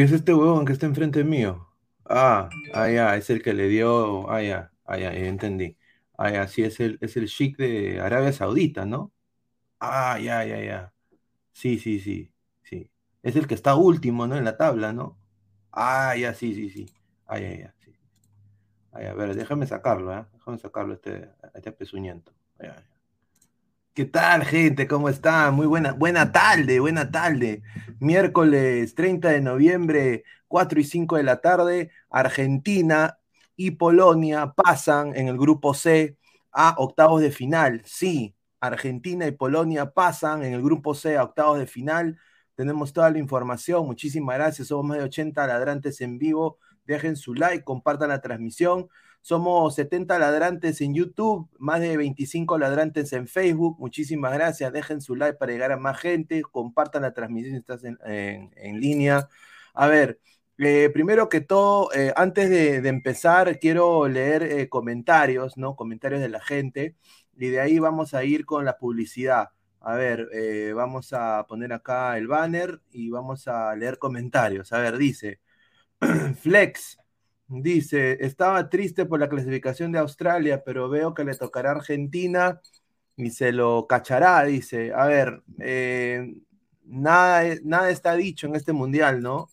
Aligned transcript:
¿qué 0.00 0.04
es 0.04 0.12
este 0.12 0.32
huevón 0.32 0.64
que 0.64 0.72
está 0.72 0.86
enfrente 0.86 1.24
mío? 1.24 1.68
Ah, 2.06 2.48
ah, 2.72 2.88
ya, 2.88 3.16
es 3.16 3.28
el 3.28 3.42
que 3.42 3.52
le 3.52 3.68
dio. 3.68 4.30
Ah, 4.30 4.40
ya, 4.40 4.72
ah, 4.86 4.96
ya, 4.96 5.12
entendí. 5.12 5.76
Ah, 6.16 6.30
ya, 6.30 6.48
sí, 6.48 6.62
es 6.62 6.80
el, 6.80 6.96
es 7.02 7.18
el 7.18 7.28
chic 7.28 7.58
de 7.58 8.00
Arabia 8.00 8.32
Saudita, 8.32 8.86
¿no? 8.86 9.12
Ah, 9.78 10.18
ya, 10.18 10.42
ya, 10.46 10.58
ya. 10.64 10.94
Sí, 11.52 11.78
sí, 11.78 12.00
sí, 12.00 12.32
sí. 12.62 12.90
Es 13.22 13.36
el 13.36 13.46
que 13.46 13.52
está 13.54 13.74
último, 13.74 14.26
¿no? 14.26 14.38
En 14.38 14.44
la 14.46 14.56
tabla, 14.56 14.94
¿no? 14.94 15.18
Ah, 15.70 16.16
ya, 16.16 16.32
sí, 16.32 16.54
sí, 16.54 16.70
sí. 16.70 16.86
Ah, 17.26 17.38
ya, 17.38 17.54
ya, 17.54 17.74
sí. 17.80 17.92
Ah, 18.92 19.02
ya, 19.02 19.10
a 19.10 19.14
ver, 19.14 19.34
déjame 19.34 19.66
sacarlo, 19.66 20.16
¿eh? 20.16 20.24
Déjame 20.32 20.56
sacarlo 20.56 20.94
este, 20.94 21.28
este 21.52 21.72
pezuñento. 21.72 22.32
Ah. 22.58 22.89
¿Qué 23.94 24.04
tal, 24.04 24.44
gente? 24.44 24.86
¿Cómo 24.86 25.08
están? 25.08 25.54
Muy 25.54 25.66
buena, 25.66 25.92
buena 25.92 26.32
tarde, 26.32 26.78
buena 26.80 27.10
tarde. 27.10 27.62
Miércoles 27.98 28.94
30 28.94 29.30
de 29.30 29.40
noviembre, 29.40 30.24
4 30.48 30.80
y 30.80 30.84
5 30.84 31.16
de 31.16 31.22
la 31.24 31.40
tarde, 31.40 31.90
Argentina 32.08 33.18
y 33.56 33.72
Polonia 33.72 34.52
pasan 34.54 35.14
en 35.16 35.28
el 35.28 35.36
grupo 35.36 35.74
C 35.74 36.16
a 36.52 36.74
octavos 36.78 37.20
de 37.20 37.32
final. 37.32 37.82
Sí, 37.84 38.36
Argentina 38.60 39.26
y 39.26 39.32
Polonia 39.32 39.90
pasan 39.90 40.44
en 40.44 40.54
el 40.54 40.62
grupo 40.62 40.94
C 40.94 41.16
a 41.16 41.24
octavos 41.24 41.58
de 41.58 41.66
final. 41.66 42.18
Tenemos 42.54 42.92
toda 42.92 43.10
la 43.10 43.18
información. 43.18 43.86
Muchísimas 43.86 44.36
gracias. 44.36 44.68
Somos 44.68 44.86
más 44.86 44.98
de 44.98 45.04
80 45.04 45.46
ladrantes 45.46 46.00
en 46.00 46.18
vivo. 46.18 46.58
Dejen 46.84 47.16
su 47.16 47.34
like, 47.34 47.64
compartan 47.64 48.10
la 48.10 48.20
transmisión. 48.20 48.88
Somos 49.22 49.74
70 49.74 50.18
ladrantes 50.18 50.80
en 50.80 50.94
YouTube, 50.94 51.48
más 51.58 51.80
de 51.80 51.96
25 51.96 52.58
ladrantes 52.58 53.12
en 53.12 53.28
Facebook. 53.28 53.76
Muchísimas 53.78 54.32
gracias. 54.32 54.72
Dejen 54.72 55.00
su 55.00 55.14
like 55.16 55.36
para 55.38 55.52
llegar 55.52 55.72
a 55.72 55.76
más 55.76 55.98
gente. 56.00 56.42
Compartan 56.42 57.02
la 57.02 57.12
transmisión 57.12 57.52
si 57.54 57.58
estás 57.60 57.84
en, 57.84 57.98
en- 58.04 58.80
línea. 58.80 59.28
A 59.74 59.86
ver, 59.88 60.18
Eh, 60.62 60.90
primero 60.92 61.28
que 61.30 61.40
todo, 61.40 61.90
eh, 61.94 62.12
antes 62.16 62.50
de, 62.50 62.76
empezar, 62.88 63.58
quiero 63.58 64.06
leer 64.08 64.42
eh, 64.42 64.68
comentarios, 64.68 65.56
¿no? 65.56 65.74
Comentarios 65.74 66.20
de 66.20 66.28
la 66.28 66.40
gente. 66.40 66.96
Y 67.36 67.48
de 67.48 67.60
ahí 67.60 67.78
vamos 67.78 68.12
a 68.14 68.24
ir 68.24 68.44
con 68.44 68.64
la 68.66 68.76
publicidad. 68.78 69.48
A 69.80 69.94
ver, 69.94 70.28
vamos 70.74 71.12
a 71.14 71.46
poner 71.48 71.72
acá 71.72 72.18
el 72.18 72.26
banner 72.28 72.82
y 72.90 73.08
vamos 73.10 73.48
a 73.48 73.74
leer 73.76 73.98
comentarios. 73.98 74.72
A 74.74 74.78
ver, 74.80 74.98
dice, 74.98 75.40
Flex, 76.42 76.98
dice, 77.50 78.18
estaba 78.24 78.68
triste 78.70 79.06
por 79.06 79.20
la 79.20 79.28
clasificación 79.28 79.92
de 79.92 79.98
Australia, 79.98 80.62
pero 80.64 80.88
veo 80.88 81.14
que 81.14 81.24
le 81.24 81.34
tocará 81.36 81.70
a 81.70 81.74
Argentina 81.76 82.60
y 83.16 83.30
se 83.30 83.52
lo 83.52 83.86
cachará, 83.88 84.44
dice. 84.44 84.92
A 84.94 85.06
ver, 85.06 85.42
eh, 85.60 86.34
nada, 86.84 87.44
es- 87.46 87.64
nada 87.64 87.90
está 87.90 88.14
dicho 88.16 88.46
en 88.46 88.56
este 88.56 88.72
mundial, 88.72 89.22
¿no? 89.22 89.48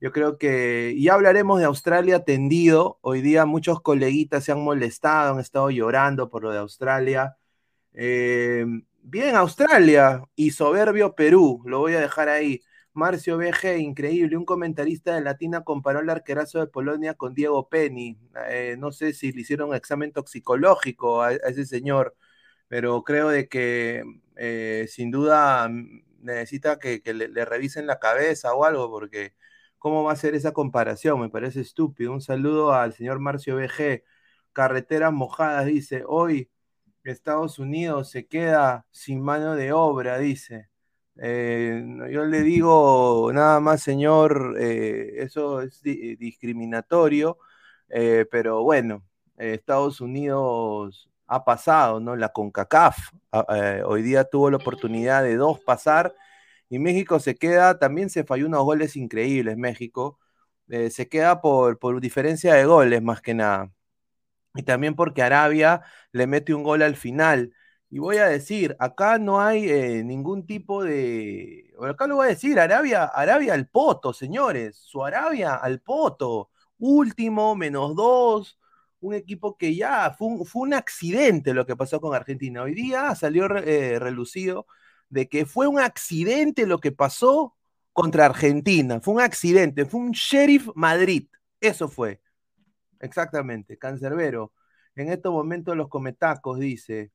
Yo 0.00 0.12
creo 0.12 0.38
que 0.38 0.96
ya 1.00 1.14
hablaremos 1.14 1.58
de 1.60 1.66
Australia 1.66 2.24
tendido. 2.24 2.98
Hoy 3.02 3.20
día 3.22 3.44
muchos 3.46 3.80
coleguitas 3.82 4.44
se 4.44 4.52
han 4.52 4.62
molestado, 4.64 5.34
han 5.34 5.40
estado 5.40 5.70
llorando 5.70 6.30
por 6.30 6.42
lo 6.42 6.50
de 6.52 6.58
Australia. 6.58 7.36
Eh, 7.94 8.64
bien, 9.02 9.36
Australia 9.36 10.24
y 10.36 10.50
soberbio 10.52 11.14
Perú, 11.14 11.62
lo 11.66 11.80
voy 11.80 11.94
a 11.94 12.00
dejar 12.00 12.28
ahí. 12.28 12.62
Marcio 13.00 13.38
BG, 13.38 13.78
increíble. 13.78 14.36
Un 14.36 14.44
comentarista 14.44 15.14
de 15.14 15.22
Latina 15.22 15.64
comparó 15.64 16.00
el 16.00 16.10
arquerazo 16.10 16.60
de 16.60 16.66
Polonia 16.66 17.14
con 17.14 17.34
Diego 17.34 17.68
Penny. 17.68 18.18
Eh, 18.48 18.76
no 18.78 18.92
sé 18.92 19.14
si 19.14 19.32
le 19.32 19.40
hicieron 19.42 19.70
un 19.70 19.74
examen 19.74 20.12
toxicológico 20.12 21.22
a, 21.22 21.32
ese 21.32 21.64
señor, 21.66 22.14
pero 22.68 23.02
creo 23.04 23.30
de 23.30 23.48
que 23.48 24.04
eh, 24.36 24.86
sin 24.88 25.10
duda 25.10 25.68
mm, 25.68 26.04
necesita 26.20 26.78
que, 26.78 27.02
que 27.02 27.14
le, 27.14 27.28
le 27.28 27.44
revisen 27.46 27.86
la 27.86 27.98
cabeza 27.98 28.54
o 28.54 28.64
algo, 28.64 28.90
porque 28.90 29.34
¿cómo 29.78 30.04
va 30.04 30.12
a 30.12 30.16
ser 30.16 30.34
esa 30.34 30.52
comparación? 30.52 31.20
Me 31.20 31.30
parece 31.30 31.60
estúpido. 31.62 32.12
Un 32.12 32.20
saludo 32.20 32.72
al 32.74 32.92
señor 32.94 33.18
Marcio 33.20 33.56
BG. 33.56 34.04
Carreteras 34.52 35.12
mojadas, 35.12 35.66
dice, 35.66 36.04
hoy 36.06 36.50
Estados 37.04 37.58
Unidos 37.58 38.10
se 38.10 38.26
queda 38.26 38.86
sin 38.90 39.20
mano 39.22 39.54
de 39.56 39.72
obra, 39.72 40.18
dice. 40.18 40.69
Eh, 41.16 41.82
yo 42.10 42.24
le 42.24 42.40
digo 42.42 43.30
nada 43.32 43.60
más, 43.60 43.82
señor, 43.82 44.56
eh, 44.58 45.14
eso 45.22 45.60
es 45.60 45.82
di- 45.82 46.16
discriminatorio, 46.16 47.38
eh, 47.88 48.26
pero 48.30 48.62
bueno, 48.62 49.04
Estados 49.36 50.00
Unidos 50.00 51.10
ha 51.26 51.44
pasado, 51.44 52.00
¿no? 52.00 52.16
La 52.16 52.30
CONCACAF 52.30 52.96
a- 53.32 53.46
eh, 53.78 53.82
hoy 53.84 54.02
día 54.02 54.24
tuvo 54.24 54.50
la 54.50 54.56
oportunidad 54.58 55.22
de 55.22 55.36
dos 55.36 55.60
pasar 55.60 56.14
y 56.70 56.78
México 56.78 57.18
se 57.20 57.36
queda, 57.36 57.78
también 57.78 58.08
se 58.10 58.24
falló 58.24 58.46
unos 58.46 58.64
goles 58.64 58.96
increíbles, 58.96 59.56
México, 59.56 60.18
se 60.90 61.08
queda 61.08 61.40
por, 61.40 61.78
por 61.80 62.00
diferencia 62.00 62.54
de 62.54 62.64
goles 62.64 63.02
más 63.02 63.20
que 63.20 63.34
nada. 63.34 63.72
Y 64.54 64.62
también 64.64 64.94
porque 64.96 65.22
Arabia 65.22 65.82
le 66.12 66.26
mete 66.26 66.54
un 66.54 66.62
gol 66.64 66.82
al 66.82 66.96
final. 66.96 67.52
Y 67.90 67.98
voy 67.98 68.18
a 68.18 68.26
decir, 68.26 68.76
acá 68.78 69.18
no 69.18 69.40
hay 69.40 69.68
eh, 69.68 70.04
ningún 70.04 70.46
tipo 70.46 70.84
de... 70.84 71.74
acá 71.88 72.06
lo 72.06 72.16
voy 72.16 72.26
a 72.26 72.30
decir, 72.30 72.60
Arabia, 72.60 73.04
Arabia 73.04 73.54
al 73.54 73.66
poto, 73.68 74.12
señores. 74.12 74.76
Su 74.76 75.04
Arabia 75.04 75.56
al 75.56 75.80
poto. 75.80 76.50
Último, 76.78 77.56
menos 77.56 77.96
dos. 77.96 78.58
Un 79.00 79.14
equipo 79.14 79.56
que 79.56 79.74
ya 79.74 80.12
fue 80.16 80.28
un, 80.28 80.46
fue 80.46 80.62
un 80.62 80.74
accidente 80.74 81.52
lo 81.52 81.66
que 81.66 81.74
pasó 81.76 82.00
con 82.00 82.14
Argentina. 82.14 82.62
Hoy 82.62 82.74
día 82.74 83.14
salió 83.16 83.46
eh, 83.56 83.98
relucido 83.98 84.66
de 85.08 85.28
que 85.28 85.44
fue 85.46 85.66
un 85.66 85.80
accidente 85.80 86.66
lo 86.66 86.78
que 86.78 86.92
pasó 86.92 87.56
contra 87.92 88.26
Argentina. 88.26 89.00
Fue 89.00 89.14
un 89.14 89.20
accidente, 89.20 89.84
fue 89.86 90.00
un 90.00 90.12
Sheriff 90.12 90.68
Madrid. 90.76 91.28
Eso 91.60 91.88
fue. 91.88 92.20
Exactamente, 93.00 93.78
Cancerbero. 93.78 94.52
En 94.94 95.10
estos 95.10 95.32
momentos 95.32 95.76
los 95.76 95.88
cometacos, 95.88 96.58
dice. 96.60 97.10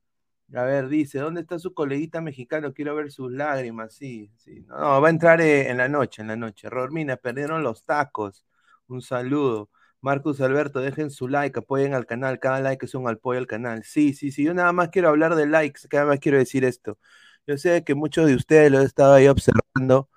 A 0.53 0.63
ver, 0.63 0.87
dice, 0.89 1.19
¿dónde 1.19 1.41
está 1.41 1.57
su 1.57 1.73
coleguita 1.73 2.21
mexicano? 2.21 2.73
Quiero 2.73 2.95
ver 2.95 3.11
sus 3.11 3.31
lágrimas. 3.31 3.93
Sí, 3.93 4.31
sí. 4.37 4.63
No, 4.67 4.77
no, 4.79 5.01
va 5.01 5.07
a 5.07 5.11
entrar 5.11 5.41
eh, 5.41 5.69
en 5.69 5.77
la 5.77 5.89
noche, 5.89 6.21
en 6.21 6.27
la 6.27 6.35
noche. 6.35 6.69
Romina, 6.69 7.17
perdieron 7.17 7.63
los 7.63 7.83
tacos. 7.83 8.45
Un 8.87 9.01
saludo. 9.01 9.69
Marcus 10.01 10.39
Alberto, 10.41 10.81
dejen 10.81 11.09
su 11.09 11.27
like, 11.27 11.59
apoyen 11.59 11.95
al 11.95 12.05
canal. 12.05 12.39
Cada 12.39 12.59
like 12.59 12.85
es 12.85 12.93
un 12.93 13.09
apoyo 13.09 13.39
al 13.39 13.47
canal. 13.47 13.83
Sí, 13.83 14.13
sí, 14.13 14.31
sí. 14.31 14.43
Yo 14.43 14.53
nada 14.53 14.71
más 14.71 14.89
quiero 14.89 15.09
hablar 15.09 15.35
de 15.35 15.47
likes, 15.47 15.87
cada 15.89 16.05
más 16.05 16.19
quiero 16.19 16.37
decir 16.37 16.63
esto. 16.63 16.99
Yo 17.47 17.57
sé 17.57 17.83
que 17.83 17.95
muchos 17.95 18.27
de 18.27 18.35
ustedes 18.35 18.71
lo 18.71 18.81
he 18.81 18.85
estado 18.85 19.15
ahí 19.15 19.27
observando. 19.27 20.09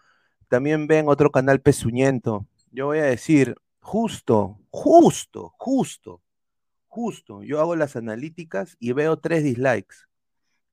También 0.49 0.87
ven 0.87 1.09
otro 1.09 1.31
canal 1.31 1.61
pezuñento. 1.61 2.47
Yo 2.71 2.87
voy 2.87 2.99
a 2.99 3.05
decir, 3.05 3.57
justo, 3.81 4.59
justo, 4.71 5.55
justo, 5.59 6.23
justo. 6.87 7.43
Yo 7.43 7.61
hago 7.61 7.77
las 7.77 7.97
analíticas 7.97 8.77
y 8.79 8.93
veo 8.93 9.19
tres 9.19 9.43
dislikes. 9.43 10.08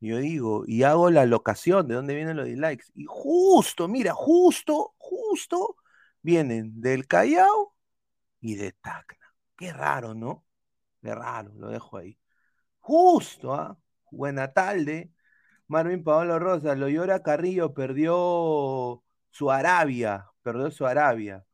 Yo 0.05 0.17
digo, 0.17 0.63
y 0.67 0.83
hago 0.83 1.09
la 1.11 1.25
locación 1.25 1.87
de 1.87 1.95
dónde 1.95 2.15
vienen 2.15 2.37
los 2.37 2.45
dislikes. 2.45 2.85
Y 2.95 3.05
justo, 3.07 3.87
mira, 3.87 4.13
justo, 4.13 4.93
justo, 4.97 5.77
vienen 6.21 6.79
del 6.81 7.07
Callao 7.07 7.75
y 8.41 8.55
de 8.55 8.71
Tacna. 8.73 9.33
Qué 9.57 9.73
raro, 9.73 10.13
¿no? 10.13 10.45
Qué 11.01 11.13
raro, 11.15 11.53
lo 11.55 11.69
dejo 11.69 11.97
ahí. 11.97 12.19
Justo, 12.79 13.53
¿ah? 13.53 13.77
Buena 14.11 14.53
tarde. 14.53 15.11
Marvin 15.67 16.03
Paolo 16.03 16.39
Rosa, 16.39 16.75
lo 16.75 16.89
llora 16.89 17.23
Carrillo, 17.23 17.73
perdió 17.73 19.03
su 19.31 19.51
Arabia, 19.51 20.27
perdió 20.43 20.71
su 20.71 20.85
Arabia. 20.85 21.45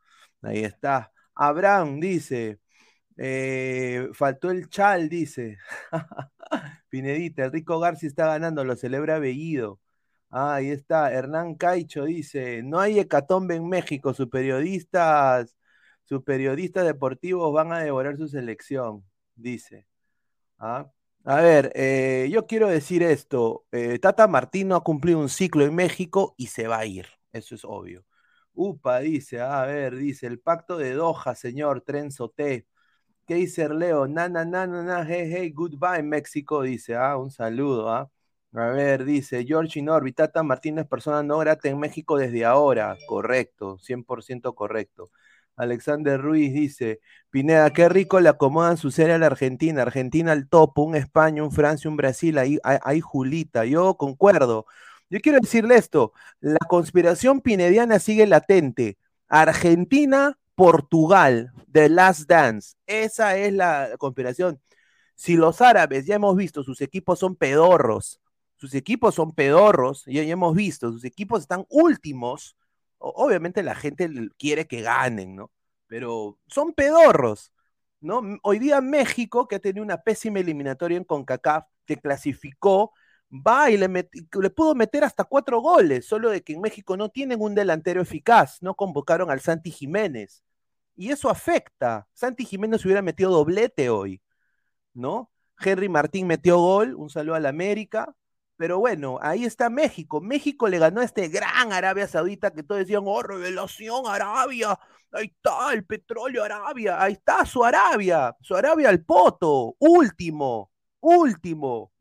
Ahí 0.41 0.63
está. 0.63 1.11
Abraham 1.35 1.99
dice, 1.99 2.59
eh, 3.17 4.09
faltó 4.13 4.51
el 4.51 4.69
chal, 4.69 5.09
dice. 5.09 5.57
Pinedita, 6.91 7.49
Rico 7.49 7.79
García 7.79 8.09
está 8.09 8.27
ganando, 8.27 8.65
lo 8.65 8.75
celebra 8.75 9.19
Bellido. 9.19 9.79
Ah, 10.29 10.55
ahí 10.55 10.69
está. 10.71 11.11
Hernán 11.13 11.55
Caicho 11.55 12.05
dice, 12.05 12.63
no 12.63 12.79
hay 12.79 12.99
hecatombe 12.99 13.55
en 13.55 13.67
México, 13.69 14.13
sus 14.13 14.27
periodistas, 14.29 15.57
sus 16.03 16.23
periodistas 16.23 16.85
deportivos 16.85 17.53
van 17.53 17.73
a 17.73 17.79
devorar 17.79 18.17
su 18.17 18.27
selección, 18.27 19.03
dice. 19.35 19.87
Ah. 20.59 20.91
A 21.23 21.41
ver, 21.41 21.71
eh, 21.75 22.29
yo 22.31 22.47
quiero 22.47 22.67
decir 22.67 23.03
esto. 23.03 23.65
eh, 23.71 23.99
Tata 23.99 24.27
Martino 24.27 24.75
ha 24.75 24.83
cumplido 24.83 25.19
un 25.19 25.29
ciclo 25.29 25.65
en 25.65 25.75
México 25.75 26.33
y 26.37 26.47
se 26.47 26.67
va 26.67 26.79
a 26.79 26.85
ir. 26.85 27.07
Eso 27.31 27.55
es 27.55 27.63
obvio. 27.65 28.05
Upa, 28.53 28.99
dice, 28.99 29.39
a 29.41 29.65
ver, 29.65 29.95
dice, 29.95 30.27
el 30.27 30.39
pacto 30.39 30.77
de 30.77 30.93
Doha, 30.93 31.35
señor 31.35 31.81
Trenzo 31.81 32.29
T. 32.29 32.67
¿Qué 33.27 33.35
dice 33.35 33.69
Leo? 33.69 34.07
Na, 34.07 34.27
na, 34.27 34.43
na, 34.45 34.67
na, 34.67 34.83
na, 34.83 35.03
hey, 35.03 35.29
hey, 35.31 35.51
goodbye, 35.51 36.03
México, 36.03 36.61
dice, 36.63 36.95
ah, 36.95 37.17
un 37.17 37.31
saludo, 37.31 37.89
ah. 37.89 38.09
A 38.53 38.65
ver, 38.67 39.05
dice, 39.05 39.45
George 39.45 39.79
Inorbi, 39.79 40.11
Tata 40.11 40.43
Martínez, 40.43 40.85
persona 40.87 41.23
no 41.23 41.37
grata 41.37 41.69
en 41.69 41.79
México 41.79 42.17
desde 42.17 42.43
ahora. 42.43 42.97
Correcto, 43.07 43.77
100% 43.79 44.53
correcto. 44.55 45.09
Alexander 45.55 46.19
Ruiz 46.19 46.53
dice, 46.53 46.99
Pineda, 47.29 47.69
qué 47.71 47.87
rico 47.87 48.19
le 48.19 48.29
acomodan 48.29 48.75
su 48.77 48.91
serie 48.91 49.13
a 49.13 49.17
la 49.17 49.27
Argentina. 49.27 49.83
Argentina 49.83 50.33
al 50.33 50.49
topo, 50.49 50.83
un 50.83 50.95
España, 50.95 51.43
un 51.43 51.51
Francia, 51.51 51.89
un 51.89 51.95
Brasil, 51.97 52.37
ahí, 52.37 52.59
ahí, 52.63 52.77
ahí 52.83 52.99
Julita. 53.01 53.63
Yo 53.65 53.95
concuerdo. 53.95 54.65
Yo 55.09 55.19
quiero 55.21 55.39
decirle 55.41 55.75
esto, 55.75 56.13
la 56.41 56.59
conspiración 56.67 57.41
pinediana 57.41 57.99
sigue 57.99 58.27
latente. 58.27 58.97
Argentina, 59.27 60.37
Portugal, 60.55 61.51
The 61.71 61.89
Last 61.89 62.29
Dance. 62.29 62.75
Esa 62.85 63.37
es 63.37 63.53
la 63.53 63.91
conspiración. 63.97 64.61
Si 65.15 65.35
los 65.35 65.61
árabes, 65.61 66.05
ya 66.05 66.15
hemos 66.15 66.35
visto, 66.35 66.63
sus 66.63 66.81
equipos 66.81 67.19
son 67.19 67.35
pedorros, 67.35 68.19
sus 68.57 68.73
equipos 68.73 69.15
son 69.15 69.33
pedorros, 69.33 70.03
ya, 70.05 70.23
ya 70.23 70.33
hemos 70.33 70.55
visto, 70.55 70.91
sus 70.91 71.03
equipos 71.03 71.41
están 71.41 71.65
últimos, 71.69 72.57
obviamente 72.97 73.63
la 73.63 73.75
gente 73.75 74.09
quiere 74.37 74.67
que 74.67 74.81
ganen, 74.81 75.35
¿no? 75.35 75.51
Pero 75.87 76.37
son 76.47 76.73
pedorros, 76.73 77.51
¿no? 77.99 78.21
Hoy 78.43 78.59
día 78.59 78.81
México, 78.81 79.47
que 79.47 79.55
ha 79.55 79.59
tenido 79.59 79.83
una 79.83 80.01
pésima 80.01 80.39
eliminatoria 80.39 80.97
en 80.97 81.03
CONCACAF, 81.03 81.65
que 81.85 81.97
clasificó, 81.97 82.93
va 83.31 83.69
y 83.71 83.77
le, 83.77 83.87
le 83.87 84.49
pudo 84.49 84.75
meter 84.75 85.03
hasta 85.03 85.23
cuatro 85.23 85.61
goles, 85.61 86.05
solo 86.05 86.29
de 86.29 86.43
que 86.43 86.53
en 86.53 86.61
México 86.61 86.97
no 86.97 87.09
tienen 87.09 87.41
un 87.41 87.55
delantero 87.55 88.01
eficaz, 88.01 88.61
no 88.61 88.75
convocaron 88.75 89.31
al 89.31 89.39
Santi 89.41 89.71
Jiménez. 89.71 90.43
Y 90.95 91.11
eso 91.11 91.29
afecta. 91.29 92.07
Santi 92.13 92.45
Jiménez 92.45 92.85
hubiera 92.85 93.01
metido 93.01 93.31
doblete 93.31 93.89
hoy, 93.89 94.21
¿no? 94.93 95.31
Henry 95.59 95.89
Martín 95.89 96.27
metió 96.27 96.57
gol, 96.57 96.95
un 96.95 97.09
saludo 97.09 97.35
al 97.35 97.45
América. 97.45 98.13
Pero 98.57 98.77
bueno, 98.79 99.17
ahí 99.21 99.45
está 99.45 99.69
México. 99.71 100.21
México 100.21 100.67
le 100.67 100.77
ganó 100.77 101.01
a 101.01 101.03
este 101.05 101.29
gran 101.29 101.73
Arabia 101.73 102.07
Saudita 102.07 102.51
que 102.51 102.61
todos 102.61 102.81
decían, 102.81 103.03
oh, 103.07 103.23
revelación 103.23 104.03
Arabia, 104.05 104.77
ahí 105.11 105.33
está 105.35 105.73
el 105.73 105.83
petróleo 105.85 106.43
Arabia, 106.43 107.01
ahí 107.01 107.13
está 107.13 107.43
su 107.45 107.63
Arabia, 107.63 108.35
su 108.41 108.55
Arabia 108.55 108.89
al 108.89 109.03
poto, 109.03 109.75
último, 109.79 110.71
último. 110.99 111.91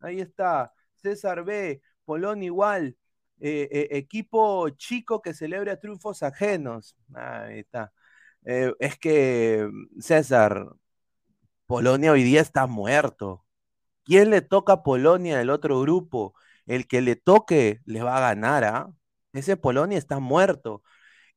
Ahí 0.00 0.20
está, 0.20 0.72
César 1.02 1.44
B, 1.44 1.82
Polón 2.04 2.42
igual, 2.42 2.96
eh, 3.40 3.68
eh, 3.72 3.88
equipo 3.92 4.68
chico 4.70 5.22
que 5.22 5.34
celebra 5.34 5.78
triunfos 5.78 6.22
ajenos. 6.22 6.96
Ahí 7.14 7.60
está. 7.60 7.92
Eh, 8.44 8.72
es 8.80 8.98
que, 8.98 9.68
César, 10.00 10.66
Polonia 11.66 12.12
hoy 12.12 12.22
día 12.24 12.40
está 12.40 12.66
muerto. 12.66 13.44
¿Quién 14.04 14.30
le 14.30 14.42
toca 14.42 14.74
a 14.74 14.82
Polonia 14.82 15.38
del 15.38 15.50
otro 15.50 15.80
grupo? 15.80 16.34
El 16.66 16.86
que 16.88 17.00
le 17.00 17.16
toque 17.16 17.80
le 17.86 18.02
va 18.02 18.18
a 18.18 18.20
ganar, 18.20 18.64
¿ah? 18.64 18.90
Ese 19.32 19.56
Polonia 19.56 19.98
está 19.98 20.18
muerto. 20.20 20.82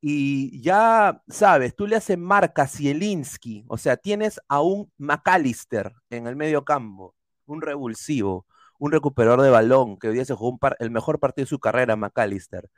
Y 0.01 0.61
ya 0.61 1.21
sabes, 1.29 1.75
tú 1.75 1.87
le 1.87 1.95
haces 1.97 2.17
marca 2.17 2.67
Zielinski, 2.67 3.65
o 3.69 3.77
sea, 3.77 3.97
tienes 3.97 4.39
a 4.49 4.61
un 4.61 4.91
McAllister 4.97 5.93
en 6.09 6.27
el 6.27 6.35
medio 6.35 6.65
campo, 6.65 7.15
un 7.45 7.61
revulsivo, 7.61 8.45
un 8.83 8.91
recuperador 8.91 9.41
de 9.41 9.49
balón, 9.49 9.97
que 9.97 10.09
hoy 10.09 10.15
día 10.15 10.25
se 10.25 10.33
jugó 10.35 10.59
el 10.79 10.91
mejor 10.91 11.19
partido 11.19 11.45
de 11.45 11.49
su 11.49 11.59
carrera, 11.59 11.95
McAllister. 11.95 12.69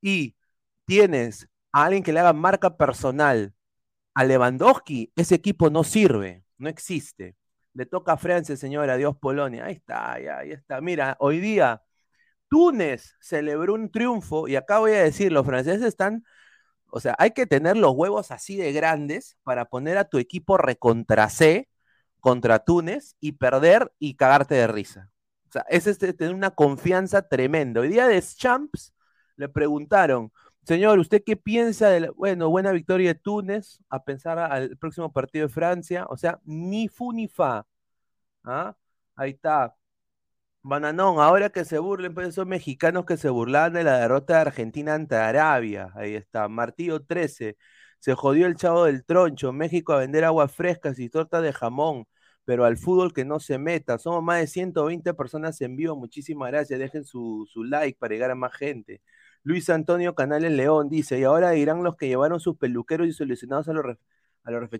Y 0.00 0.36
tienes 0.86 1.48
a 1.72 1.84
alguien 1.86 2.02
que 2.02 2.12
le 2.14 2.20
haga 2.20 2.32
marca 2.32 2.76
personal 2.78 3.54
a 4.14 4.24
Lewandowski, 4.24 5.12
ese 5.16 5.34
equipo 5.36 5.70
no 5.70 5.84
sirve, 5.84 6.44
no 6.58 6.68
existe. 6.70 7.36
Le 7.74 7.86
toca 7.86 8.14
a 8.14 8.16
Francia, 8.18 8.56
señor, 8.56 8.88
adiós 8.90 9.16
Polonia. 9.18 9.66
Ahí 9.66 9.74
está, 9.74 10.12
ahí 10.14 10.52
está. 10.52 10.80
Mira, 10.80 11.16
hoy 11.20 11.40
día 11.40 11.82
Túnez 12.48 13.16
celebró 13.20 13.74
un 13.74 13.90
triunfo 13.90 14.48
y 14.48 14.56
acá 14.56 14.78
voy 14.78 14.92
a 14.92 15.02
decir, 15.02 15.32
los 15.32 15.46
franceses 15.46 15.82
están, 15.82 16.24
o 16.90 17.00
sea, 17.00 17.16
hay 17.18 17.32
que 17.32 17.46
tener 17.46 17.76
los 17.76 17.92
huevos 17.94 18.30
así 18.30 18.56
de 18.56 18.72
grandes 18.72 19.36
para 19.44 19.66
poner 19.66 19.98
a 19.98 20.04
tu 20.04 20.18
equipo 20.18 20.58
recontra 20.58 21.28
C 21.30 21.68
contra 22.20 22.60
Túnez 22.60 23.16
y 23.20 23.32
perder 23.32 23.92
y 23.98 24.16
cagarte 24.16 24.54
de 24.54 24.68
risa. 24.68 25.10
Sea, 25.54 25.64
es 25.68 25.86
este, 25.86 26.12
tener 26.12 26.34
una 26.34 26.50
confianza 26.50 27.22
tremenda. 27.28 27.80
Hoy 27.80 27.88
día 27.88 28.08
de 28.08 28.20
Champs 28.20 28.92
le 29.36 29.48
preguntaron, 29.48 30.32
señor, 30.64 30.98
¿usted 30.98 31.22
qué 31.24 31.36
piensa 31.36 31.88
de 31.90 32.00
la, 32.00 32.10
bueno, 32.12 32.48
buena 32.50 32.72
victoria 32.72 33.14
de 33.14 33.20
Túnez 33.20 33.78
a 33.88 34.02
pensar 34.04 34.38
al 34.38 34.76
próximo 34.78 35.12
partido 35.12 35.46
de 35.46 35.54
Francia? 35.54 36.06
O 36.08 36.16
sea, 36.16 36.40
ni 36.44 36.88
fu 36.88 37.12
ni 37.12 37.28
fa. 37.28 37.66
¿Ah? 38.44 38.76
Ahí 39.16 39.30
está. 39.32 39.76
Bananón, 40.62 41.20
ahora 41.20 41.50
que 41.50 41.64
se 41.64 41.78
burlen, 41.78 42.14
pues 42.14 42.28
esos 42.28 42.46
mexicanos 42.46 43.04
que 43.04 43.16
se 43.16 43.28
burlaban 43.28 43.74
de 43.74 43.84
la 43.84 43.98
derrota 43.98 44.34
de 44.36 44.40
Argentina 44.40 44.94
ante 44.94 45.16
Arabia. 45.16 45.92
Ahí 45.94 46.14
está. 46.14 46.48
Martillo 46.48 47.04
13. 47.04 47.56
Se 48.00 48.14
jodió 48.14 48.46
el 48.46 48.56
chavo 48.56 48.84
del 48.86 49.04
troncho. 49.04 49.52
México 49.52 49.92
a 49.92 49.98
vender 49.98 50.24
aguas 50.24 50.52
frescas 50.52 50.98
y 50.98 51.10
tortas 51.10 51.42
de 51.42 51.52
jamón. 51.52 52.06
Pero 52.44 52.64
al 52.64 52.76
fútbol 52.76 53.12
que 53.12 53.24
no 53.24 53.40
se 53.40 53.58
meta. 53.58 53.98
Somos 53.98 54.22
más 54.22 54.40
de 54.40 54.46
120 54.46 55.14
personas 55.14 55.60
en 55.60 55.76
vivo. 55.76 55.96
Muchísimas 55.96 56.50
gracias. 56.50 56.78
Dejen 56.78 57.04
su, 57.04 57.46
su 57.50 57.64
like 57.64 57.98
para 57.98 58.14
llegar 58.14 58.30
a 58.30 58.34
más 58.34 58.54
gente. 58.54 59.00
Luis 59.44 59.68
Antonio 59.70 60.14
Canales 60.14 60.52
León 60.52 60.88
dice, 60.88 61.18
y 61.18 61.24
ahora 61.24 61.50
dirán 61.50 61.84
los 61.84 61.96
que 61.96 62.08
llevaron 62.08 62.40
sus 62.40 62.56
peluqueros 62.56 63.06
y 63.06 63.12
solucionados 63.12 63.68
a 63.68 63.74
los, 63.74 63.96
a 64.44 64.50
los 64.50 64.70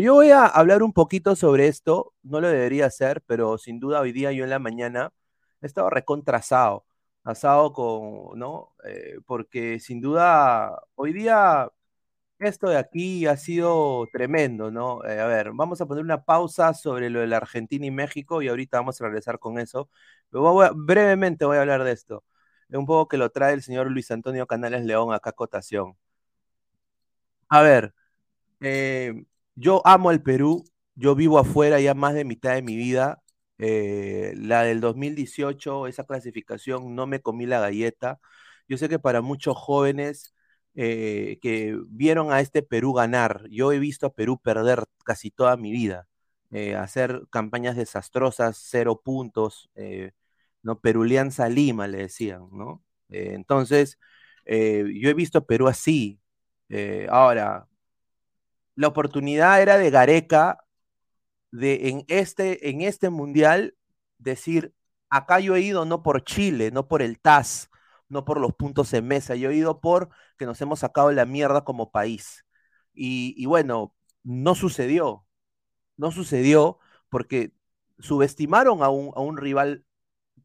yo 0.00 0.14
voy 0.14 0.30
a 0.30 0.46
hablar 0.46 0.82
un 0.84 0.92
poquito 0.92 1.34
sobre 1.36 1.66
esto, 1.66 2.14
no 2.22 2.40
lo 2.40 2.48
debería 2.48 2.86
hacer, 2.86 3.22
pero 3.26 3.58
sin 3.58 3.80
duda 3.80 4.00
hoy 4.00 4.12
día 4.12 4.32
yo 4.32 4.44
en 4.44 4.50
la 4.50 4.60
mañana 4.60 5.12
he 5.60 5.66
estado 5.66 5.90
recontrasado, 5.90 6.86
asado 7.24 7.72
con, 7.72 8.38
¿no? 8.38 8.74
Eh, 8.84 9.18
porque 9.26 9.80
sin 9.80 10.00
duda 10.00 10.80
hoy 10.94 11.12
día 11.12 11.68
esto 12.46 12.68
de 12.68 12.76
aquí 12.78 13.26
ha 13.26 13.36
sido 13.36 14.06
tremendo, 14.12 14.70
¿no? 14.70 15.04
Eh, 15.04 15.20
a 15.20 15.26
ver, 15.26 15.52
vamos 15.54 15.80
a 15.80 15.86
poner 15.86 16.04
una 16.04 16.24
pausa 16.24 16.74
sobre 16.74 17.10
lo 17.10 17.20
de 17.20 17.26
la 17.26 17.38
Argentina 17.38 17.86
y 17.86 17.90
México 17.90 18.42
y 18.42 18.48
ahorita 18.48 18.78
vamos 18.78 19.00
a 19.00 19.04
regresar 19.04 19.38
con 19.38 19.58
eso. 19.58 19.88
Pero 20.30 20.54
brevemente 20.74 21.44
voy 21.44 21.56
a 21.58 21.60
hablar 21.62 21.84
de 21.84 21.92
esto. 21.92 22.24
Un 22.70 22.86
poco 22.86 23.08
que 23.08 23.18
lo 23.18 23.30
trae 23.30 23.54
el 23.54 23.62
señor 23.62 23.90
Luis 23.90 24.10
Antonio 24.10 24.46
Canales 24.46 24.84
León 24.84 25.12
acá 25.12 25.30
a 25.30 25.32
cotación. 25.34 25.96
A 27.48 27.62
ver, 27.62 27.94
eh, 28.60 29.24
yo 29.56 29.82
amo 29.86 30.10
el 30.12 30.22
Perú, 30.22 30.64
yo 30.96 31.14
vivo 31.16 31.38
afuera 31.38 31.80
ya 31.80 31.94
más 31.94 32.14
de 32.14 32.24
mitad 32.24 32.54
de 32.54 32.62
mi 32.62 32.76
vida. 32.76 33.22
Eh, 33.58 34.34
la 34.36 34.64
del 34.64 34.80
2018, 34.80 35.86
esa 35.88 36.04
clasificación, 36.04 36.94
no 36.96 37.06
me 37.06 37.20
comí 37.22 37.46
la 37.46 37.60
galleta. 37.60 38.20
Yo 38.68 38.78
sé 38.78 38.88
que 38.88 38.98
para 38.98 39.22
muchos 39.22 39.56
jóvenes 39.56 40.34
eh, 40.74 41.38
que 41.42 41.78
vieron 41.88 42.32
a 42.32 42.40
este 42.40 42.62
Perú 42.62 42.94
ganar, 42.94 43.46
yo 43.50 43.72
he 43.72 43.78
visto 43.78 44.06
a 44.06 44.14
Perú 44.14 44.40
perder 44.40 44.84
casi 45.04 45.30
toda 45.30 45.56
mi 45.56 45.70
vida, 45.72 46.08
eh, 46.50 46.76
hacer 46.76 47.22
campañas 47.30 47.76
desastrosas, 47.76 48.58
cero 48.58 49.00
puntos, 49.04 49.70
eh, 49.74 50.12
¿no? 50.62 50.80
Perulianza 50.80 51.48
Lima, 51.48 51.88
le 51.88 51.98
decían, 51.98 52.48
¿no? 52.52 52.82
Entonces, 53.08 53.98
yo 54.46 55.10
he 55.10 55.14
visto 55.14 55.38
a 55.38 55.46
Perú 55.46 55.68
así. 55.68 56.20
Ahora, 57.10 57.68
la 58.74 58.88
oportunidad 58.88 59.60
era 59.60 59.76
de 59.78 59.90
Gareca 59.90 60.64
de 61.50 61.88
en 61.90 62.04
este, 62.08 62.70
en 62.70 62.80
este 62.80 63.10
mundial 63.10 63.76
decir, 64.18 64.74
acá 65.10 65.40
yo 65.40 65.56
he 65.56 65.60
ido 65.60 65.84
no 65.84 66.02
por 66.02 66.24
Chile, 66.24 66.70
no 66.70 66.88
por 66.88 67.02
el 67.02 67.20
TAS, 67.20 67.68
no 68.12 68.24
por 68.24 68.40
los 68.40 68.54
puntos 68.54 68.92
en 68.94 69.08
mesa, 69.08 69.34
yo 69.36 69.50
he 69.50 69.56
ido 69.56 69.80
por 69.80 70.10
que 70.38 70.46
nos 70.46 70.60
hemos 70.60 70.80
sacado 70.80 71.12
la 71.12 71.26
mierda 71.26 71.64
como 71.64 71.90
país. 71.90 72.44
Y, 72.94 73.34
y 73.38 73.46
bueno, 73.46 73.94
no 74.22 74.54
sucedió, 74.54 75.26
no 75.96 76.12
sucedió 76.12 76.78
porque 77.10 77.52
subestimaron 78.00 78.82
a 78.82 78.90
un, 78.90 79.12
a 79.16 79.20
un 79.20 79.36
rival 79.38 79.84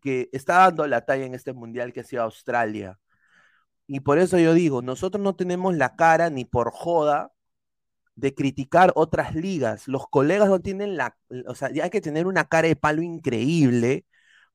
que 0.02 0.30
está 0.34 0.60
dando 0.60 0.88
la 0.88 1.06
talla 1.06 1.26
en 1.26 1.36
este 1.36 1.54
mundial 1.54 1.94
que 1.94 2.02
ha 2.02 2.04
sido 2.06 2.24
Australia. 2.24 3.00
Y 3.88 4.02
por 4.02 4.20
eso 4.20 4.40
yo 4.40 4.54
digo, 4.54 4.82
nosotros 4.82 5.24
no 5.24 5.36
tenemos 5.36 5.76
la 5.76 5.96
cara 5.96 6.30
ni 6.30 6.46
por 6.46 6.72
joda 6.72 7.32
de 8.16 8.36
criticar 8.36 8.92
otras 8.96 9.36
ligas. 9.36 9.88
Los 9.88 10.08
colegas 10.10 10.50
no 10.50 10.60
tienen 10.62 10.98
la, 10.98 11.18
o 11.48 11.56
sea, 11.56 11.70
hay 11.82 11.90
que 11.90 12.02
tener 12.02 12.28
una 12.28 12.46
cara 12.46 12.68
de 12.68 12.76
palo 12.76 13.02
increíble 13.02 14.06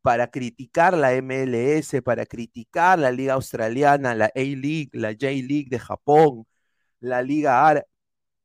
para 0.02 0.30
criticar 0.30 0.96
la 0.96 1.12
MLS, 1.14 2.02
para 2.02 2.26
criticar 2.26 2.98
la 2.98 3.10
liga 3.12 3.34
australiana, 3.34 4.14
la 4.14 4.26
A-League, 4.34 4.90
la 4.92 5.12
J-League 5.12 5.68
de 5.70 5.78
Japón, 5.78 6.46
la 7.00 7.22
liga 7.22 7.66
árabe. 7.66 7.86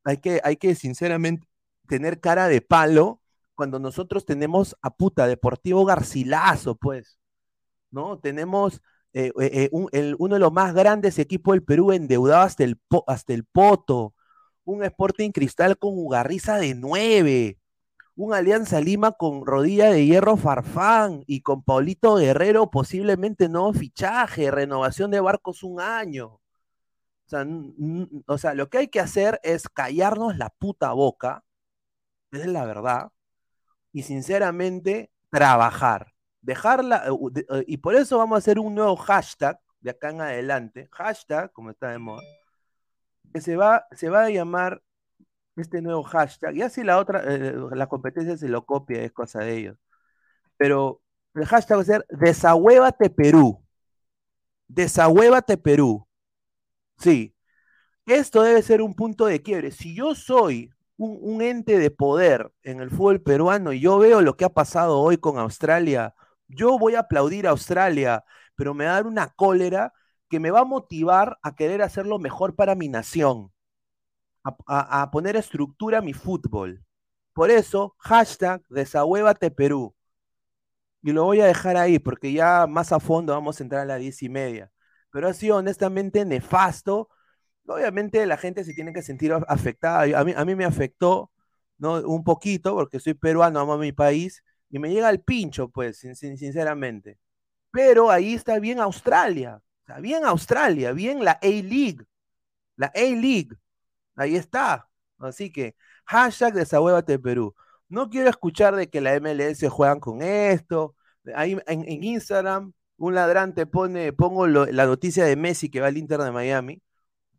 Hay 0.04 0.18
que, 0.18 0.42
hay 0.44 0.58
que 0.58 0.76
sinceramente 0.76 1.48
tener 1.88 2.20
cara 2.22 2.48
de 2.48 2.62
palo 2.62 3.22
cuando 3.56 3.80
nosotros 3.80 4.26
tenemos 4.26 4.78
a 4.82 4.92
puta 4.96 5.28
Deportivo 5.28 5.84
Garcilaso, 5.86 6.76
pues, 6.76 7.20
¿no? 7.92 8.20
Tenemos 8.20 8.82
eh, 9.14 9.32
eh, 9.42 9.70
el, 9.94 10.16
uno 10.20 10.36
de 10.36 10.40
los 10.40 10.54
más 10.54 10.74
grandes 10.76 11.18
equipos 11.20 11.54
del 11.54 11.64
Perú 11.64 11.92
endeudado 11.92 12.44
hasta 12.44 12.64
el, 12.64 12.80
hasta 13.08 13.34
el 13.34 13.46
poto, 13.46 14.14
un 14.64 14.84
Sporting 14.84 15.32
Cristal 15.32 15.78
con 15.78 15.98
Ugarriza 15.98 16.58
de 16.58 16.76
9, 16.76 17.58
un 18.18 18.34
Alianza 18.34 18.82
Lima 18.82 19.12
con 19.12 19.46
rodilla 19.46 19.92
de 19.92 20.06
hierro 20.06 20.38
Farfán 20.38 21.24
y 21.28 21.42
con 21.42 21.62
Paulito 21.62 22.16
Guerrero 22.16 22.72
posiblemente 22.72 23.48
nuevo 23.48 23.72
fichaje, 23.74 24.50
renovación 24.50 25.12
de 25.12 25.20
barcos 25.20 25.62
un 25.62 25.80
año. 25.80 26.26
O 26.26 26.42
sea, 27.30 27.46
o 28.26 28.38
sea, 28.40 28.56
lo 28.56 28.70
que 28.70 28.80
hay 28.80 28.88
que 28.88 29.00
hacer 29.00 29.40
es 29.44 29.70
callarnos 29.70 30.36
la 30.36 30.50
puta 30.50 30.94
boca, 30.94 31.44
esa 32.32 32.46
es 32.46 32.50
la 32.50 32.66
verdad, 32.66 33.12
y 33.92 34.02
sinceramente 34.02 35.12
trabajar, 35.30 36.14
dejarla, 36.42 37.04
y 37.68 37.78
por 37.78 37.96
eso 37.96 38.18
vamos 38.18 38.38
a 38.38 38.40
hacer 38.40 38.58
un 38.58 38.74
nuevo 38.74 38.96
hashtag 38.96 39.60
de 39.80 39.92
acá 39.92 40.10
en 40.10 40.22
adelante, 40.22 40.90
hashtag, 40.92 41.52
como 41.52 41.70
está 41.70 41.90
de 41.90 42.00
moda, 42.00 42.24
que 43.32 43.42
se 43.42 43.56
va, 43.56 43.86
se 43.92 44.10
va 44.10 44.24
a 44.24 44.30
llamar 44.32 44.82
este 45.62 45.82
nuevo 45.82 46.04
hashtag, 46.04 46.56
y 46.56 46.62
así 46.62 46.84
la 46.84 47.00
otra, 47.00 47.24
eh, 47.26 47.56
la 47.72 47.88
competencia 47.88 48.38
se 48.38 48.48
lo 48.50 48.66
copia, 48.66 49.02
es 49.04 49.12
cosa 49.12 49.40
de 49.40 49.58
ellos. 49.58 49.78
Pero 50.58 51.02
el 51.36 51.46
hashtag 51.46 51.78
va 51.78 51.82
a 51.82 51.86
ser 51.86 52.06
desahuévate 52.10 53.10
Perú. 53.10 53.64
Desahuévate 54.68 55.58
Perú. 55.58 56.08
Sí. 56.98 57.36
Esto 58.06 58.44
debe 58.44 58.62
ser 58.62 58.82
un 58.82 58.96
punto 58.96 59.26
de 59.26 59.42
quiebre. 59.42 59.72
Si 59.72 59.96
yo 59.96 60.16
soy 60.16 60.72
un, 60.98 61.18
un, 61.22 61.42
ente 61.42 61.78
de 61.80 61.92
poder 61.92 62.52
en 62.64 62.82
el 62.82 62.90
fútbol 62.90 63.22
peruano 63.22 63.74
y 63.74 63.82
yo 63.82 64.00
veo 64.00 64.22
lo 64.22 64.38
que 64.38 64.46
ha 64.46 64.50
pasado 64.50 65.00
hoy 65.00 65.18
con 65.18 65.38
Australia, 65.38 66.16
yo 66.48 66.80
voy 66.80 66.96
a 66.96 67.02
aplaudir 67.02 67.48
a 67.48 67.52
Australia, 67.52 68.24
pero 68.56 68.74
me 68.74 68.86
va 68.86 68.92
a 68.92 68.94
dar 68.96 69.08
una 69.08 69.30
cólera 69.30 69.94
que 70.30 70.40
me 70.40 70.52
va 70.52 70.62
a 70.62 70.66
motivar 70.66 71.38
a 71.44 71.56
querer 71.56 71.82
hacerlo 71.82 72.20
mejor 72.20 72.56
para 72.56 72.76
mi 72.76 72.90
nación 72.90 73.52
a, 74.68 75.12
poner 75.12 75.36
estructura 75.36 76.00
a 76.00 76.02
mi 76.02 76.14
fútbol. 76.14 76.84
Por 77.34 77.52
eso, 77.52 77.96
hashtag 78.00 78.62
desahuévate 78.70 79.52
Perú. 79.52 79.96
Y 81.04 81.12
lo 81.12 81.24
voy 81.24 81.42
a 81.42 81.46
dejar 81.46 81.78
ahí 81.78 82.00
porque 82.00 82.34
ya 82.34 82.68
más 82.68 82.92
a 82.92 83.00
fondo 83.00 83.34
vamos 83.34 83.60
a 83.60 83.64
entrar 83.64 83.82
a 83.84 83.86
las 83.86 84.00
diez 84.00 84.22
y 84.24 84.30
media. 84.30 84.72
Pero 85.12 85.28
ha 85.28 85.34
sido 85.34 85.58
honestamente 85.58 86.26
nefasto. 86.26 87.10
Obviamente 87.68 88.26
la 88.26 88.38
gente 88.38 88.64
se 88.64 88.74
tiene 88.74 88.94
que 88.94 89.02
sentir 89.02 89.34
afectada. 89.48 90.20
A 90.20 90.24
mí, 90.24 90.34
a 90.36 90.46
mí 90.46 90.56
me 90.56 90.66
afectó 90.66 91.32
¿no? 91.78 92.02
un 92.02 92.24
poquito 92.24 92.76
porque 92.76 93.00
soy 93.00 93.14
peruano, 93.14 93.60
amo 93.60 93.78
mi 93.78 93.92
país 93.92 94.44
y 94.70 94.80
me 94.80 94.90
llega 94.90 95.10
el 95.10 95.22
pincho, 95.22 95.70
pues, 95.70 96.00
sin, 96.00 96.16
sin, 96.16 96.38
sinceramente. 96.38 97.20
Pero 97.72 98.10
ahí 98.12 98.34
está 98.34 98.60
bien 98.60 98.80
Australia. 98.80 99.62
Sea, 99.86 100.00
bien 100.00 100.26
Australia, 100.26 100.92
bien 100.92 101.24
la 101.24 101.34
A-League. 101.42 102.06
La 102.76 102.88
A-League. 102.88 103.56
Ahí 104.18 104.38
está. 104.38 104.90
Así 105.20 105.52
que, 105.52 105.76
hashtag 106.06 106.56
desahuévate 106.56 107.20
Perú. 107.20 107.56
No 107.90 108.10
quiero 108.10 108.30
escuchar 108.32 108.76
de 108.78 108.90
que 108.90 109.02
la 109.02 109.16
MLS 109.16 109.70
juegan 109.70 110.02
con 110.02 110.24
esto. 110.24 110.96
Ahí 111.36 111.58
en, 111.68 112.04
Instagram, 112.04 112.74
un 112.98 113.16
ladrante 113.16 113.68
pone, 113.68 114.14
pongo 114.14 114.48
la 114.48 114.88
noticia 114.88 115.26
de 115.26 115.38
Messi 115.38 115.70
que 115.72 115.82
va 115.82 115.88
al 115.90 115.98
Inter 115.98 116.22
de 116.22 116.32
Miami, 116.32 116.84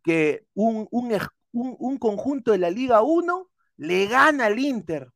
que 0.03 0.45
un, 0.55 0.87
un 0.91 1.13
un- 1.53 1.77
un 1.79 1.97
conjunto 1.99 2.51
de 2.53 2.59
la 2.59 2.71
Liga 2.71 3.01
1 3.03 3.49
le 3.77 4.07
gana 4.07 4.47
al 4.47 4.59
Inter. 4.59 5.11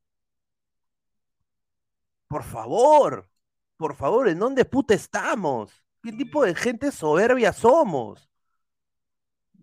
Por 2.28 2.44
favor, 2.44 3.30
por 3.78 3.96
favor, 3.96 4.28
¿en 4.30 4.40
dónde 4.40 4.66
puta 4.66 4.94
estamos? 4.94 5.72
¿Qué 6.02 6.12
tipo 6.12 6.44
de 6.44 6.56
gente 6.56 6.92
soberbia 6.92 7.54
somos? 7.54 8.30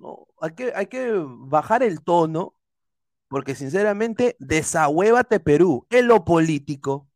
No, 0.01 0.27
hay 0.41 0.53
que, 0.55 0.73
hay 0.75 0.87
que 0.87 1.13
bajar 1.27 1.83
el 1.83 2.03
tono, 2.03 2.55
porque 3.29 3.55
sinceramente, 3.55 4.37
desahuévate 4.41 5.41
Perú 5.41 5.87
en 5.91 6.09
lo 6.09 6.25
político, 6.25 7.09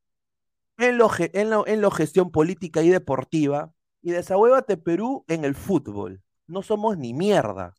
en 0.79 0.99
lo, 0.99 1.11
en 1.17 1.81
lo, 1.81 1.91
gestión 1.91 2.31
política 2.31 2.83
y 2.83 2.91
deportiva, 2.91 3.73
y 4.03 4.13
desahuévate 4.13 4.77
Perú 4.77 5.25
en 5.29 5.45
el 5.45 5.55
fútbol. 5.55 6.23
No 6.47 6.63
somos 6.63 6.99
ni 6.99 7.15
mierda. 7.15 7.75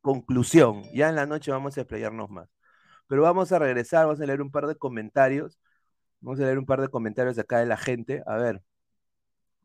Conclusión, 0.00 0.82
ya 0.94 1.10
en 1.10 1.16
la 1.16 1.26
noche 1.26 1.52
vamos 1.52 1.78
a 1.78 1.82
explayarnos 1.82 2.30
más. 2.30 2.48
Pero 3.06 3.22
vamos 3.22 3.52
a 3.52 3.58
regresar, 3.60 4.06
vamos 4.06 4.20
a 4.20 4.26
leer 4.26 4.42
un 4.42 4.50
par 4.50 4.66
de 4.66 4.76
comentarios. 4.76 5.58
Vamos 6.20 6.40
a 6.40 6.44
leer 6.44 6.58
un 6.58 6.66
par 6.66 6.80
de 6.80 6.88
comentarios 6.88 7.38
acá 7.38 7.58
de 7.60 7.66
la 7.66 7.76
gente. 7.76 8.22
A 8.26 8.36
ver, 8.36 8.62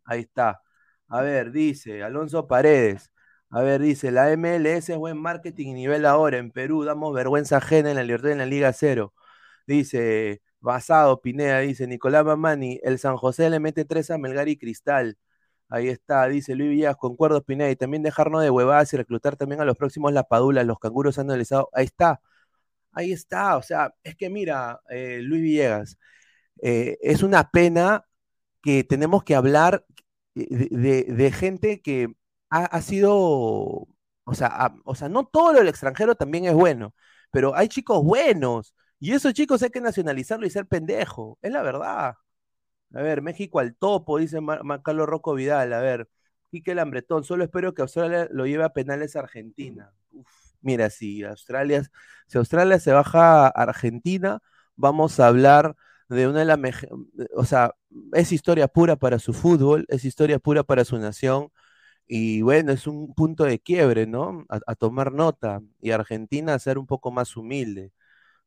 ahí 0.06 0.22
está. 0.22 0.62
A 1.08 1.22
ver, 1.22 1.52
dice 1.52 2.04
Alonso 2.04 2.48
Paredes. 2.48 3.12
A 3.56 3.62
ver, 3.62 3.82
dice, 3.82 4.12
la 4.12 4.32
MLS 4.34 4.92
es 4.92 4.98
buen 4.98 5.18
marketing 5.18 5.68
y 5.70 5.74
nivel 5.74 6.06
ahora. 6.06 6.38
En 6.40 6.52
Perú 6.52 6.84
damos 6.84 7.14
vergüenza 7.14 7.58
ajena 7.58 7.90
en 7.90 7.96
la 7.96 8.04
libertad 8.04 8.32
en 8.32 8.40
la 8.40 8.46
Liga 8.46 8.74
Cero. 8.74 9.14
Dice, 9.68 10.42
Basado, 10.62 11.22
Pineda, 11.22 11.60
dice, 11.60 11.88
Nicolás 11.88 12.26
Mamani, 12.26 12.80
el 12.84 13.00
San 13.00 13.18
José 13.18 13.50
le 13.50 13.60
mete 13.60 13.86
tres 13.86 14.12
a 14.12 14.18
Melgar 14.18 14.50
y 14.50 14.58
Cristal. 14.58 15.18
Ahí 15.70 15.90
está, 15.90 16.28
dice 16.30 16.56
Luis 16.56 16.70
Villas, 16.72 16.98
concuerdo, 16.98 17.44
Pineda, 17.44 17.72
y 17.72 17.76
también 17.78 18.04
dejarnos 18.04 18.42
de 18.44 18.50
huevadas 18.52 18.94
y 18.94 18.98
reclutar 18.98 19.36
también 19.38 19.62
a 19.62 19.66
los 19.66 19.78
próximos 19.78 20.14
Lapadulas, 20.14 20.66
los 20.66 20.80
canguros 20.80 21.20
han 21.20 21.30
analizado. 21.30 21.70
Ahí 21.74 21.86
está, 21.86 22.22
ahí 22.94 23.12
está, 23.14 23.58
o 23.58 23.62
sea, 23.64 23.94
es 24.04 24.16
que 24.16 24.30
mira, 24.30 24.82
eh, 24.90 25.20
Luis 25.22 25.42
Villegas, 25.42 25.98
eh, 26.62 26.98
es 27.02 27.24
una 27.24 27.52
pena 27.52 28.06
que 28.64 28.84
tenemos 28.86 29.24
que 29.24 29.36
hablar 29.36 29.86
de- 30.36 31.06
de 31.06 31.32
gente 31.32 31.82
que 31.82 32.16
ha, 32.64 32.82
sido, 32.82 33.14
o 34.24 34.34
sea, 34.34 34.74
o 34.86 34.96
sea, 34.96 35.10
no 35.10 35.26
todo 35.26 35.54
lo 35.54 35.60
del 35.60 35.68
extranjero 35.68 36.16
también 36.16 36.46
es 36.46 36.54
bueno, 36.54 36.94
pero 37.32 37.56
hay 37.56 37.68
chicos 37.68 38.04
buenos, 38.04 38.74
y 39.00 39.12
esos 39.14 39.34
chicos 39.34 39.62
hay 39.64 39.70
que 39.70 39.82
nacionalizarlo 39.82 40.46
y 40.48 40.50
ser 40.50 40.68
pendejo, 40.68 41.38
es 41.42 41.52
la 41.52 41.62
verdad. 41.62 42.16
A 42.94 43.02
ver, 43.02 43.22
México 43.22 43.60
al 43.60 43.76
topo, 43.76 44.18
dice 44.20 44.42
Mar- 44.42 44.62
Carlos 44.84 45.08
Rocco 45.08 45.34
Vidal. 45.34 45.74
A 45.74 45.80
ver, 45.82 46.10
Quique 46.52 46.76
Lambretón, 46.76 47.24
solo 47.24 47.44
espero 47.44 47.74
que 47.74 47.82
Australia 47.82 48.28
lo 48.32 48.46
lleve 48.46 48.64
a 48.64 48.70
penales 48.70 49.16
a 49.16 49.20
Argentina. 49.20 49.92
Mira, 50.62 50.90
si 50.90 51.24
Australia, 51.24 51.84
si 52.28 52.38
Australia 52.38 52.80
se 52.80 52.92
baja 52.92 53.48
a 53.48 53.50
Argentina, 53.50 54.40
vamos 54.76 55.20
a 55.20 55.28
hablar 55.28 55.76
de 56.10 56.28
una 56.28 56.40
de 56.40 56.46
las 56.46 56.60
o 57.36 57.46
sea, 57.46 57.74
es 58.14 58.32
historia 58.32 58.68
pura 58.68 58.96
para 58.96 59.20
su 59.20 59.34
fútbol, 59.34 59.86
es 59.90 60.06
historia 60.06 60.40
pura 60.40 60.64
para 60.64 60.86
su 60.86 60.98
nación, 60.98 61.50
y 62.08 62.42
bueno, 62.42 62.72
es 62.72 62.88
un 62.88 63.14
punto 63.14 63.44
de 63.46 63.60
quiebre, 63.60 64.08
¿no? 64.08 64.46
A, 64.50 64.76
tomar 64.76 65.12
nota, 65.12 65.62
y 65.82 65.92
Argentina 65.92 66.54
a 66.54 66.60
ser 66.60 66.78
un 66.78 66.88
poco 66.88 67.12
más 67.12 67.36
humilde. 67.38 67.92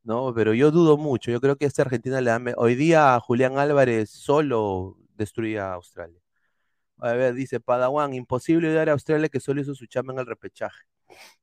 ¿no? 0.05 0.35
Pero 0.35 0.55
yo 0.55 0.71
dudo 0.71 0.97
mucho. 0.99 1.31
Yo 1.31 1.41
creo 1.41 1.57
que 1.57 1.67
esta 1.67 1.83
Argentina 1.83 2.21
le 2.21 2.31
da. 2.31 2.41
Hoy 2.57 2.75
día 2.77 3.19
Julián 3.21 3.59
Álvarez 3.59 4.11
solo 4.11 4.97
destruía 5.17 5.71
a 5.73 5.75
Australia. 5.75 6.21
A 6.99 7.13
ver, 7.13 7.35
dice 7.35 7.61
Padawan, 7.61 8.15
imposible 8.15 8.71
odiar 8.71 8.89
a 8.89 8.93
Australia 8.93 9.29
que 9.29 9.41
solo 9.41 9.61
hizo 9.61 9.75
su 9.75 9.87
chamba 9.87 10.13
en 10.13 10.21
el 10.21 10.27
repechaje. 10.27 10.85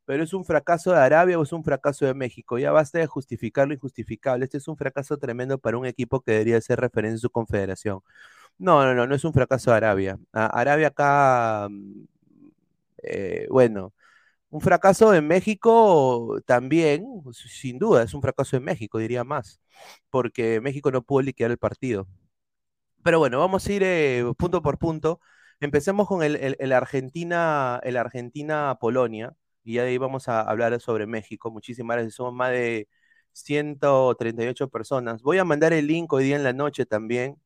Pero 0.05 0.23
es 0.23 0.33
un 0.33 0.45
fracaso 0.45 0.91
de 0.91 0.99
Arabia 0.99 1.39
o 1.39 1.43
es 1.43 1.53
un 1.53 1.63
fracaso 1.63 2.05
de 2.05 2.13
México. 2.13 2.59
Ya 2.59 2.71
basta 2.71 2.99
de 2.99 3.07
justificar 3.07 3.67
lo 3.67 3.73
injustificable. 3.73 4.45
Este 4.45 4.57
es 4.57 4.67
un 4.67 4.77
fracaso 4.77 5.17
tremendo 5.17 5.57
para 5.57 5.77
un 5.77 5.85
equipo 5.85 6.21
que 6.21 6.33
debería 6.33 6.61
ser 6.61 6.79
referencia 6.79 7.15
en 7.15 7.19
su 7.19 7.29
confederación. 7.29 8.01
No, 8.57 8.83
no, 8.85 8.93
no, 8.95 9.05
no 9.07 9.15
es 9.15 9.23
un 9.25 9.33
fracaso 9.33 9.71
de 9.71 9.77
Arabia. 9.77 10.17
Arabia 10.33 10.87
acá, 10.87 11.67
eh, 13.03 13.47
bueno, 13.49 13.93
un 14.49 14.61
fracaso 14.61 15.13
en 15.15 15.27
México 15.27 16.39
también, 16.45 17.05
sin 17.33 17.79
duda, 17.79 18.03
es 18.03 18.13
un 18.13 18.21
fracaso 18.21 18.57
en 18.57 18.63
México, 18.65 18.99
diría 18.99 19.23
más, 19.23 19.61
porque 20.09 20.61
México 20.61 20.91
no 20.91 21.03
pudo 21.03 21.21
liquidar 21.23 21.51
el 21.51 21.57
partido. 21.57 22.07
Pero 23.03 23.19
bueno, 23.19 23.39
vamos 23.39 23.67
a 23.67 23.73
ir 23.73 23.83
eh, 23.85 24.23
punto 24.37 24.61
por 24.61 24.79
punto. 24.79 25.19
Empecemos 25.59 26.07
con 26.07 26.23
el 26.23 26.73
Argentina, 26.73 27.79
el 27.83 27.97
Argentina-Polonia, 27.97 29.35
y 29.63 29.75
ya 29.75 29.83
de 29.83 29.89
ahí 29.89 29.97
vamos 29.97 30.27
a 30.29 30.41
hablar 30.41 30.79
sobre 30.81 31.07
México. 31.07 31.51
Muchísimas 31.51 31.95
gracias, 31.97 32.15
somos 32.15 32.33
más 32.33 32.51
de 32.51 32.87
138 33.33 34.69
personas. 34.69 35.21
Voy 35.23 35.37
a 35.39 35.45
mandar 35.45 35.73
el 35.73 35.87
link 35.87 36.11
hoy 36.13 36.25
día 36.25 36.35
en 36.35 36.43
la 36.43 36.53
noche 36.53 36.85
también 36.85 37.37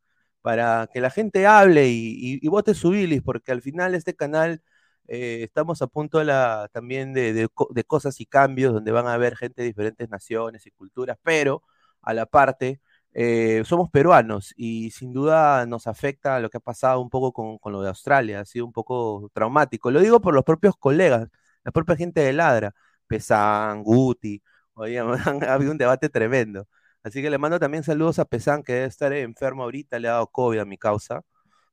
para 0.41 0.87
que 0.93 1.01
la 1.01 1.09
gente 1.09 1.45
hable 1.47 1.87
y, 1.89 2.47
vote 2.47 2.73
su 2.73 2.91
bilis, 2.91 3.21
porque 3.21 3.51
al 3.51 3.61
final 3.61 3.95
este 3.95 4.15
canal 4.15 4.61
eh, 5.07 5.41
estamos 5.43 5.81
a 5.81 5.87
punto 5.87 6.19
de 6.19 6.25
la, 6.25 6.69
también 6.73 7.13
de, 7.13 7.33
de 7.33 7.47
co- 7.49 7.69
de 7.73 7.83
cosas 7.83 8.19
y 8.21 8.25
cambios 8.25 8.73
donde 8.73 8.91
van 8.91 9.07
a 9.07 9.13
haber 9.13 9.35
gente 9.35 9.61
de 9.61 9.67
diferentes 9.67 10.09
naciones 10.09 10.65
y 10.65 10.71
culturas, 10.71 11.17
pero 11.23 11.63
a 12.01 12.13
la 12.13 12.25
parte 12.25 12.79
eh, 13.13 13.63
somos 13.65 13.89
peruanos 13.89 14.53
y 14.55 14.91
sin 14.91 15.13
duda 15.13 15.65
nos 15.65 15.87
afecta 15.87 16.39
lo 16.39 16.49
que 16.49 16.57
ha 16.57 16.59
pasado 16.59 17.01
un 17.01 17.09
poco 17.09 17.33
con, 17.59 17.71
lo 17.73 17.81
de 17.81 17.89
Australia, 17.89 18.39
ha 18.41 18.45
sido 18.45 18.65
un 18.65 18.71
poco 18.73 19.29
traumático. 19.33 19.89
Lo 19.91 19.99
digo 20.01 20.21
por 20.21 20.33
los 20.35 20.43
propios 20.43 20.75
colegas, 20.77 21.27
la 21.63 21.71
propia 21.71 21.95
gente 21.95 22.21
de 22.21 22.33
Ladra, 22.33 22.73
Pesán, 23.07 23.83
Guti, 23.83 24.41
oye, 24.73 24.99
ha 25.47 25.53
habido 25.53 25.71
un 25.71 25.77
debate 25.77 26.09
tremendo. 26.09 26.67
Así 27.03 27.21
que 27.21 27.29
le 27.29 27.37
mando 27.37 27.59
también 27.59 27.83
saludos 27.83 28.19
a 28.19 28.25
Pesán, 28.25 28.63
que 28.63 28.73
debe 28.73 28.85
estar 28.87 29.13
enfermo 29.13 29.63
ahorita, 29.63 29.99
le 29.99 30.07
ha 30.09 30.13
dado 30.13 30.27
COVID 30.27 30.59
a 30.59 30.65
mi 30.65 30.77
causa. 30.77 31.21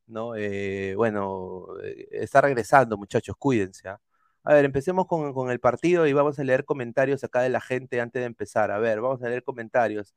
¿no? 0.07 0.37
Eh, 0.37 0.95
bueno, 0.97 1.67
eh, 1.85 2.09
está 2.13 2.41
regresando, 2.43 2.99
muchachos, 2.99 3.37
cuídense. 3.39 3.89
¿ah? 3.89 4.01
A 4.45 4.55
ver, 4.55 4.65
empecemos 4.67 5.07
con, 5.07 5.33
con 5.35 5.51
el 5.51 5.61
partido 5.61 6.07
y 6.07 6.13
vamos 6.15 6.39
a 6.39 6.45
leer 6.45 6.65
comentarios 6.65 7.25
acá 7.25 7.43
de 7.43 7.51
la 7.51 7.61
gente 7.61 8.01
antes 8.01 8.21
de 8.23 8.27
empezar. 8.27 8.71
A 8.73 8.79
ver, 8.79 9.01
vamos 9.01 9.23
a 9.23 9.29
leer 9.29 9.43
comentarios. 9.45 10.15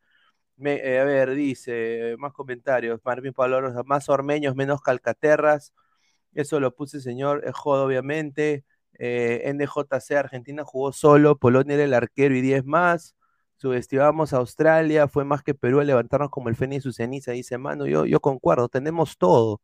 Me- 0.58 0.76
eh, 0.78 1.00
a 1.00 1.04
ver, 1.06 1.32
dice, 1.36 2.16
más 2.20 2.34
comentarios. 2.34 3.00
Marvin 3.06 3.34
Pablo 3.34 3.84
más 3.86 4.10
ormeños, 4.10 4.56
menos 4.56 4.82
calcaterras. 4.82 5.74
Eso 6.34 6.60
lo 6.60 6.76
puse, 6.76 7.02
señor 7.02 7.44
eh, 7.48 7.52
Jodo, 7.54 7.86
obviamente. 7.86 8.66
Eh, 9.00 9.44
NJC 9.46 10.18
Argentina 10.18 10.64
jugó 10.66 10.92
solo, 10.92 11.38
Polonia 11.38 11.76
era 11.76 11.84
el 11.86 11.94
arquero 11.94 12.36
y 12.36 12.42
10 12.42 12.66
más. 12.66 13.16
Subestimamos 13.60 14.34
a 14.34 14.38
Australia, 14.38 15.10
fue 15.10 15.26
más 15.26 15.44
que 15.44 15.54
Perú 15.54 15.82
a 15.82 15.84
levantarnos 15.84 16.30
como 16.30 16.48
el 16.50 16.56
fénix 16.56 16.80
y 16.80 16.84
su 16.84 16.94
ceniza, 16.94 17.34
dice 17.34 17.58
Mano. 17.58 17.88
Yo, 17.88 18.06
yo 18.06 18.22
concuerdo, 18.22 18.70
tenemos 18.70 19.18
todo. 19.18 19.62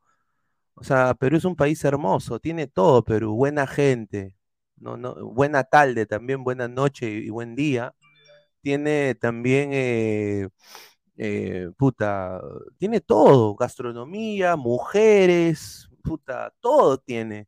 O 0.75 0.83
sea, 0.83 1.13
Perú 1.15 1.37
es 1.37 1.45
un 1.45 1.55
país 1.55 1.83
hermoso, 1.85 2.39
tiene 2.39 2.67
todo 2.67 3.03
Perú, 3.05 3.35
buena 3.35 3.67
gente, 3.67 4.37
no, 4.77 4.97
no, 4.97 5.15
buena 5.33 5.63
tarde 5.63 6.05
también, 6.05 6.43
buena 6.43 6.67
noche 6.67 7.09
y, 7.09 7.29
buen 7.29 7.55
día. 7.55 7.95
Tiene 8.61 9.15
también, 9.15 9.71
eh, 9.73 10.49
eh, 11.17 11.69
puta, 11.77 12.41
tiene 12.77 13.01
todo, 13.01 13.55
gastronomía, 13.55 14.55
mujeres, 14.57 15.89
puta, 16.03 16.53
todo 16.61 16.97
tiene. 16.99 17.47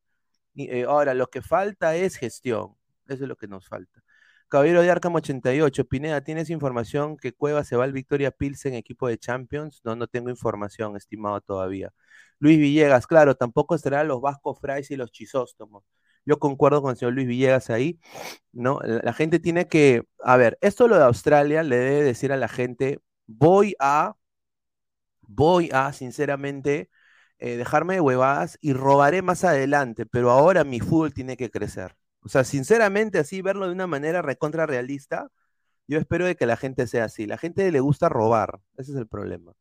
Eh, 0.56 0.86
ahora, 0.86 1.14
lo 1.14 1.28
que 1.30 1.42
falta 1.42 1.96
es 1.96 2.18
gestión, 2.18 2.76
eso 3.08 3.24
es 3.24 3.30
lo 3.30 3.38
que 3.38 3.48
nos 3.48 3.68
falta. 3.68 4.04
Caballero 4.50 4.82
de 4.82 4.90
Arkham 4.90 5.16
88, 5.16 5.86
Pineda, 5.86 6.22
¿tienes 6.22 6.50
información 6.50 7.18
que 7.18 7.34
Cueva 7.34 7.66
se 7.66 7.76
va 7.76 7.84
al 7.84 7.92
Victoria 7.92 8.32
Pilsen 8.32 8.76
equipo 8.76 9.08
de 9.10 9.18
Champions? 9.18 9.82
No, 9.84 9.96
no 9.98 10.08
tengo 10.08 10.30
información, 10.30 10.96
estimado 10.96 11.42
todavía. 11.42 11.94
Luis 12.40 12.58
Villegas, 12.58 13.08
claro, 13.08 13.36
tampoco 13.36 13.76
estarán 13.76 14.08
los 14.08 14.22
Vasco 14.22 14.56
Frais 14.56 14.90
y 14.92 14.96
los 14.96 15.12
Chisóstomos. 15.12 15.84
Yo 16.26 16.40
concuerdo 16.40 16.82
con 16.82 16.92
el 16.92 16.98
señor 16.98 17.14
Luis 17.14 17.28
Villegas 17.28 17.70
ahí, 17.70 18.00
¿no? 18.54 18.80
La, 18.84 19.02
la 19.04 19.14
gente 19.14 19.40
tiene 19.40 19.68
que, 19.68 20.04
a 20.24 20.38
ver, 20.38 20.58
esto 20.62 20.88
lo 20.88 20.98
de 20.98 21.04
Australia 21.06 21.64
le 21.64 21.78
debe 21.78 22.04
decir 22.04 22.32
a 22.34 22.38
la 22.38 22.48
gente, 22.48 23.02
voy 23.28 23.76
a, 23.80 24.16
voy 25.22 25.70
a, 25.74 25.94
sinceramente, 25.94 26.90
eh, 27.40 27.58
dejarme 27.58 27.96
de 27.96 28.02
huevadas 28.02 28.58
y 28.62 28.74
robaré 28.74 29.22
más 29.22 29.44
adelante, 29.44 30.06
pero 30.06 30.32
ahora 30.32 30.64
mi 30.64 30.80
fútbol 30.80 31.14
tiene 31.14 31.38
que 31.38 31.50
crecer. 31.52 31.96
O 32.28 32.30
sea, 32.30 32.44
sinceramente, 32.44 33.20
así 33.20 33.42
verlo 33.42 33.68
de 33.68 33.72
una 33.74 33.88
manera 33.88 34.22
recontra 34.22 34.66
realista, 34.66 35.30
yo 35.88 36.00
espero 36.00 36.26
de 36.26 36.36
que 36.36 36.46
la 36.46 36.58
gente 36.58 36.88
sea 36.88 37.06
así. 37.06 37.26
La 37.28 37.38
gente 37.38 37.72
le 37.72 37.80
gusta 37.80 38.10
robar, 38.10 38.60
ese 38.78 38.92
es 38.94 38.98
el 38.98 39.08
problema. 39.08 39.54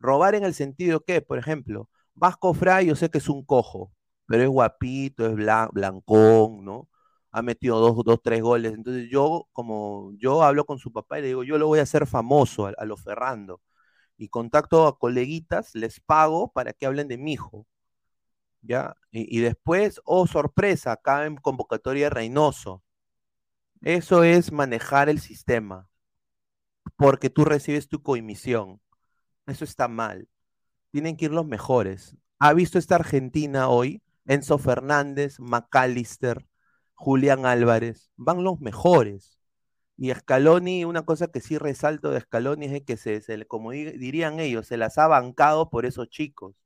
Robar 0.00 0.34
en 0.34 0.44
el 0.44 0.54
sentido 0.54 1.00
que, 1.04 1.20
por 1.22 1.38
ejemplo, 1.38 1.90
Vasco 2.14 2.54
Fray, 2.54 2.86
yo 2.86 2.96
sé 2.96 3.10
que 3.10 3.18
es 3.18 3.28
un 3.28 3.44
cojo, 3.44 3.92
pero 4.26 4.42
es 4.44 4.48
guapito, 4.48 5.26
es 5.26 5.34
blan- 5.34 5.70
blancón, 5.72 6.64
¿no? 6.64 6.88
ha 7.32 7.42
metido 7.42 7.78
dos, 7.80 8.04
dos, 8.04 8.20
tres 8.22 8.42
goles. 8.42 8.74
Entonces 8.74 9.08
yo, 9.10 9.48
como 9.52 10.12
yo 10.18 10.42
hablo 10.44 10.64
con 10.66 10.78
su 10.78 10.92
papá 10.92 11.18
y 11.18 11.22
le 11.22 11.28
digo, 11.28 11.44
yo 11.44 11.58
lo 11.58 11.66
voy 11.66 11.80
a 11.80 11.82
hacer 11.82 12.06
famoso 12.06 12.66
a, 12.68 12.72
a 12.78 12.84
lo 12.86 12.96
Ferrando. 12.96 13.60
Y 14.18 14.28
contacto 14.28 14.86
a 14.88 14.98
coleguitas, 14.98 15.74
les 15.74 16.00
pago 16.00 16.52
para 16.52 16.72
que 16.74 16.86
hablen 16.86 17.08
de 17.08 17.18
mi 17.18 17.32
hijo. 17.34 17.66
¿Ya? 18.66 18.96
Y, 19.10 19.40
después, 19.40 20.00
oh 20.04 20.26
sorpresa, 20.26 20.92
acá 20.92 21.26
en 21.26 21.36
convocatoria 21.36 22.10
Reynoso. 22.10 22.82
Eso 23.82 24.24
es 24.24 24.50
manejar 24.52 25.08
el 25.08 25.20
sistema. 25.20 25.88
Porque 26.96 27.30
tú 27.30 27.44
recibes 27.44 27.88
tu 27.88 28.02
coimisión. 28.02 28.80
Eso 29.46 29.64
está 29.64 29.88
mal. 29.88 30.28
Tienen 30.92 31.16
que 31.16 31.26
ir 31.26 31.32
los 31.32 31.46
mejores. 31.46 32.16
¿Ha 32.40 32.54
visto 32.54 32.78
esta 32.78 32.96
Argentina 32.96 33.68
hoy? 33.68 34.02
Enzo 34.26 34.58
Fernández, 34.58 35.40
McAllister, 35.40 36.46
Julián 36.94 37.46
Álvarez. 37.46 38.10
Van 38.16 38.44
los 38.44 38.60
mejores. 38.60 39.38
Y 39.96 40.12
Scaloni, 40.14 40.84
una 40.84 41.04
cosa 41.04 41.28
que 41.28 41.40
sí 41.40 41.58
resalto 41.58 42.10
de 42.10 42.20
Scaloni 42.20 42.66
es 42.66 42.84
que 42.84 42.96
se, 42.96 43.20
se 43.22 43.46
como 43.46 43.72
di- 43.72 43.92
dirían 43.92 44.40
ellos, 44.40 44.66
se 44.68 44.76
las 44.78 44.98
ha 44.98 45.08
bancado 45.08 45.70
por 45.70 45.86
esos 45.86 46.08
chicos. 46.10 46.56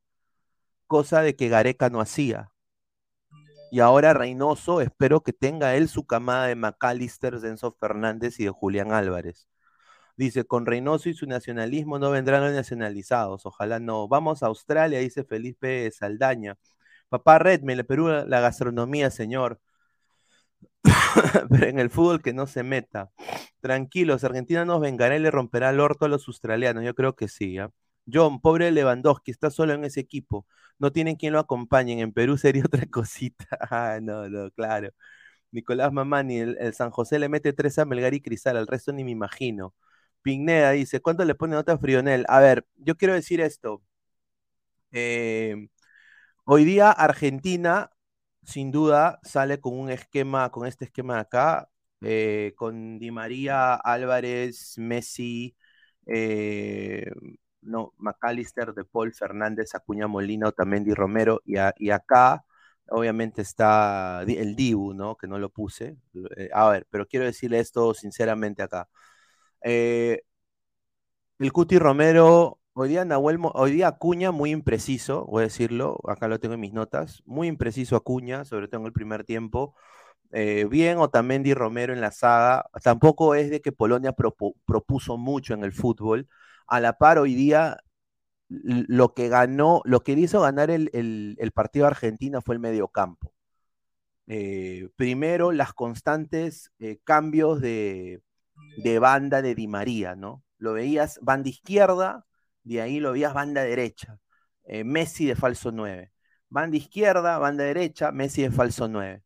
Cosa 0.89 1.21
de 1.21 1.35
que 1.35 1.49
Gareca 1.49 1.89
no 1.91 2.01
hacía. 2.01 2.51
Y 3.71 3.79
ahora 3.79 4.15
Reynoso, 4.15 4.81
espero 4.81 5.21
que 5.21 5.33
tenga 5.33 5.75
él 5.75 5.87
su 5.87 6.07
camada 6.07 6.47
de 6.47 6.55
McAllister, 6.55 7.39
de 7.39 7.49
Enzo 7.49 7.73
Fernández 7.79 8.39
y 8.39 8.45
de 8.45 8.49
Julián 8.49 8.91
Álvarez. 8.91 9.47
Dice, 10.17 10.45
con 10.45 10.65
Reynoso 10.65 11.09
y 11.09 11.13
su 11.13 11.27
nacionalismo 11.27 11.99
no 11.99 12.11
vendrán 12.11 12.43
los 12.43 12.53
nacionalizados. 12.53 13.45
Ojalá 13.45 13.79
no. 13.79 14.07
Vamos 14.07 14.43
a 14.43 14.47
Australia, 14.47 14.99
dice 14.99 15.23
Felipe 15.23 15.91
Saldaña. 15.91 16.57
Papá 17.09 17.39
Redme, 17.39 17.83
Perú 17.83 18.07
la 18.09 18.39
gastronomía, 18.41 19.11
señor. 19.11 19.61
Pero 21.51 21.67
en 21.67 21.79
el 21.79 21.89
fútbol 21.91 22.21
que 22.21 22.33
no 22.33 22.47
se 22.47 22.63
meta. 22.63 23.11
Tranquilos, 23.61 24.23
Argentina 24.23 24.65
nos 24.65 24.81
vengará 24.81 25.15
y 25.17 25.19
le 25.19 25.31
romperá 25.31 25.69
el 25.69 25.79
orto 25.79 26.05
a 26.05 26.09
los 26.09 26.27
australianos. 26.27 26.83
Yo 26.83 26.95
creo 26.95 27.15
que 27.15 27.27
sí. 27.27 27.59
¿ah? 27.59 27.71
John, 28.11 28.41
pobre 28.41 28.71
Lewandowski, 28.71 29.31
está 29.31 29.49
solo 29.51 29.73
en 29.73 29.83
ese 29.85 29.99
equipo. 29.99 30.45
No 30.77 30.91
tienen 30.91 31.15
quien 31.15 31.33
lo 31.33 31.39
acompañe. 31.39 31.99
En 32.01 32.13
Perú 32.13 32.37
sería 32.37 32.63
otra 32.65 32.85
cosita. 32.87 33.45
Ah, 33.69 33.99
no, 34.01 34.29
no, 34.29 34.51
claro. 34.51 34.91
Nicolás 35.51 35.91
Mamani, 35.93 36.39
el, 36.39 36.73
San 36.73 36.91
José 36.91 37.19
le 37.19 37.29
mete 37.29 37.53
tres 37.53 37.79
a 37.79 37.85
Melgar 37.85 38.13
y 38.13 38.21
Cristal, 38.21 38.57
al 38.57 38.67
resto 38.67 38.93
ni 38.93 39.03
me 39.03 39.11
imagino. 39.11 39.75
Pigneda 40.21 40.71
dice, 40.71 41.01
¿cuánto 41.01 41.25
le 41.25 41.35
pone 41.35 41.55
nota 41.55 41.73
a 41.73 41.77
Frionel? 41.77 42.25
A 42.29 42.39
ver, 42.39 42.67
yo 42.77 42.97
quiero 42.97 43.13
decir 43.15 43.41
esto. 43.41 43.81
Eh, 44.91 45.67
hoy 46.45 46.65
día 46.65 46.91
Argentina, 46.91 47.91
sin 48.43 48.71
duda, 48.71 49.19
sale 49.23 49.59
con 49.59 49.77
un 49.79 49.91
esquema, 49.91 50.51
con 50.51 50.67
este 50.67 50.85
esquema 50.85 51.15
de 51.15 51.21
acá, 51.21 51.69
eh, 52.01 52.53
con 52.57 52.99
Di 52.99 53.11
María, 53.11 53.75
Álvarez, 53.75 54.75
Messi, 54.77 55.55
eh, 56.07 57.11
no, 57.61 57.93
McAllister, 57.97 58.73
De 58.73 58.85
Paul, 58.85 59.13
Fernández, 59.13 59.75
Acuña 59.75 60.07
Molina, 60.07 60.47
Otamendi, 60.49 60.93
Romero, 60.93 61.41
y, 61.45 61.55
y 61.77 61.89
acá 61.91 62.43
obviamente 62.89 63.41
está 63.41 64.23
el 64.23 64.55
Dibu, 64.55 64.93
¿no? 64.93 65.15
Que 65.17 65.27
no 65.27 65.37
lo 65.39 65.49
puse. 65.49 65.97
Eh, 66.37 66.49
a 66.53 66.69
ver, 66.69 66.87
pero 66.89 67.05
quiero 67.07 67.25
decirle 67.25 67.59
esto 67.59 67.93
sinceramente 67.93 68.63
acá. 68.63 68.89
Eh, 69.63 70.21
el 71.39 71.51
Cuti 71.53 71.79
Romero, 71.79 72.59
hoy 72.73 72.89
día 72.89 73.05
Nahuel, 73.05 73.39
hoy 73.53 73.71
día 73.71 73.87
Acuña 73.89 74.31
muy 74.31 74.51
impreciso, 74.51 75.25
voy 75.25 75.41
a 75.41 75.43
decirlo, 75.45 75.99
acá 76.07 76.27
lo 76.27 76.39
tengo 76.39 76.55
en 76.55 76.59
mis 76.61 76.73
notas, 76.73 77.21
muy 77.25 77.47
impreciso 77.47 77.95
Acuña, 77.95 78.45
sobre 78.45 78.67
todo 78.67 78.81
en 78.81 78.87
el 78.87 78.93
primer 78.93 79.23
tiempo. 79.23 79.75
Eh, 80.31 80.67
bien 80.69 80.97
Otamendi 80.99 81.53
Romero 81.53 81.93
en 81.93 82.01
la 82.01 82.11
saga, 82.11 82.65
tampoco 82.83 83.35
es 83.35 83.49
de 83.51 83.61
que 83.61 83.71
Polonia 83.73 84.15
propu- 84.15 84.55
propuso 84.65 85.17
mucho 85.17 85.53
en 85.53 85.63
el 85.63 85.73
fútbol. 85.73 86.27
A 86.69 86.79
la 86.79 86.97
par 86.97 87.17
hoy 87.19 87.35
día 87.35 87.79
lo 88.49 89.13
que 89.13 89.29
ganó, 89.29 89.81
lo 89.85 90.01
que 90.03 90.13
hizo 90.13 90.41
ganar 90.41 90.71
el, 90.71 90.89
el- 90.93 91.51
partido 91.53 91.85
a 91.85 91.89
Argentina 91.89 92.41
fue 92.41 92.55
el 92.55 92.61
mediocampo. 92.61 93.33
Eh, 94.27 94.89
primero, 94.95 95.51
las 95.51 95.73
constantes 95.73 96.71
eh, 96.79 96.99
cambios 97.03 97.61
de, 97.61 98.21
de 98.77 98.99
banda 98.99 99.41
de 99.41 99.55
Di 99.55 99.67
María, 99.67 100.15
¿no? 100.15 100.43
Lo 100.57 100.73
veías 100.73 101.19
banda 101.23 101.49
izquierda, 101.49 102.25
de 102.63 102.81
ahí 102.81 102.99
lo 102.99 103.13
veías 103.13 103.33
banda 103.33 103.63
derecha. 103.63 104.19
Eh, 104.65 104.83
Messi 104.83 105.25
de 105.25 105.35
falso 105.35 105.71
9. 105.71 106.11
Banda 106.49 106.77
izquierda, 106.77 107.37
banda 107.39 107.63
derecha, 107.65 108.11
Messi 108.11 108.43
de 108.43 108.51
falso 108.51 108.87
9. 108.87 109.23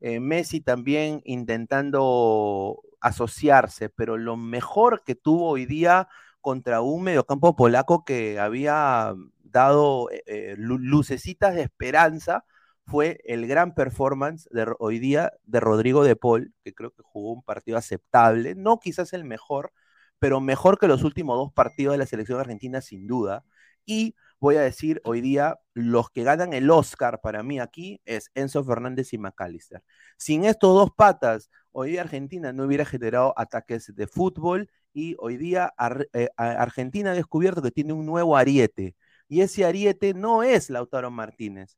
Eh, 0.00 0.20
Messi 0.20 0.60
también 0.60 1.22
intentando 1.24 2.82
asociarse, 3.00 3.88
pero 3.90 4.16
lo 4.18 4.36
mejor 4.36 5.02
que 5.04 5.14
tuvo 5.14 5.50
hoy 5.50 5.66
día 5.66 6.08
contra 6.40 6.80
un 6.80 7.02
mediocampo 7.04 7.56
polaco 7.56 8.04
que 8.04 8.38
había 8.38 9.14
dado 9.42 10.10
eh, 10.10 10.22
eh, 10.26 10.54
lu- 10.58 10.78
lucecitas 10.78 11.54
de 11.54 11.62
esperanza 11.62 12.44
fue 12.86 13.20
el 13.24 13.46
gran 13.46 13.74
performance 13.74 14.48
de 14.50 14.66
hoy 14.78 14.98
día 14.98 15.32
de 15.44 15.60
Rodrigo 15.60 16.02
de 16.04 16.16
Paul, 16.16 16.54
que 16.64 16.74
creo 16.74 16.90
que 16.92 17.02
jugó 17.04 17.32
un 17.32 17.42
partido 17.42 17.78
aceptable, 17.78 18.54
no 18.56 18.80
quizás 18.80 19.12
el 19.12 19.24
mejor, 19.24 19.72
pero 20.18 20.40
mejor 20.40 20.78
que 20.78 20.88
los 20.88 21.04
últimos 21.04 21.36
dos 21.38 21.52
partidos 21.52 21.92
de 21.92 21.98
la 21.98 22.06
selección 22.06 22.40
argentina 22.40 22.80
sin 22.80 23.06
duda. 23.06 23.44
Y 23.86 24.14
voy 24.40 24.56
a 24.56 24.60
decir 24.60 25.00
hoy 25.04 25.20
día, 25.20 25.58
los 25.74 26.10
que 26.10 26.24
ganan 26.24 26.52
el 26.52 26.70
Oscar 26.70 27.20
para 27.20 27.42
mí 27.42 27.60
aquí 27.60 28.00
es 28.04 28.30
Enzo 28.34 28.64
Fernández 28.64 29.12
y 29.12 29.18
McAllister. 29.18 29.82
Sin 30.16 30.44
estos 30.44 30.74
dos 30.74 30.90
patas, 30.96 31.50
hoy 31.72 31.92
día 31.92 32.02
Argentina 32.02 32.52
no 32.52 32.64
hubiera 32.64 32.84
generado 32.84 33.34
ataques 33.36 33.94
de 33.94 34.06
fútbol 34.06 34.68
y 34.92 35.16
hoy 35.18 35.36
día 35.36 35.72
eh, 36.12 36.28
Argentina 36.36 37.12
ha 37.12 37.14
descubierto 37.14 37.62
que 37.62 37.70
tiene 37.70 37.92
un 37.92 38.06
nuevo 38.06 38.36
ariete. 38.36 38.96
Y 39.28 39.42
ese 39.42 39.64
ariete 39.64 40.14
no 40.14 40.42
es 40.42 40.70
Lautaro 40.70 41.10
Martínez, 41.10 41.76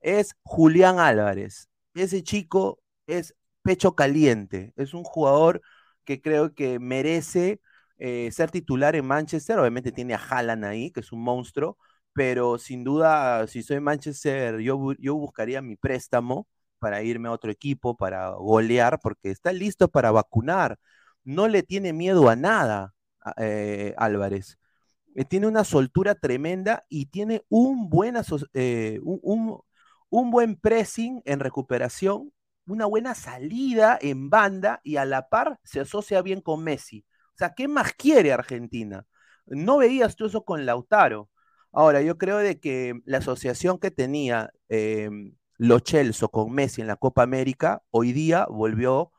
es 0.00 0.34
Julián 0.42 0.98
Álvarez. 1.00 1.68
Ese 1.94 2.22
chico 2.22 2.80
es 3.06 3.34
pecho 3.62 3.94
caliente, 3.96 4.72
es 4.76 4.94
un 4.94 5.04
jugador 5.04 5.62
que 6.04 6.20
creo 6.22 6.54
que 6.54 6.78
merece 6.78 7.60
eh, 7.98 8.30
ser 8.32 8.50
titular 8.50 8.96
en 8.96 9.06
Manchester. 9.06 9.58
Obviamente 9.58 9.92
tiene 9.92 10.14
a 10.14 10.18
Haaland 10.18 10.64
ahí, 10.64 10.90
que 10.90 11.00
es 11.00 11.12
un 11.12 11.22
monstruo, 11.22 11.78
pero 12.12 12.58
sin 12.58 12.84
duda, 12.84 13.46
si 13.46 13.62
soy 13.62 13.80
Manchester, 13.80 14.58
yo, 14.60 14.92
yo 14.98 15.14
buscaría 15.14 15.62
mi 15.62 15.76
préstamo 15.76 16.46
para 16.78 17.02
irme 17.02 17.28
a 17.28 17.32
otro 17.32 17.50
equipo, 17.50 17.96
para 17.96 18.30
golear, 18.30 18.98
porque 19.00 19.30
está 19.30 19.52
listo 19.52 19.88
para 19.88 20.10
vacunar. 20.10 20.78
No 21.24 21.48
le 21.48 21.62
tiene 21.62 21.92
miedo 21.92 22.28
a 22.28 22.36
nada, 22.36 22.94
eh, 23.38 23.94
Álvarez. 23.98 24.58
Eh, 25.14 25.24
tiene 25.24 25.46
una 25.46 25.64
soltura 25.64 26.14
tremenda 26.14 26.84
y 26.88 27.06
tiene 27.06 27.44
un 27.48 27.90
buen, 27.90 28.16
eh, 28.54 29.00
un, 29.02 29.20
un- 30.10 30.30
buen 30.30 30.56
pressing 30.56 31.22
en 31.24 31.40
recuperación, 31.40 32.32
una 32.66 32.86
buena 32.86 33.14
salida 33.14 33.98
en 34.00 34.30
banda 34.30 34.80
y 34.84 34.96
a 34.96 35.04
la 35.04 35.28
par 35.28 35.58
se 35.64 35.80
asocia 35.80 36.22
bien 36.22 36.40
con 36.40 36.62
Messi. 36.64 37.04
O 37.34 37.38
sea, 37.38 37.54
¿qué 37.54 37.68
más 37.68 37.92
quiere 37.94 38.32
Argentina? 38.32 39.06
No 39.46 39.78
veías 39.78 40.16
tú 40.16 40.26
eso 40.26 40.44
con 40.44 40.66
Lautaro. 40.66 41.30
Ahora, 41.72 42.02
yo 42.02 42.18
creo 42.18 42.38
de 42.38 42.60
que 42.60 43.00
la 43.06 43.18
asociación 43.18 43.78
que 43.78 43.90
tenía 43.90 44.50
eh, 44.68 45.10
Lo 45.58 45.78
con 46.30 46.52
Messi 46.52 46.80
en 46.80 46.86
la 46.86 46.96
Copa 46.96 47.22
América, 47.22 47.82
hoy 47.90 48.12
día 48.12 48.46
volvió, 48.50 49.12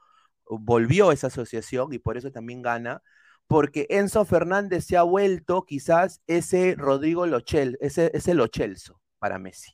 volvió 0.50 1.12
esa 1.12 1.28
asociación 1.28 1.94
y 1.94 2.00
por 2.00 2.18
eso 2.18 2.32
también 2.32 2.62
gana, 2.62 3.02
porque 3.48 3.88
Enzo 3.90 4.26
Fernández 4.26 4.86
se 4.86 4.98
ha 4.98 5.04
vuelto 5.04 5.66
quizás 5.66 6.22
ese 6.28 6.76
Rodrigo 6.78 7.26
Lochel, 7.28 7.78
ese, 7.82 8.12
ese 8.14 8.34
Lo 8.34 8.48
Celso 8.48 9.02
para 9.20 9.40
Messi. 9.40 9.74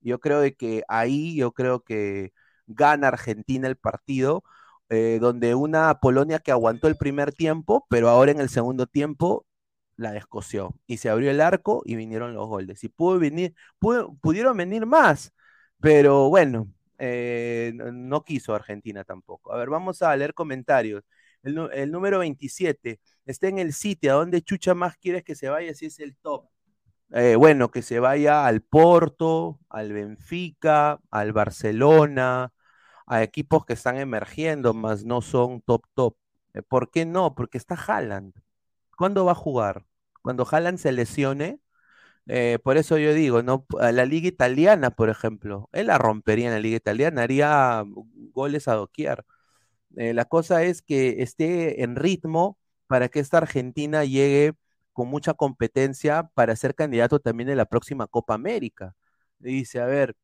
Yo 0.00 0.20
creo 0.20 0.40
de 0.40 0.54
que 0.54 0.82
ahí, 0.88 1.36
yo 1.36 1.52
creo 1.52 1.80
que 1.80 2.32
gana 2.66 3.08
Argentina 3.08 3.68
el 3.68 3.76
partido, 3.76 4.44
eh, 4.88 5.18
donde 5.20 5.54
una 5.54 6.00
Polonia 6.00 6.40
que 6.40 6.50
aguantó 6.52 6.88
el 6.88 6.96
primer 6.96 7.32
tiempo, 7.32 7.86
pero 7.90 8.08
ahora 8.08 8.32
en 8.32 8.40
el 8.40 8.48
segundo 8.48 8.86
tiempo 8.86 9.46
la 9.96 10.12
descoció 10.12 10.74
y 10.86 10.96
se 10.98 11.10
abrió 11.10 11.30
el 11.30 11.40
arco 11.40 11.82
y 11.84 11.96
vinieron 11.96 12.34
los 12.34 12.48
goles. 12.48 12.82
Y 12.84 12.88
pudo 12.88 13.18
venir, 13.18 13.54
pudieron 13.78 14.56
venir 14.56 14.86
más, 14.86 15.32
pero 15.80 16.28
bueno, 16.30 16.68
eh, 17.00 17.72
no, 17.74 18.24
quiso 18.24 18.54
Argentina 18.54 19.04
tampoco. 19.04 19.52
A 19.52 19.56
ver, 19.56 19.70
vamos 19.70 20.02
a 20.02 20.14
leer 20.16 20.34
comentarios. 20.34 21.02
El 21.42 21.90
número 21.90 22.18
27 22.18 23.00
está 23.24 23.48
en 23.48 23.58
el 23.58 23.72
sitio. 23.72 24.12
¿A 24.12 24.16
dónde 24.16 24.42
chucha 24.42 24.74
más 24.74 24.96
quieres 24.98 25.24
que 25.24 25.34
se 25.34 25.48
vaya 25.48 25.74
si 25.74 25.86
es 25.86 25.98
el 26.00 26.16
top? 26.18 26.46
Eh, 27.12 27.36
bueno, 27.36 27.70
que 27.70 27.82
se 27.82 27.98
vaya 28.00 28.46
al 28.46 28.60
Porto, 28.62 29.58
al 29.70 29.92
Benfica, 29.92 31.00
al 31.10 31.32
Barcelona, 31.32 32.52
a 33.06 33.22
equipos 33.22 33.64
que 33.66 33.72
están 33.72 33.98
emergiendo, 33.98 34.74
más 34.74 35.04
no 35.04 35.22
son 35.22 35.62
top 35.62 35.84
top. 35.94 36.16
Eh, 36.54 36.62
¿Por 36.62 36.90
qué 36.90 37.06
no? 37.06 37.34
Porque 37.34 37.58
está 37.58 37.74
Haaland. 37.74 38.34
¿Cuándo 38.96 39.24
va 39.24 39.32
a 39.32 39.34
jugar? 39.34 39.86
Cuando 40.22 40.46
Haaland 40.50 40.78
se 40.78 40.92
lesione. 40.92 41.60
Eh, 42.26 42.58
por 42.62 42.76
eso 42.76 42.98
yo 42.98 43.12
digo, 43.14 43.42
¿no? 43.42 43.66
La 43.80 44.04
liga 44.04 44.28
italiana, 44.28 44.90
por 44.90 45.08
ejemplo, 45.10 45.68
él 45.72 45.88
la 45.88 45.98
rompería 45.98 46.46
en 46.48 46.52
la 46.54 46.60
liga 46.60 46.76
italiana, 46.76 47.22
haría 47.22 47.84
goles 48.32 48.68
a 48.68 48.74
doquier. 48.74 49.24
Eh, 49.96 50.14
la 50.14 50.24
cosa 50.26 50.62
es 50.64 50.82
que 50.82 51.22
esté 51.22 51.82
en 51.82 51.96
ritmo 51.96 52.58
para 52.86 53.08
que 53.08 53.20
esta 53.20 53.38
Argentina 53.38 54.04
llegue 54.04 54.54
con 54.92 55.08
mucha 55.08 55.34
competencia 55.34 56.24
para 56.34 56.56
ser 56.56 56.74
candidato 56.74 57.20
también 57.20 57.48
en 57.50 57.56
la 57.58 57.66
próxima 57.66 58.06
Copa 58.06 58.34
América. 58.34 58.94
Dice, 59.38 59.80
a 59.80 59.86
ver, 59.86 60.16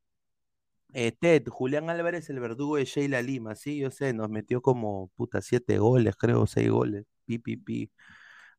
eh, 0.92 1.12
Ted, 1.12 1.46
Julián 1.48 1.90
Álvarez, 1.90 2.30
el 2.30 2.40
verdugo 2.40 2.76
de 2.76 2.84
Sheila 2.84 3.20
Lima, 3.22 3.54
sí, 3.54 3.78
yo 3.78 3.90
sé, 3.90 4.12
nos 4.12 4.30
metió 4.30 4.62
como 4.62 5.08
puta 5.16 5.40
siete 5.42 5.78
goles, 5.78 6.16
creo, 6.16 6.46
seis 6.46 6.70
goles, 6.70 7.04
pi, 7.26 7.38
pi, 7.38 7.56
pi. 7.56 7.90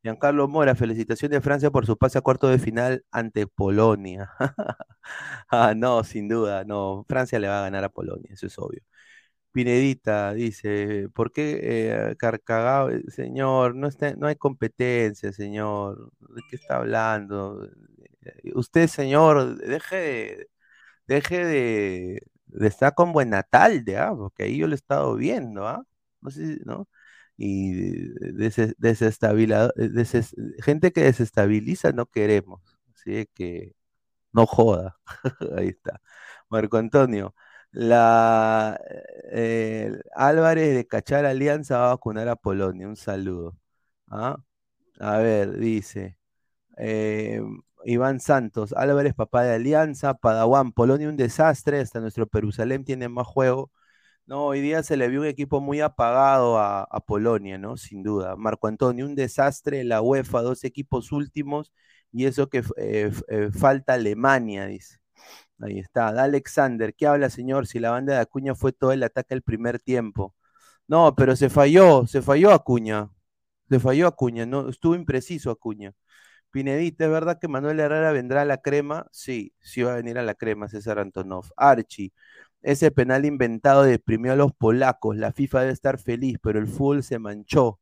Giancarlo 0.08 0.48
Mora, 0.48 0.76
felicitación 0.76 1.32
de 1.32 1.42
Francia 1.42 1.72
por 1.72 1.86
su 1.86 1.98
pase 1.98 2.18
a 2.18 2.22
cuarto 2.22 2.48
de 2.48 2.60
final 2.60 3.06
ante 3.12 3.48
Polonia. 3.48 4.32
ah, 5.50 5.74
no, 5.76 6.04
sin 6.04 6.28
duda, 6.30 6.64
no, 6.66 7.06
Francia 7.08 7.40
le 7.40 7.48
va 7.48 7.60
a 7.60 7.62
ganar 7.64 7.84
a 7.84 7.90
Polonia, 7.90 8.30
eso 8.34 8.48
es 8.48 8.58
obvio. 8.60 8.82
Pinedita 9.52 10.34
dice, 10.34 11.10
¿por 11.14 11.32
qué 11.32 11.60
eh, 12.12 12.16
Carcagao? 12.18 12.92
Eh, 12.92 13.04
Señor, 13.10 13.76
no, 13.76 13.88
está, 13.88 14.16
no 14.16 14.28
hay 14.28 14.36
competencia, 14.38 15.34
señor. 15.34 16.12
¿De 16.22 16.42
qué 16.50 16.56
está 16.58 16.78
hablando? 16.78 17.66
Eh, 18.22 18.52
Usted, 18.56 18.88
señor, 18.88 19.58
deje 19.58 19.96
de, 19.98 20.50
deje 21.08 21.46
de, 21.46 22.22
de 22.48 22.68
estar 22.68 22.94
con 22.96 23.14
Buenatalde, 23.14 23.98
¿ah? 23.98 24.14
Porque 24.16 24.44
ahí 24.44 24.58
yo 24.58 24.68
lo 24.68 24.74
he 24.74 24.78
estado 24.78 25.16
viendo, 25.16 25.68
¿ah? 25.68 25.84
No 26.22 26.32
sé, 26.32 26.60
¿no? 26.66 26.88
Y 27.38 27.74
des- 28.34 28.76
desestabiliza- 28.80 29.74
deses- 29.76 30.36
gente 30.64 30.92
que 30.92 31.04
desestabiliza 31.04 31.92
no 31.92 32.06
queremos. 32.08 32.62
Así 32.96 33.28
que 33.36 33.76
no 34.34 34.46
joda. 34.48 34.98
Ahí 35.58 35.70
está. 35.70 36.02
Marco 36.50 36.78
Antonio. 36.78 37.36
La 37.72 38.80
eh, 39.32 39.92
Álvarez 40.16 40.76
de 40.76 40.88
Cachar 40.88 41.26
Alianza 41.26 41.78
va 41.80 41.86
a 41.88 41.90
vacunar 41.96 42.28
a 42.30 42.36
Polonia. 42.38 42.88
Un 42.88 42.96
saludo. 42.98 43.58
¿Ah? 44.10 44.38
A 45.00 45.18
ver, 45.20 45.58
dice. 45.60 46.18
eh, 46.78 47.42
Iván 47.86 48.20
Santos, 48.20 48.74
Álvarez, 48.74 49.14
papá 49.16 49.44
de 49.44 49.56
Alianza, 49.56 50.14
Padawan, 50.16 50.72
Polonia 50.74 51.10
un 51.10 51.18
desastre, 51.18 51.80
hasta 51.80 52.00
nuestro 52.02 52.28
Jerusalén 52.32 52.84
tiene 52.86 53.10
más 53.10 53.28
juego. 53.28 53.72
No, 54.28 54.46
hoy 54.48 54.60
día 54.60 54.84
se 54.84 54.98
le 54.98 55.08
vio 55.08 55.22
un 55.22 55.28
equipo 55.28 55.62
muy 55.62 55.80
apagado 55.80 56.60
a, 56.60 56.86
Polonia, 57.08 57.58
¿no? 57.58 57.78
Sin 57.78 58.04
duda. 58.04 58.36
Marco 58.36 58.68
Antonio, 58.68 59.06
un 59.06 59.16
desastre, 59.16 59.86
la 59.86 60.02
UEFA, 60.02 60.42
dos 60.42 60.66
equipos 60.66 61.14
últimos, 61.14 61.72
y 62.12 62.26
eso 62.26 62.50
que 62.50 62.62
eh, 62.76 63.12
eh, 63.30 63.50
falta 63.54 63.94
Alemania, 63.94 64.66
dice. 64.68 64.98
Ahí 65.62 65.80
está. 65.80 66.10
Alexander, 66.10 66.94
¿qué 66.96 67.08
habla, 67.08 67.30
señor? 67.30 67.68
Si 67.68 67.80
la 67.80 67.92
banda 67.92 68.16
de 68.16 68.20
Acuña 68.22 68.56
fue 68.56 68.74
todo 68.74 68.92
el 68.92 69.04
ataque 69.04 69.34
al 69.34 69.42
primer 69.44 69.80
tiempo. 69.80 70.36
No, 70.88 71.16
pero 71.16 71.36
se 71.36 71.50
falló, 71.50 72.08
se 72.08 72.22
falló 72.22 72.52
Acuña. 72.54 73.10
Se 73.70 73.80
falló 73.80 74.08
Acuña, 74.08 74.46
no, 74.46 74.70
estuvo 74.70 74.96
impreciso 74.96 75.52
Acuña. 75.52 75.94
Pinedita, 76.52 77.06
¿es 77.06 77.12
verdad 77.12 77.40
que 77.40 77.48
Manuel 77.48 77.80
Herrera 77.80 78.12
vendrá 78.12 78.42
a 78.42 78.46
la 78.46 78.58
crema? 78.62 79.08
Sí, 79.12 79.54
sí 79.60 79.84
va 79.84 79.94
a 79.94 79.96
venir 79.98 80.18
a 80.18 80.24
la 80.24 80.36
crema, 80.36 80.68
César 80.70 81.00
Antonov. 81.00 81.52
Archie, 81.58 82.14
ese 82.68 82.92
penal 82.92 83.26
inventado 83.26 83.84
deprimió 83.84 84.34
a 84.34 84.36
los 84.36 84.54
polacos. 84.54 85.16
La 85.18 85.32
FIFA 85.32 85.62
debe 85.62 85.74
estar 85.74 86.00
feliz, 86.00 86.38
pero 86.42 86.60
el 86.60 86.68
fútbol 86.68 87.04
se 87.04 87.20
manchó. 87.20 87.80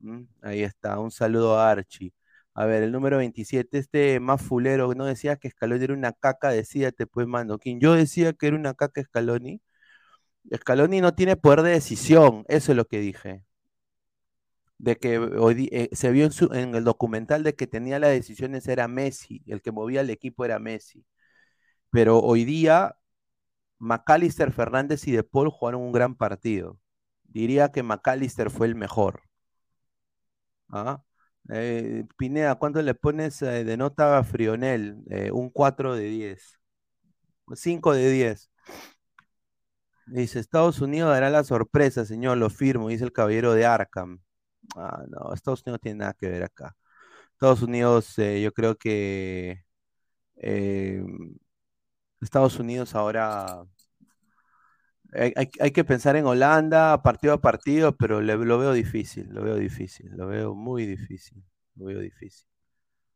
¿Mm? 0.00 0.24
Ahí 0.42 0.62
está, 0.64 0.98
un 1.00 1.10
saludo 1.12 1.58
a 1.58 1.70
Archie. 1.70 2.12
A 2.54 2.66
ver, 2.66 2.82
el 2.82 2.92
número 2.92 3.18
27, 3.18 3.78
este 3.78 4.20
más 4.20 4.42
fulero, 4.42 4.92
¿no 4.94 5.04
decías 5.06 5.38
que 5.38 5.50
Scaloni 5.50 5.84
era 5.84 5.94
una 5.94 6.12
caca? 6.12 6.50
Decíate, 6.50 7.06
pues, 7.06 7.26
mano. 7.28 7.58
Quien 7.58 7.80
yo 7.80 7.94
decía 7.94 8.32
que 8.32 8.48
era 8.48 8.56
una 8.56 8.74
caca 8.74 9.02
Scaloni. 9.04 9.62
Scaloni 10.54 11.00
no 11.00 11.14
tiene 11.14 11.36
poder 11.36 11.62
de 11.62 11.70
decisión, 11.70 12.44
eso 12.48 12.72
es 12.72 12.76
lo 12.76 12.86
que 12.86 13.00
dije. 13.00 13.44
De 14.78 14.96
que 14.96 15.18
hoy 15.18 15.68
eh, 15.72 15.88
se 15.92 16.10
vio 16.12 16.28
en 16.52 16.74
el 16.74 16.84
documental 16.84 17.42
de 17.42 17.54
que 17.54 17.66
tenía 17.66 17.98
las 17.98 18.10
decisiones 18.10 18.66
era 18.68 18.86
Messi, 18.88 19.42
el 19.46 19.60
que 19.62 19.72
movía 19.72 20.00
el 20.02 20.10
equipo 20.10 20.44
era 20.44 20.58
Messi. 20.58 21.04
Pero 21.90 22.20
hoy 22.20 22.44
día, 22.44 22.96
McAllister, 23.78 24.52
Fernández 24.52 25.06
y 25.08 25.12
De 25.12 25.24
Paul 25.24 25.50
jugaron 25.50 25.82
un 25.82 25.92
gran 25.92 26.14
partido. 26.16 26.78
Diría 27.24 27.70
que 27.72 27.82
McAllister 27.82 28.50
fue 28.50 28.66
el 28.66 28.74
mejor. 28.74 29.22
¿Ah? 30.70 31.02
Eh, 31.50 32.04
Pineda, 32.16 32.56
¿cuánto 32.56 32.82
le 32.82 32.94
pones 32.94 33.40
eh, 33.42 33.64
de 33.64 33.76
nota 33.76 34.18
a 34.18 34.24
Frionel? 34.24 35.02
Eh, 35.10 35.30
un 35.32 35.50
4 35.50 35.94
de 35.94 36.04
10. 36.04 36.60
5 37.54 37.94
de 37.94 38.10
10. 38.10 38.50
Dice, 40.06 40.38
Estados 40.40 40.80
Unidos 40.80 41.10
dará 41.10 41.28
la 41.30 41.44
sorpresa, 41.44 42.04
señor, 42.06 42.38
lo 42.38 42.48
firmo, 42.48 42.88
dice 42.88 43.04
el 43.04 43.12
caballero 43.12 43.52
de 43.52 43.66
Arkham. 43.66 44.20
Ah, 44.76 45.04
no, 45.08 45.34
Estados 45.34 45.62
Unidos 45.62 45.74
no 45.74 45.78
tiene 45.80 45.98
nada 46.00 46.14
que 46.14 46.28
ver 46.28 46.44
acá. 46.44 46.76
Estados 47.32 47.62
Unidos, 47.62 48.16
yo 48.16 48.52
creo 48.52 48.76
que 48.76 49.64
Estados 52.20 52.58
Unidos 52.58 52.94
ahora 52.94 53.64
hay, 55.12 55.70
que 55.72 55.84
pensar 55.84 56.16
en 56.16 56.26
Holanda 56.26 57.02
partido 57.02 57.32
a 57.32 57.40
partido, 57.40 57.96
pero 57.96 58.20
lo 58.20 58.58
veo 58.58 58.72
difícil, 58.72 59.28
lo 59.30 59.42
veo 59.42 59.56
difícil, 59.56 60.10
lo 60.14 60.26
veo 60.26 60.54
muy 60.54 60.86
difícil, 60.86 61.42
lo 61.76 61.86
veo 61.86 62.00
difícil. 62.00 62.46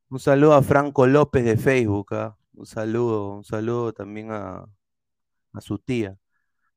Un 0.08 0.18
saludo 0.18 0.54
a 0.54 0.62
Franco 0.62 1.06
López 1.06 1.44
de 1.44 1.56
Facebook, 1.56 2.14
¿ah? 2.14 2.36
Un 2.54 2.66
saludo, 2.66 3.36
un 3.36 3.44
saludo 3.44 3.92
también 3.92 4.30
a, 4.30 4.66
a 5.52 5.60
su 5.60 5.78
tía. 5.78 6.16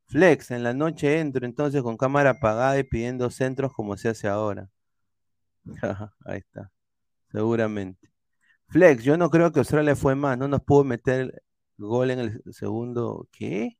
Flex, 0.05 0.51
en 0.51 0.63
la 0.63 0.73
noche 0.73 1.19
entro 1.19 1.45
entonces 1.45 1.81
con 1.81 1.97
cámara 1.97 2.31
apagada 2.31 2.77
y 2.77 2.83
pidiendo 2.83 3.29
centros 3.29 3.73
como 3.73 3.97
se 3.97 4.09
hace 4.09 4.27
ahora. 4.27 4.69
Ahí 6.25 6.39
está, 6.39 6.71
seguramente. 7.31 8.09
Flex, 8.67 9.03
yo 9.03 9.17
no 9.17 9.29
creo 9.29 9.51
que 9.51 9.59
Australia 9.59 9.95
fue 9.95 10.15
más, 10.15 10.37
no 10.37 10.47
nos 10.47 10.61
pudo 10.61 10.83
meter 10.83 11.43
gol 11.77 12.11
en 12.11 12.19
el 12.19 12.43
segundo. 12.53 13.27
¿Qué? 13.31 13.77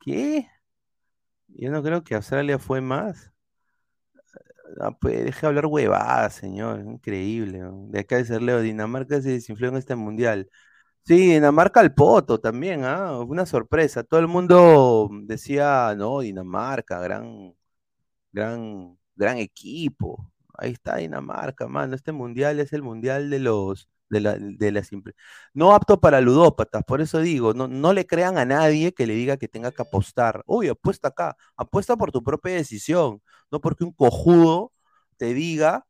¿Qué? 0.00 0.48
Yo 1.48 1.70
no 1.70 1.82
creo 1.82 2.02
que 2.04 2.14
Australia 2.14 2.58
fue 2.58 2.80
más. 2.80 3.32
Ah, 4.80 4.92
pues 4.98 5.40
de 5.40 5.46
hablar 5.46 5.66
huevadas, 5.66 6.34
señor. 6.34 6.80
Increíble. 6.80 7.58
¿no? 7.58 7.86
De 7.88 8.00
acá 8.00 8.16
de 8.16 8.24
ser 8.24 8.42
Leo, 8.42 8.60
Dinamarca 8.60 9.20
se 9.20 9.30
desinfló 9.30 9.68
en 9.68 9.76
este 9.76 9.96
mundial. 9.96 10.48
Sí, 11.04 11.32
Dinamarca 11.34 11.80
al 11.80 11.94
poto 11.94 12.40
también, 12.40 12.84
¿ah? 12.84 13.18
Una 13.20 13.46
sorpresa. 13.46 14.04
Todo 14.04 14.20
el 14.20 14.28
mundo 14.28 15.10
decía, 15.24 15.94
no, 15.96 16.20
Dinamarca, 16.20 17.00
gran, 17.00 17.54
gran, 18.32 18.98
gran 19.16 19.38
equipo. 19.38 20.32
Ahí 20.58 20.72
está 20.72 20.96
Dinamarca, 20.98 21.68
mano. 21.68 21.96
Este 21.96 22.12
mundial 22.12 22.60
es 22.60 22.72
el 22.72 22.82
mundial 22.82 23.30
de 23.30 23.40
los, 23.40 23.89
de 24.10 24.20
la, 24.20 24.36
de 24.38 24.72
las 24.72 24.90
no 25.54 25.72
apto 25.74 26.00
para 26.00 26.20
ludópatas. 26.20 26.84
Por 26.84 27.00
eso 27.00 27.20
digo, 27.20 27.54
no, 27.54 27.68
no 27.68 27.92
le 27.92 28.06
crean 28.06 28.38
a 28.38 28.44
nadie 28.44 28.92
que 28.92 29.06
le 29.06 29.14
diga 29.14 29.36
que 29.36 29.48
tenga 29.48 29.72
que 29.72 29.82
apostar. 29.82 30.42
Uy, 30.46 30.68
apuesta 30.68 31.08
acá. 31.08 31.36
Apuesta 31.56 31.96
por 31.96 32.12
tu 32.12 32.22
propia 32.22 32.54
decisión, 32.54 33.22
no 33.50 33.60
porque 33.60 33.84
un 33.84 33.92
cojudo 33.92 34.72
te 35.16 35.34
diga, 35.34 35.86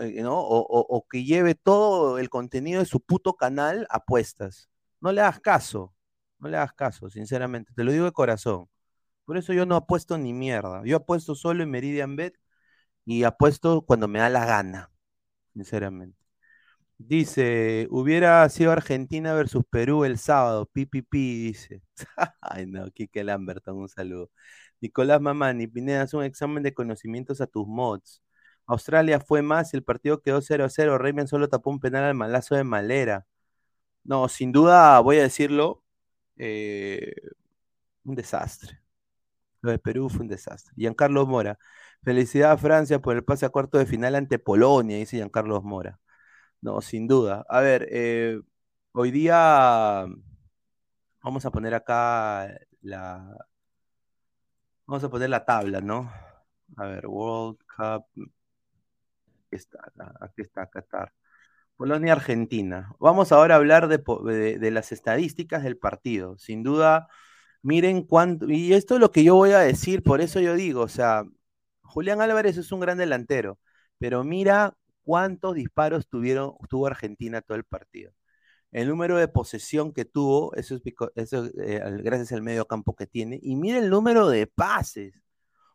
eh, 0.00 0.22
¿no? 0.22 0.38
O, 0.40 0.60
o- 0.68 1.06
que 1.10 1.24
lleve 1.24 1.54
todo 1.54 2.18
el 2.18 2.28
contenido 2.30 2.80
de 2.80 2.86
su 2.86 3.00
puto 3.00 3.34
canal, 3.34 3.86
apuestas. 3.90 4.68
No 5.00 5.12
le 5.12 5.20
hagas 5.20 5.40
caso. 5.40 5.94
No 6.38 6.48
le 6.48 6.56
hagas 6.56 6.72
caso, 6.74 7.08
sinceramente. 7.10 7.72
Te 7.74 7.84
lo 7.84 7.92
digo 7.92 8.04
de 8.04 8.12
corazón. 8.12 8.66
Por 9.26 9.36
eso 9.38 9.52
yo 9.54 9.66
no 9.66 9.76
apuesto 9.76 10.18
ni 10.18 10.32
mierda. 10.34 10.82
Yo 10.84 10.96
apuesto 10.98 11.34
solo 11.36 11.62
en 11.64 11.70
Meridian 11.70 12.16
Bet 12.16 12.36
y 13.06 13.24
apuesto 13.24 13.82
cuando 13.82 14.08
me 14.08 14.20
da 14.20 14.30
la 14.30 14.46
gana, 14.46 14.92
sinceramente. 15.54 16.18
Dice, 17.00 17.86
hubiera 17.90 18.48
sido 18.48 18.72
Argentina 18.72 19.32
versus 19.32 19.64
Perú 19.70 20.04
el 20.04 20.18
sábado, 20.18 20.66
pipipi, 20.66 21.44
dice. 21.46 21.82
Ay, 22.40 22.66
no, 22.66 22.90
Kike 22.90 23.22
Lamberton, 23.22 23.76
un 23.76 23.88
saludo. 23.88 24.30
Nicolás 24.80 25.20
Mamani, 25.20 25.68
Pineda, 25.68 26.02
haz 26.02 26.14
un 26.14 26.24
examen 26.24 26.62
de 26.64 26.74
conocimientos 26.74 27.40
a 27.40 27.46
tus 27.46 27.66
mods. 27.68 28.22
Australia 28.66 29.20
fue 29.20 29.42
más 29.42 29.74
el 29.74 29.84
partido 29.84 30.20
quedó 30.22 30.40
0 30.40 30.64
a 30.64 30.68
0. 30.70 30.98
Raymond 30.98 31.28
solo 31.28 31.48
tapó 31.48 31.70
un 31.70 31.80
penal 31.80 32.04
al 32.04 32.14
malazo 32.14 32.56
de 32.56 32.64
Malera. 32.64 33.26
No, 34.04 34.28
sin 34.28 34.52
duda, 34.52 35.00
voy 35.00 35.18
a 35.18 35.22
decirlo, 35.22 35.84
eh, 36.36 37.14
un 38.04 38.14
desastre. 38.16 38.80
Lo 39.62 39.70
de 39.72 39.78
Perú 39.78 40.08
fue 40.10 40.22
un 40.22 40.28
desastre. 40.28 40.72
Giancarlo 40.76 41.26
Mora. 41.26 41.58
Felicidad 42.04 42.52
a 42.52 42.58
Francia 42.58 43.00
por 43.00 43.16
el 43.16 43.24
pase 43.24 43.46
a 43.46 43.50
cuarto 43.50 43.78
de 43.78 43.86
final 43.86 44.14
ante 44.14 44.38
Polonia, 44.38 44.96
dice 44.98 45.16
Giancarlo 45.18 45.60
Mora. 45.62 46.00
No, 46.60 46.80
sin 46.80 47.06
duda. 47.08 47.44
A 47.48 47.60
ver, 47.60 47.86
eh, 47.90 48.40
hoy 48.92 49.10
día 49.12 50.06
vamos 51.22 51.44
a 51.46 51.50
poner 51.50 51.74
acá 51.74 52.48
la. 52.82 53.36
Vamos 54.86 55.04
a 55.04 55.08
poner 55.10 55.30
la 55.30 55.44
tabla, 55.44 55.80
¿no? 55.80 56.10
A 56.76 56.86
ver, 56.86 57.06
World 57.06 57.58
Cup. 57.76 58.04
Aquí 59.46 59.56
está, 59.56 59.78
aquí 60.20 60.42
está 60.42 60.66
Qatar. 60.68 61.12
Polonia-Argentina. 61.76 62.92
Vamos 63.00 63.32
ahora 63.32 63.54
a 63.56 63.58
hablar 63.58 63.88
de- 63.88 64.58
de 64.58 64.70
las 64.72 64.92
estadísticas 64.92 65.62
del 65.64 65.78
partido. 65.78 66.38
Sin 66.38 66.62
duda, 66.64 67.08
Miren 67.62 68.04
cuánto, 68.04 68.48
y 68.50 68.74
esto 68.74 68.96
es 68.96 69.02
lo 69.02 69.12
que 69.12 69.24
yo 69.24 69.36
voy 69.36 69.52
a 69.52 69.60
decir, 69.60 70.02
por 70.02 70.22
eso 70.22 70.40
yo 70.40 70.54
digo, 70.56 70.82
o 70.82 70.88
sea, 70.88 71.24
Julián 71.82 72.22
Álvarez 72.22 72.56
es 72.58 72.72
un 72.72 72.80
gran 72.80 72.98
delantero, 72.98 73.60
pero 73.98 74.24
mira 74.24 74.77
cuántos 75.08 75.54
disparos 75.54 76.06
tuvieron, 76.08 76.54
tuvo 76.68 76.86
Argentina 76.86 77.40
todo 77.42 77.56
el 77.56 77.64
partido. 77.64 78.12
El 78.72 78.88
número 78.88 79.16
de 79.18 79.28
posesión 79.28 79.92
que 79.94 80.04
tuvo, 80.04 80.54
eso 80.56 80.76
es, 80.76 81.32
eh, 81.58 81.80
gracias 82.04 82.32
al 82.32 82.42
medio 82.42 82.66
campo 82.66 82.96
que 82.96 83.06
tiene, 83.06 83.38
y 83.42 83.56
mira 83.56 83.78
el 83.78 83.90
número 83.90 84.28
de 84.28 84.46
pases. 84.46 85.22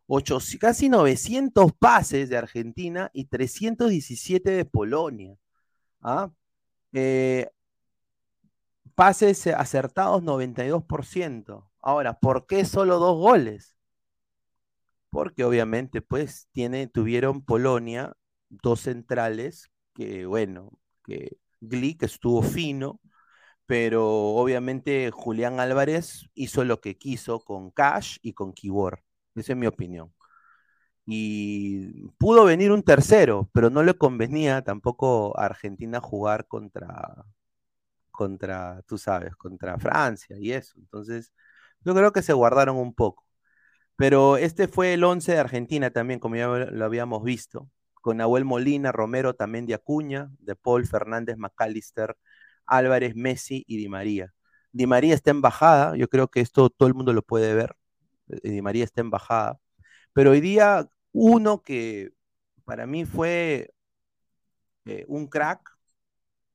Ocho- 0.07 0.39
casi 0.59 0.89
900 0.89 1.73
pases 1.73 2.29
de 2.29 2.37
Argentina 2.37 3.09
y 3.13 3.25
317 3.25 4.51
de 4.51 4.65
Polonia. 4.65 5.35
¿ah? 6.01 6.31
Eh, 6.93 7.49
pases 8.95 9.45
acertados 9.47 10.23
92%. 10.23 11.69
Ahora, 11.81 12.13
¿por 12.19 12.47
qué 12.47 12.65
solo 12.65 12.97
dos 12.99 13.17
goles? 13.17 13.75
Porque 15.09 15.43
obviamente, 15.43 16.01
pues, 16.01 16.47
tiene, 16.51 16.87
tuvieron 16.87 17.43
Polonia 17.43 18.13
dos 18.61 18.81
centrales 18.81 19.71
que, 19.93 20.25
bueno, 20.25 20.71
que 21.05 21.37
Glick 21.61 22.03
estuvo 22.03 22.41
fino, 22.41 22.99
pero 23.65 24.05
obviamente 24.35 25.11
Julián 25.11 25.59
Álvarez 25.59 26.29
hizo 26.35 26.63
lo 26.63 26.81
que 26.81 26.97
quiso 26.97 27.39
con 27.43 27.71
Cash 27.71 28.17
y 28.21 28.33
con 28.33 28.53
Kibor. 28.53 29.03
Esa 29.35 29.53
es 29.53 29.57
mi 29.57 29.67
opinión. 29.67 30.13
Y 31.05 32.07
pudo 32.17 32.45
venir 32.45 32.71
un 32.71 32.83
tercero, 32.83 33.49
pero 33.53 33.69
no 33.69 33.83
le 33.83 33.95
convenía 33.95 34.61
tampoco 34.63 35.37
a 35.37 35.45
Argentina 35.45 35.99
jugar 35.99 36.47
contra, 36.47 37.25
contra, 38.11 38.81
tú 38.87 38.97
sabes, 38.97 39.35
contra 39.35 39.77
Francia 39.79 40.37
y 40.39 40.53
eso. 40.53 40.75
Entonces, 40.79 41.33
yo 41.81 41.93
creo 41.95 42.13
que 42.13 42.21
se 42.21 42.33
guardaron 42.33 42.77
un 42.77 42.93
poco. 42.93 43.25
Pero 43.97 44.37
este 44.37 44.67
fue 44.67 44.93
el 44.93 45.03
11 45.03 45.33
de 45.33 45.39
Argentina 45.39 45.91
también, 45.91 46.19
como 46.19 46.35
ya 46.37 46.47
lo 46.47 46.85
habíamos 46.85 47.23
visto, 47.23 47.69
con 48.03 48.17
Nahuel 48.17 48.45
Molina, 48.45 48.91
Romero, 48.91 49.33
también 49.33 49.65
de 49.65 49.75
Acuña, 49.75 50.29
de 50.39 50.55
Paul, 50.57 50.85
Fernández, 50.85 51.37
McAllister, 51.37 52.17
Álvarez, 52.65 53.15
Messi 53.15 53.63
y 53.65 53.77
Di 53.77 53.87
María. 53.89 54.33
Di 54.73 54.87
María 54.87 55.15
está 55.15 55.31
en 55.31 55.41
bajada, 55.41 55.95
yo 55.95 56.09
creo 56.09 56.27
que 56.29 56.41
esto 56.41 56.69
todo 56.69 56.87
el 56.89 56.95
mundo 56.95 57.13
lo 57.13 57.21
puede 57.23 57.55
ver. 57.55 57.77
eh, 58.29 58.51
Di 58.51 58.61
María 58.61 58.83
está 58.83 59.01
en 59.01 59.09
bajada. 59.09 59.59
Pero 60.13 60.31
hoy 60.31 60.41
día, 60.41 60.87
uno 61.13 61.63
que 61.63 62.11
para 62.65 62.85
mí 62.87 63.05
fue 63.05 63.73
eh, 64.85 65.05
un 65.07 65.27
crack 65.27 65.61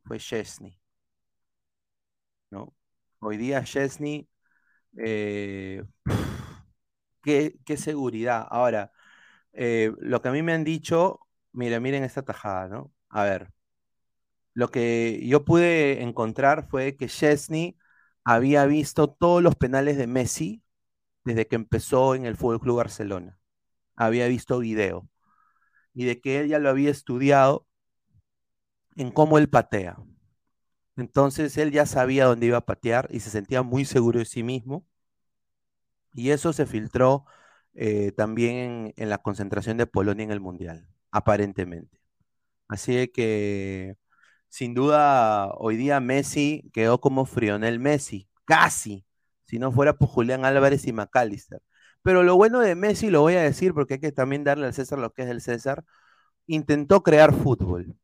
fue 0.05 0.19
Chesney. 0.19 0.79
¿no? 2.51 2.75
Hoy 3.21 3.39
día 3.39 3.65
Chesney, 3.65 4.29
eh, 4.99 5.83
qué, 7.23 7.77
seguridad. 7.77 8.47
Ahora, 8.51 8.93
lo 9.53 10.23
que 10.23 10.29
a 10.29 10.33
mí 10.33 10.43
me 10.43 10.53
han 10.53 10.65
dicho, 10.65 11.28
mira, 11.53 11.81
miren 11.81 12.05
esta 12.05 12.23
tajada, 12.23 12.69
¿no? 12.69 12.93
A 13.09 13.25
ver, 13.25 13.53
lo 14.55 14.71
que 14.71 15.21
yo 15.27 15.45
pude 15.45 16.03
encontrar 16.03 16.69
fue 16.69 16.97
que 16.97 17.07
Chesney 17.09 17.79
había 18.25 18.67
visto 18.67 19.09
todos 19.09 19.43
los 19.43 19.57
penales 19.57 19.97
de 19.97 20.07
Messi 20.07 20.63
desde 21.25 21.47
que 21.49 21.57
empezó 21.57 22.15
en 22.15 22.27
el 22.27 22.37
Fútbol 22.37 22.61
Club 22.61 22.79
Barcelona. 22.79 23.39
Había 23.97 24.29
visto 24.29 24.61
video 24.61 25.09
y 25.95 26.07
de 26.07 26.21
que 26.21 26.41
él 26.41 26.49
ya 26.49 26.59
lo 26.59 26.71
había 26.71 26.91
estudiado 26.91 27.67
en 28.97 29.11
cómo 29.11 29.39
él 29.39 29.49
patea. 29.49 29.97
Entonces 30.97 31.57
él 31.59 31.73
ya 31.73 31.87
sabía 31.87 32.27
dónde 32.27 32.47
iba 32.47 32.59
a 32.59 32.67
patear 32.67 33.09
y 33.11 33.21
se 33.21 33.31
sentía 33.31 33.63
muy 33.63 33.85
seguro 33.85 34.19
de 34.19 34.25
sí 34.27 34.43
mismo. 34.43 34.87
Y 36.15 36.31
eso 36.31 36.53
se 36.53 36.67
filtró 36.67 37.25
eh, 37.75 38.13
también 38.13 38.57
en, 38.57 38.95
en 38.97 39.09
la 39.11 39.19
concentración 39.19 39.77
de 39.77 39.87
Polonia 39.87 40.25
en 40.25 40.33
el 40.33 40.41
Mundial, 40.41 40.89
aparentemente. 41.11 42.01
Así 42.69 43.09
que, 43.09 43.97
sin 44.49 44.75
duda, 44.75 45.53
hoy 45.59 45.77
día 45.77 46.01
Messi 46.01 46.71
quedó 46.73 47.01
como 47.01 47.27
Frionel 47.27 47.79
Messi, 47.81 48.29
casi, 48.45 49.07
si 49.47 49.59
no 49.59 49.73
fuera 49.73 49.95
por 49.99 50.09
Julián 50.09 50.45
Álvarez 50.45 50.87
y 50.87 50.93
McAllister. 50.93 51.63
Pero 52.03 52.23
lo 52.23 52.37
bueno 52.37 52.61
de 52.61 52.75
Messi, 52.75 53.11
lo 53.11 53.23
voy 53.23 53.35
a 53.35 53.43
decir 53.43 53.75
porque 53.75 53.95
hay 53.95 54.01
que 54.01 54.13
también 54.13 54.45
darle 54.45 54.67
al 54.67 54.75
César 54.75 54.99
lo 54.99 55.13
que 55.13 55.23
es 55.23 55.29
del 55.29 55.41
César, 55.43 55.85
intentó 56.47 57.03
crear 57.03 57.35
fútbol. 57.35 57.97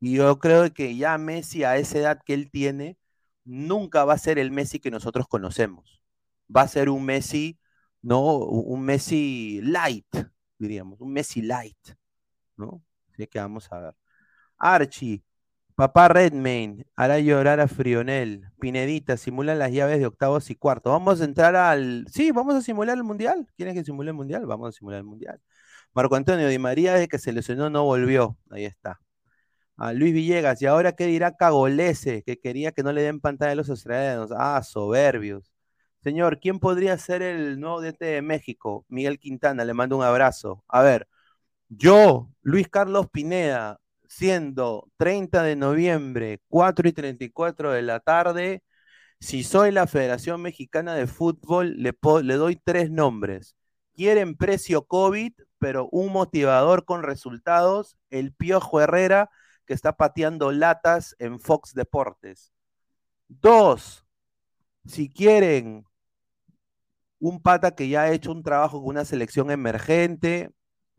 Y 0.00 0.16
yo 0.16 0.38
creo 0.38 0.72
que 0.74 0.96
ya 0.96 1.18
Messi 1.18 1.64
a 1.64 1.76
esa 1.78 1.98
edad 1.98 2.20
que 2.24 2.34
él 2.34 2.50
tiene, 2.50 2.98
nunca 3.44 4.04
va 4.04 4.14
a 4.14 4.18
ser 4.18 4.38
el 4.38 4.50
Messi 4.52 4.80
que 4.80 4.90
nosotros 4.90 5.26
conocemos. 5.28 6.02
Va 6.54 6.62
a 6.62 6.68
ser 6.68 6.90
un 6.90 7.04
Messi, 7.06 7.58
¿no? 8.02 8.36
Un 8.38 8.82
Messi 8.84 9.60
light, 9.62 10.06
diríamos, 10.58 11.00
un 11.00 11.12
Messi 11.12 11.42
light, 11.42 11.78
¿no? 12.56 12.82
Así 13.12 13.26
que 13.26 13.38
vamos 13.38 13.70
a 13.72 13.80
ver. 13.80 13.94
Archie, 14.58 15.24
papá 15.74 16.08
Redmayne, 16.08 16.86
hará 16.96 17.18
llorar 17.20 17.60
a 17.60 17.68
Frionel. 17.68 18.50
Pinedita, 18.60 19.16
simulan 19.16 19.58
las 19.58 19.72
llaves 19.72 19.98
de 19.98 20.06
octavos 20.06 20.50
y 20.50 20.56
cuartos. 20.56 20.92
Vamos 20.92 21.20
a 21.20 21.24
entrar 21.24 21.56
al. 21.56 22.06
Sí, 22.10 22.32
vamos 22.32 22.54
a 22.54 22.62
simular 22.62 22.96
el 22.96 23.04
mundial. 23.04 23.46
¿Quieren 23.56 23.74
que 23.74 23.84
simule 23.84 24.10
el 24.10 24.16
mundial? 24.16 24.46
Vamos 24.46 24.70
a 24.70 24.72
simular 24.72 24.98
el 25.00 25.04
mundial. 25.06 25.40
Marco 25.94 26.16
Antonio 26.16 26.48
Di 26.48 26.58
María, 26.58 26.94
desde 26.94 27.08
que 27.08 27.18
se 27.18 27.32
lesionó, 27.32 27.70
no 27.70 27.84
volvió. 27.84 28.36
Ahí 28.50 28.64
está. 28.64 29.00
A 29.76 29.92
Luis 29.92 30.14
Villegas, 30.14 30.62
¿y 30.62 30.66
ahora 30.66 30.92
qué 30.92 31.06
dirá 31.06 31.36
Cagolese? 31.36 32.22
Que 32.22 32.38
quería 32.38 32.72
que 32.72 32.82
no 32.82 32.92
le 32.92 33.02
den 33.02 33.20
pantalla 33.20 33.52
a 33.52 33.54
los 33.56 33.70
australianos. 33.70 34.30
Ah, 34.36 34.62
soberbios. 34.62 35.52
Señor, 36.00 36.38
¿quién 36.40 36.60
podría 36.60 36.98
ser 36.98 37.22
el 37.22 37.58
nuevo 37.60 37.80
DT 37.80 38.04
de 38.04 38.22
México? 38.22 38.84
Miguel 38.88 39.18
Quintana, 39.18 39.64
le 39.64 39.74
mando 39.74 39.96
un 39.96 40.04
abrazo. 40.04 40.64
A 40.68 40.82
ver, 40.82 41.08
yo, 41.68 42.30
Luis 42.42 42.68
Carlos 42.68 43.08
Pineda, 43.10 43.80
siendo 44.08 44.90
30 44.96 45.42
de 45.42 45.56
noviembre, 45.56 46.40
4 46.48 46.88
y 46.88 46.92
34 46.92 47.72
de 47.72 47.82
la 47.82 48.00
tarde, 48.00 48.62
si 49.20 49.44
soy 49.44 49.72
la 49.72 49.86
Federación 49.86 50.42
Mexicana 50.42 50.94
de 50.94 51.06
Fútbol, 51.06 51.74
le, 51.78 51.96
le 52.22 52.34
doy 52.34 52.56
tres 52.62 52.90
nombres. 52.90 53.56
Quieren 53.94 54.36
precio 54.36 54.86
COVID, 54.86 55.32
pero 55.58 55.88
un 55.90 56.12
motivador 56.12 56.84
con 56.84 57.02
resultados, 57.02 57.96
el 58.10 58.32
Piojo 58.34 58.80
Herrera, 58.80 59.30
que 59.66 59.74
está 59.74 59.96
pateando 59.96 60.52
latas 60.52 61.16
en 61.18 61.40
Fox 61.40 61.74
Deportes. 61.74 62.52
Dos, 63.28 64.04
si 64.86 65.08
quieren 65.10 65.86
un 67.18 67.40
pata 67.40 67.74
que 67.74 67.88
ya 67.88 68.02
ha 68.02 68.12
hecho 68.12 68.32
un 68.32 68.42
trabajo 68.42 68.80
con 68.80 68.90
una 68.90 69.04
selección 69.04 69.50
emergente, 69.50 70.50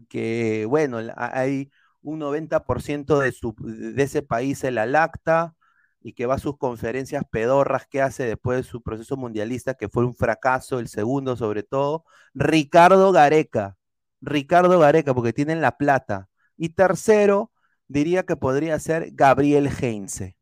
que 0.09 0.65
bueno, 0.67 0.99
hay 1.17 1.71
un 2.01 2.19
90% 2.19 3.19
de, 3.19 3.31
su, 3.31 3.55
de 3.59 4.03
ese 4.03 4.21
país 4.21 4.63
en 4.63 4.75
la 4.75 4.85
lacta 4.85 5.55
y 6.01 6.13
que 6.13 6.27
va 6.27 6.35
a 6.35 6.39
sus 6.39 6.57
conferencias 6.57 7.23
pedorras 7.31 7.87
que 7.87 8.01
hace 8.01 8.25
después 8.25 8.57
de 8.59 8.63
su 8.63 8.83
proceso 8.83 9.17
mundialista, 9.17 9.73
que 9.73 9.89
fue 9.89 10.05
un 10.05 10.15
fracaso, 10.15 10.79
el 10.79 10.87
segundo 10.87 11.35
sobre 11.35 11.63
todo, 11.63 12.05
Ricardo 12.35 13.11
Gareca. 13.11 13.77
Ricardo 14.21 14.79
Gareca, 14.79 15.13
porque 15.15 15.33
tienen 15.33 15.61
la 15.61 15.77
plata. 15.77 16.29
Y 16.57 16.69
tercero, 16.69 17.51
diría 17.87 18.23
que 18.23 18.35
podría 18.35 18.79
ser 18.79 19.09
Gabriel 19.13 19.67
Heinze. 19.81 20.37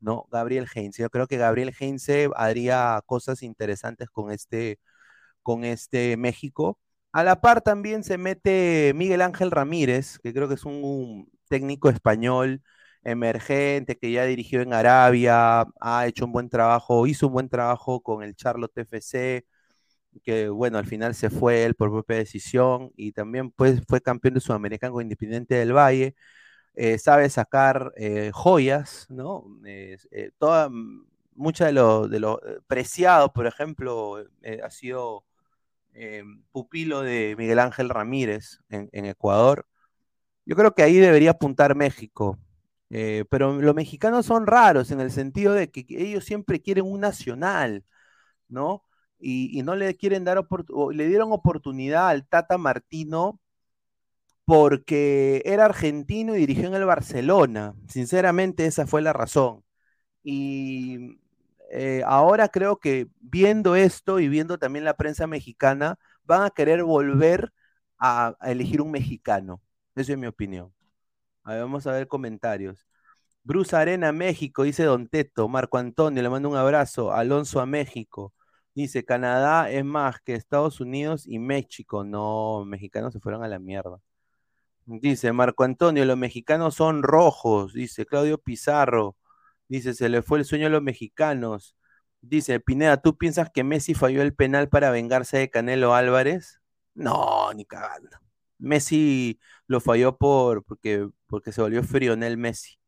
¿No? 0.00 0.26
Gabriel 0.30 0.66
Heinze. 0.74 1.02
Yo 1.02 1.10
creo 1.10 1.26
que 1.28 1.36
Gabriel 1.36 1.74
Heinze 1.78 2.30
haría 2.34 3.00
cosas 3.06 3.42
interesantes 3.42 4.08
con 4.10 4.32
este, 4.32 4.80
con 5.42 5.64
este 5.64 6.16
México. 6.16 6.78
A 7.12 7.24
la 7.24 7.40
par 7.40 7.60
también 7.60 8.04
se 8.04 8.18
mete 8.18 8.92
Miguel 8.94 9.22
Ángel 9.22 9.50
Ramírez, 9.50 10.18
que 10.20 10.32
creo 10.32 10.48
que 10.48 10.54
es 10.54 10.64
un, 10.64 11.28
técnico 11.50 11.90
español 11.90 12.62
emergente 13.04 13.98
que 13.98 14.12
ya 14.12 14.24
dirigió 14.24 14.62
en 14.62 14.72
Arabia, 14.74 15.66
ha 15.80 16.06
hecho 16.06 16.26
un 16.26 16.32
buen 16.32 16.48
trabajo, 16.50 17.06
hizo 17.06 17.26
un 17.28 17.34
buen 17.34 17.48
trabajo 17.48 18.02
con 18.02 18.22
el 18.22 18.36
Charlotte 18.36 18.78
FC, 18.78 19.46
que 20.24 20.48
bueno, 20.48 20.78
al 20.78 20.86
final 20.86 21.14
se 21.14 21.30
fue 21.30 21.64
él 21.64 21.74
por 21.74 21.90
propia 21.90 22.16
decisión 22.16 22.92
y 22.96 23.12
también 23.12 23.50
pues 23.52 23.82
fue 23.88 24.00
campeón 24.00 24.34
de 24.34 24.40
Sudamericano 24.40 24.94
con 24.94 25.02
Independiente 25.02 25.56
del 25.56 25.72
Valle. 25.74 26.14
Eh, 26.74 26.98
sabe 26.98 27.30
sacar 27.30 27.92
eh, 27.96 28.30
joyas, 28.34 29.06
¿no? 29.10 29.44
Eh, 29.64 29.98
toda, 30.38 30.70
mucha 31.40 31.66
de 31.66 31.72
lo, 31.72 32.08
de 32.08 32.20
lo 32.20 32.40
preciado, 32.66 33.32
por 33.32 33.46
ejemplo, 33.46 34.20
eh, 34.42 34.60
ha 34.62 34.70
sido 34.70 35.24
eh, 35.94 36.24
pupilo 36.52 37.02
de 37.02 37.34
Miguel 37.38 37.58
Ángel 37.58 37.88
Ramírez 37.90 38.60
en, 38.68 39.04
Ecuador. 39.06 39.66
Yo 40.46 40.56
creo 40.56 40.74
que 40.74 40.82
ahí 40.82 40.96
debería 40.98 41.32
apuntar 41.32 41.74
México. 41.76 42.38
Eh, 42.90 43.24
pero 43.30 43.60
los 43.60 43.74
mexicanos 43.74 44.26
son 44.26 44.46
raros 44.46 44.90
en 44.90 45.00
el 45.00 45.12
sentido 45.12 45.54
de 45.54 45.70
que 45.70 45.86
ellos 45.90 46.24
siempre 46.24 46.60
quieren 46.60 46.86
un 46.86 47.00
nacional, 47.00 47.84
¿no? 48.48 48.84
Y, 49.18 49.58
y 49.58 49.62
no 49.62 49.76
le 49.76 49.96
quieren 49.96 50.24
dar 50.24 50.46
le 50.92 51.08
dieron 51.08 51.32
oportunidad 51.32 52.08
al 52.08 52.26
Tata 52.28 52.58
Martino 52.58 53.40
porque 54.50 55.42
era 55.44 55.66
argentino 55.66 56.34
y 56.34 56.40
dirigió 56.40 56.66
en 56.66 56.74
el 56.74 56.84
Barcelona. 56.84 57.74
Sinceramente, 57.88 58.66
esa 58.66 58.86
fue 58.86 59.00
la 59.02 59.12
razón. 59.12 59.62
Y 60.24 61.20
eh, 61.70 62.02
ahora 62.06 62.48
creo 62.48 62.78
que 62.78 63.08
viendo 63.20 63.76
esto 63.76 64.20
y 64.20 64.28
viendo 64.28 64.58
también 64.58 64.84
la 64.84 64.96
prensa 64.96 65.26
mexicana, 65.26 65.98
van 66.24 66.42
a 66.42 66.50
querer 66.50 66.84
volver 66.84 67.52
a, 67.98 68.36
elegir 68.42 68.80
un 68.82 68.90
mexicano. 68.90 69.62
Esa 69.94 70.12
es 70.12 70.18
mi 70.18 70.26
opinión. 70.26 70.72
Vamos 71.44 71.86
a 71.86 71.92
ver 71.92 72.08
comentarios. 72.08 72.86
Bruce 73.42 73.74
Arena, 73.76 74.12
México, 74.12 74.64
dice 74.64 74.84
Don 74.84 75.08
Teto. 75.08 75.48
Marco 75.48 75.78
Antonio, 75.78 76.22
le 76.22 76.30
mando 76.30 76.48
un 76.50 76.56
abrazo. 76.56 77.12
Alonso 77.12 77.60
a 77.60 77.66
México. 77.66 78.32
Dice, 78.74 79.04
Canadá 79.04 79.70
es 79.70 79.84
más 79.84 80.20
que 80.20 80.34
Estados 80.34 80.80
Unidos 80.80 81.26
y 81.26 81.38
México. 81.38 82.04
No, 82.04 82.64
mexicanos 82.66 83.12
se 83.12 83.20
fueron 83.20 83.42
a 83.44 83.48
la 83.48 83.58
mierda. 83.58 84.00
Dice 84.86 85.32
Marco 85.32 85.64
Antonio, 85.64 86.04
los 86.04 86.16
mexicanos 86.18 86.74
son 86.74 87.02
rojos. 87.02 87.72
Dice 87.74 88.06
Claudio 88.06 88.38
Pizarro. 88.38 89.16
Dice, 89.70 89.94
se 89.94 90.08
le 90.08 90.22
fue 90.22 90.40
el 90.40 90.44
sueño 90.44 90.66
a 90.66 90.70
los 90.70 90.82
mexicanos. 90.82 91.76
Dice, 92.20 92.58
Pineda, 92.60 93.00
¿tú 93.00 93.16
piensas 93.16 93.50
que 93.54 93.64
Messi 93.64 93.94
falló 93.94 94.22
el 94.22 94.34
penal 94.34 94.68
para 94.68 94.90
vengarse 94.90 95.38
de 95.38 95.50
Canelo 95.50 95.94
Álvarez? 95.94 96.60
No, 96.94 97.52
ni 97.54 97.64
cagando. 97.64 98.10
Messi 98.58 99.40
lo 99.68 99.80
falló 99.80 100.18
por, 100.18 100.64
porque, 100.64 101.08
porque 101.28 101.52
se 101.52 101.62
volvió 101.62 101.84
frionel 101.84 102.36
Messi. 102.36 102.78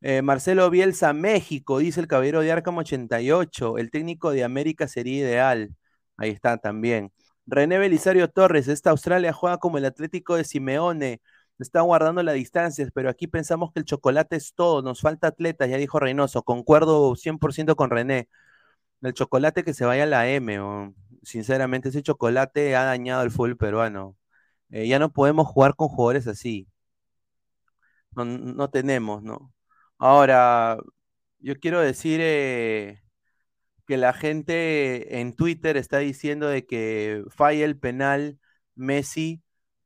Eh, 0.00 0.22
Marcelo 0.22 0.70
Bielsa, 0.70 1.12
México, 1.12 1.78
dice 1.78 2.00
el 2.00 2.08
caballero 2.08 2.40
de 2.40 2.52
Arkham 2.52 2.78
88. 2.78 3.78
El 3.78 3.90
técnico 3.90 4.30
de 4.30 4.44
América 4.44 4.88
sería 4.88 5.18
ideal. 5.20 5.76
Ahí 6.16 6.30
está 6.30 6.58
también. 6.58 7.12
René 7.46 7.78
Belisario 7.78 8.28
Torres, 8.30 8.68
esta 8.68 8.90
Australia 8.90 9.32
juega 9.32 9.58
como 9.58 9.78
el 9.78 9.84
Atlético 9.86 10.36
de 10.36 10.44
Simeone. 10.44 11.20
Están 11.58 11.84
guardando 11.86 12.22
las 12.22 12.34
distancias, 12.34 12.90
pero 12.92 13.08
aquí 13.10 13.26
pensamos 13.28 13.72
que 13.72 13.80
el 13.80 13.84
chocolate 13.86 14.36
es 14.36 14.54
todo. 14.54 14.82
Nos 14.82 15.00
falta 15.00 15.28
atletas, 15.28 15.68
ya 15.70 15.76
dijo 15.76 16.00
Reynoso. 16.00 16.42
Concuerdo 16.42 17.14
100% 17.16 17.76
con 17.76 17.90
René. 17.90 18.28
El 19.02 19.14
chocolate 19.14 19.64
que 19.64 19.74
se 19.74 19.84
vaya 19.86 20.04
a 20.04 20.06
la 20.06 20.28
M. 20.28 20.94
Sinceramente, 21.22 21.90
ese 21.90 22.02
chocolate 22.02 22.76
ha 22.76 22.84
dañado 22.84 23.22
el 23.24 23.30
fútbol 23.30 23.56
peruano. 23.56 24.16
Eh, 24.70 24.88
ya 24.88 24.98
no 24.98 25.12
podemos 25.12 25.46
jugar 25.48 25.76
con 25.76 25.88
jugadores 25.88 26.26
así. 26.28 26.68
No, 28.14 28.24
no 28.24 28.70
tenemos, 28.70 29.22
¿no? 29.22 29.52
Ahora, 29.98 30.78
yo 31.38 31.58
quiero 31.60 31.80
decir 31.80 32.20
eh, 32.22 33.02
que 33.86 33.96
la 33.96 34.12
gente 34.14 35.20
en 35.20 35.34
Twitter 35.34 35.76
está 35.76 35.98
diciendo 35.98 36.48
de 36.48 36.66
que 36.66 37.24
falla 37.30 37.64
el 37.64 37.78
penal 37.78 38.38
Messi 38.74 39.41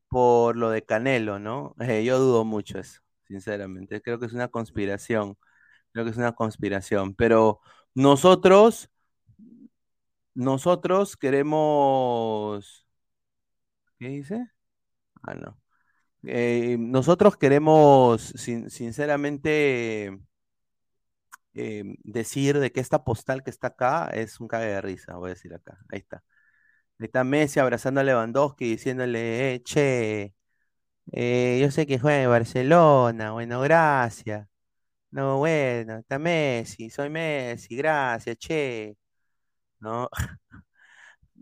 por 0.09 0.57
lo 0.57 0.71
de 0.71 0.85
Canelo, 0.85 1.39
¿no? 1.39 1.75
Eh, 1.81 2.05
yo 2.05 2.19
dudo 2.19 2.45
mucho 2.45 2.79
eso, 2.79 3.01
sinceramente. 3.27 4.01
Creo 4.03 4.19
que 4.19 4.27
es 4.27 4.33
una 4.33 4.49
conspiración. 4.49 5.37
Creo 5.93 6.05
que 6.07 6.13
es 6.13 6.17
una 6.19 6.35
conspiración. 6.35 7.15
Pero 7.15 7.61
nosotros, 7.95 8.91
nosotros 10.35 11.17
queremos. 11.17 12.87
¿Qué 13.99 14.09
dice? 14.09 14.51
Ah, 15.23 15.35
no. 15.35 15.61
Eh, 16.25 16.77
nosotros 16.79 17.37
queremos, 17.37 18.23
sin- 18.37 18.71
sinceramente, 18.71 20.19
eh, 21.55 21.85
decir 22.05 22.59
de 22.59 22.71
que 22.73 22.81
esta 22.81 23.05
postal 23.05 23.43
que 23.43 23.51
está 23.51 23.69
acá 23.69 24.09
es 24.13 24.41
un 24.41 24.49
cague 24.49 24.67
de 24.67 24.81
risa, 24.81 25.17
voy 25.17 25.31
a 25.31 25.35
decir 25.35 25.55
acá. 25.55 25.79
Ahí 25.91 26.01
está. 26.01 26.23
Está 26.99 27.25
Messi 27.25 27.61
abrazando 27.61 28.01
a 28.01 28.05
Lewandowski 28.05 28.71
diciéndole, 28.71 29.55
eh, 29.55 29.63
che, 29.63 30.35
eh, 31.13 31.59
yo 31.63 31.71
sé 31.71 31.87
que 31.87 31.99
juega 31.99 32.23
en 32.23 32.31
Barcelona, 32.31 33.33
bueno, 33.33 33.61
gracias. 33.63 34.49
No, 35.11 35.39
bueno, 35.39 35.99
está 35.99 36.19
Messi, 36.19 36.91
soy 36.91 37.11
Messi, 37.11 37.77
gracias, 37.77 38.37
che. 38.39 38.97
¿No? 39.81 40.09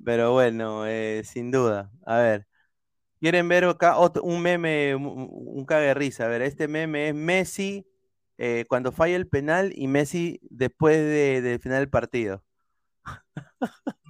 Pero 0.04 0.32
bueno, 0.32 0.86
eh, 0.86 1.22
sin 1.24 1.50
duda. 1.50 1.90
A 2.06 2.18
ver. 2.18 2.46
¿Quieren 3.20 3.48
ver 3.48 3.64
acá 3.64 3.96
un 4.22 4.42
meme, 4.42 4.94
un, 4.96 5.64
cague 5.66 5.88
de 5.88 5.94
risa? 5.94 6.26
A 6.26 6.28
ver, 6.28 6.42
este 6.42 6.68
meme 6.68 7.08
es 7.08 7.14
Messi 7.14 7.86
cuando 8.68 8.92
falla 8.92 9.16
el 9.16 9.28
penal 9.28 9.72
y 9.74 9.88
Messi 9.88 10.40
después 10.44 10.96
de, 10.98 11.42
del 11.42 11.60
final 11.60 11.80
del 11.80 11.90
partido. 11.90 12.44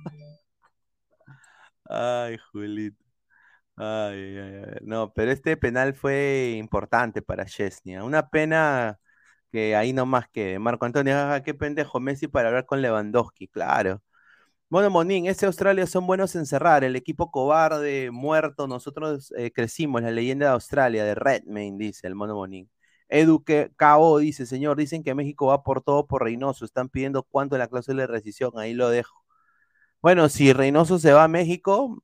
Ay, 1.85 2.39
Julito. 2.53 3.05
Ay, 3.77 4.39
ay, 4.39 4.63
ay. 4.67 4.79
No, 4.83 5.13
pero 5.15 5.33
este 5.33 5.57
penal 5.57 5.95
fue 5.95 6.57
importante 6.59 7.23
para 7.23 7.47
Chesney. 7.47 7.97
Una 7.99 8.29
pena 8.31 9.01
que 9.53 9.77
ahí 9.77 9.93
nomás 9.93 10.29
quede. 10.31 10.59
Marco 10.59 10.87
Antonio, 10.87 11.15
ah, 11.19 11.43
qué 11.45 11.55
pendejo 11.55 12.01
Messi 12.01 12.29
para 12.29 12.49
hablar 12.49 12.67
con 12.67 12.83
Lewandowski, 12.83 13.49
claro. 13.49 14.03
Bueno, 14.71 14.91
Monín, 14.91 15.27
ese 15.27 15.47
Australia 15.47 15.87
son 15.87 16.07
buenos 16.07 16.37
en 16.37 16.47
cerrar. 16.47 16.85
El 16.85 16.97
equipo 16.97 17.31
cobarde, 17.33 18.11
muerto. 18.13 18.69
Nosotros 18.69 19.33
eh, 19.37 19.53
crecimos, 19.53 20.03
la 20.03 20.11
leyenda 20.13 20.47
de 20.49 20.53
Australia, 20.53 21.05
de 21.05 21.15
Redmayne, 21.17 21.79
dice 21.79 22.07
el 22.09 22.17
Mono 22.17 22.37
Monín. 22.37 22.71
Edu 23.09 23.45
que 23.45 23.73
KO 23.79 24.19
dice, 24.19 24.47
señor, 24.47 24.77
dicen 24.79 25.03
que 25.05 25.15
México 25.15 25.47
va 25.49 25.63
por 25.65 25.83
todo 25.83 26.07
por 26.09 26.25
Reynoso. 26.25 26.65
Están 26.65 26.89
pidiendo 26.91 27.23
cuánto 27.25 27.57
en 27.57 27.61
la 27.61 27.69
cláusula 27.69 28.03
de 28.03 28.09
rescisión. 28.09 28.53
Ahí 28.59 28.75
lo 28.75 28.91
dejo. 28.91 29.24
Bueno, 30.05 30.29
si 30.29 30.53
Reynoso 30.53 30.99
se 30.99 31.13
va 31.15 31.25
a 31.25 31.29
México, 31.29 32.03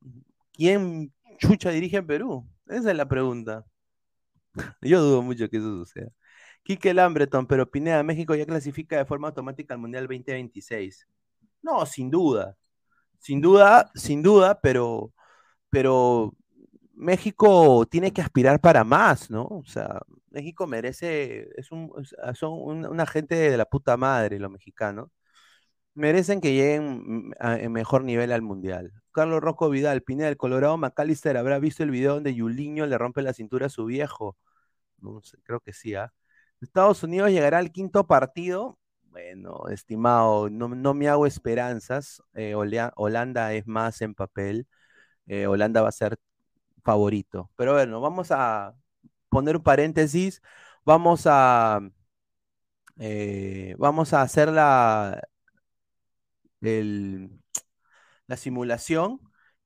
¿quién 0.54 1.12
chucha 1.38 1.68
dirige 1.70 1.98
en 1.98 2.06
Perú? 2.06 2.46
Esa 2.66 2.90
es 2.92 2.96
la 2.96 3.06
pregunta. 3.06 3.66
Yo 4.82 5.00
dudo 5.02 5.22
mucho 5.22 5.48
que 5.48 5.58
eso 5.58 5.68
suceda. 5.84 6.10
Quique 6.64 6.94
Lambreton, 6.94 7.46
pero 7.46 7.70
Pineda, 7.70 8.02
México 8.02 8.34
ya 8.34 8.46
clasifica 8.46 8.96
de 8.98 9.04
forma 9.06 9.28
automática 9.28 9.74
al 9.74 9.80
Mundial 9.80 10.04
2026. 10.06 11.06
No, 11.62 11.86
sin 11.86 12.10
duda. 12.10 12.56
Sin 13.20 13.40
duda, 13.42 13.90
sin 13.94 14.22
duda, 14.22 14.60
pero, 14.62 15.12
pero 15.70 16.34
México 16.94 17.86
tiene 17.90 18.12
que 18.12 18.22
aspirar 18.22 18.60
para 18.60 18.84
más, 18.84 19.30
¿no? 19.30 19.44
O 19.46 19.64
sea, 19.66 20.00
México 20.30 20.66
merece, 20.68 21.48
es 21.56 21.72
un, 21.72 21.92
son 22.34 22.52
un- 22.54 22.86
una 22.86 23.06
gente 23.06 23.34
de 23.36 23.56
la 23.58 23.66
puta 23.66 23.96
madre, 23.98 24.38
los 24.40 24.50
mexicanos. 24.52 25.10
Merecen 25.94 26.40
que 26.40 26.52
lleguen 26.54 27.28
mm, 27.28 27.32
a- 27.40 27.58
en 27.58 27.72
mejor 27.72 28.04
nivel 28.04 28.32
al 28.32 28.42
Mundial. 28.42 28.92
Carlos 29.12 29.40
Rocco 29.40 29.68
Vidal, 29.70 30.02
Pineda, 30.02 30.28
el 30.28 30.36
Colorado 30.36 30.76
McAllister, 30.78 31.36
¿habrá 31.36 31.58
visto 31.58 31.82
el 31.82 31.90
video 31.90 32.14
donde 32.14 32.34
Yuliño 32.34 32.86
le 32.86 32.96
rompe 32.98 33.22
la 33.22 33.32
cintura 33.34 33.66
a 33.66 33.68
su 33.70 33.84
viejo? 33.86 34.36
Creo 35.44 35.60
que 35.60 35.72
sí, 35.72 35.94
¿ah? 35.94 36.12
Estados 36.60 37.02
Unidos 37.02 37.30
llegará 37.30 37.58
al 37.58 37.72
quinto 37.72 38.06
partido. 38.06 38.78
Bueno, 39.04 39.62
estimado, 39.70 40.50
no, 40.50 40.68
no 40.68 40.94
me 40.94 41.08
hago 41.08 41.26
esperanzas. 41.26 42.22
Eh, 42.34 42.54
Holanda 42.54 43.52
es 43.54 43.66
más 43.66 44.00
en 44.02 44.14
papel. 44.14 44.66
Eh, 45.26 45.46
Holanda 45.46 45.82
va 45.82 45.88
a 45.90 45.92
ser 45.92 46.18
favorito. 46.84 47.50
Pero 47.56 47.74
bueno, 47.74 48.00
vamos 48.00 48.30
a 48.32 48.74
poner 49.30 49.56
un 49.58 49.62
paréntesis. 49.64 50.42
Vamos 50.84 51.24
a, 51.26 51.80
eh, 52.98 53.74
vamos 53.78 54.12
a 54.12 54.22
hacer 54.22 54.48
la, 54.50 55.20
el- 56.62 57.30
la 58.26 58.36
simulación 58.36 59.20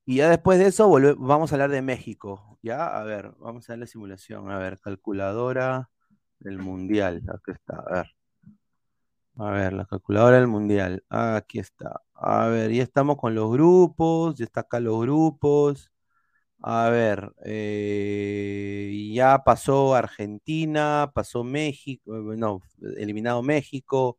y 0.06 0.16
ya 0.16 0.30
después 0.30 0.58
de 0.58 0.66
eso 0.68 0.88
vamos 1.18 1.52
a 1.52 1.54
hablar 1.56 1.70
de 1.70 1.82
México. 1.82 2.58
Ya, 2.62 2.86
a 3.00 3.04
ver, 3.04 3.32
vamos 3.38 3.68
a 3.68 3.72
ver 3.74 3.80
la 3.80 3.86
simulación. 3.86 4.50
A 4.50 4.58
ver, 4.58 4.78
calculadora 4.80 5.90
del 6.40 6.58
mundial. 6.58 7.22
Aquí 7.28 7.52
está, 7.52 7.76
a 7.80 7.92
ver. 7.94 8.06
A 9.36 9.50
ver, 9.50 9.72
la 9.72 9.84
calculadora 9.84 10.36
del 10.38 10.46
mundial. 10.46 11.04
Aquí 11.08 11.58
está. 11.58 12.00
A 12.14 12.46
ver, 12.48 12.70
ya 12.72 12.82
estamos 12.84 13.16
con 13.16 13.34
los 13.34 13.50
grupos, 13.50 14.36
ya 14.36 14.44
está 14.44 14.60
acá 14.60 14.78
los 14.80 15.00
grupos. 15.00 15.90
A 16.62 16.90
ver, 16.90 17.32
eh, 17.44 19.10
ya 19.14 19.44
pasó 19.44 19.94
Argentina, 19.94 21.10
pasó 21.14 21.44
México, 21.44 22.32
eh, 22.34 22.36
no, 22.38 22.62
eliminado 22.98 23.42
México. 23.42 24.18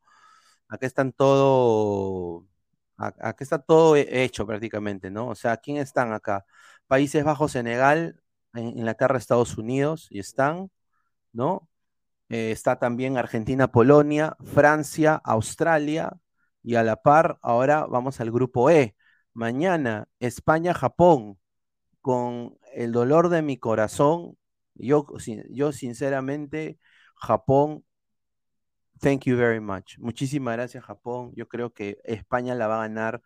Acá 0.69 0.87
están 0.87 1.13
todo, 1.13 2.47
acá 2.97 3.35
está 3.43 3.59
todo 3.59 3.95
he- 3.95 4.23
hecho 4.23 4.45
prácticamente, 4.47 5.11
¿no? 5.11 5.27
O 5.29 5.35
sea, 5.35 5.57
¿quién 5.57 5.77
están 5.77 6.13
acá? 6.13 6.45
Países 6.87 7.23
Bajos, 7.23 7.51
Senegal, 7.53 8.21
en- 8.53 8.69
Inglaterra, 8.79 9.17
Estados 9.17 9.57
Unidos, 9.57 10.07
y 10.09 10.19
están, 10.19 10.71
¿no? 11.33 11.69
Eh, 12.29 12.51
está 12.51 12.79
también 12.79 13.17
Argentina, 13.17 13.71
Polonia, 13.71 14.35
Francia, 14.45 15.21
Australia, 15.23 16.13
y 16.63 16.75
a 16.75 16.83
la 16.83 16.97
par, 16.97 17.39
ahora 17.43 17.85
vamos 17.87 18.19
al 18.21 18.31
grupo 18.31 18.69
E. 18.71 18.95
Mañana, 19.33 20.07
España, 20.19 20.73
Japón 20.73 21.39
con 22.01 22.57
el 22.73 22.91
dolor 22.91 23.29
de 23.29 23.41
mi 23.41 23.57
corazón, 23.57 24.37
yo, 24.75 25.07
yo 25.49 25.71
sinceramente, 25.71 26.79
Japón, 27.15 27.83
thank 28.99 29.23
you 29.25 29.37
very 29.37 29.59
much. 29.59 29.97
Muchísimas 29.99 30.55
gracias, 30.55 30.83
Japón. 30.83 31.31
Yo 31.35 31.47
creo 31.47 31.73
que 31.73 31.99
España 32.03 32.55
la 32.55 32.67
va 32.67 32.77
a 32.77 32.87
ganar 32.87 33.21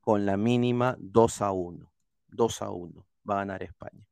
con 0.00 0.26
la 0.26 0.36
mínima 0.36 0.96
2 1.00 1.42
a 1.42 1.52
1. 1.52 1.92
2 2.28 2.62
a 2.62 2.70
1 2.70 3.06
va 3.28 3.34
a 3.36 3.38
ganar 3.38 3.62
España. 3.62 4.04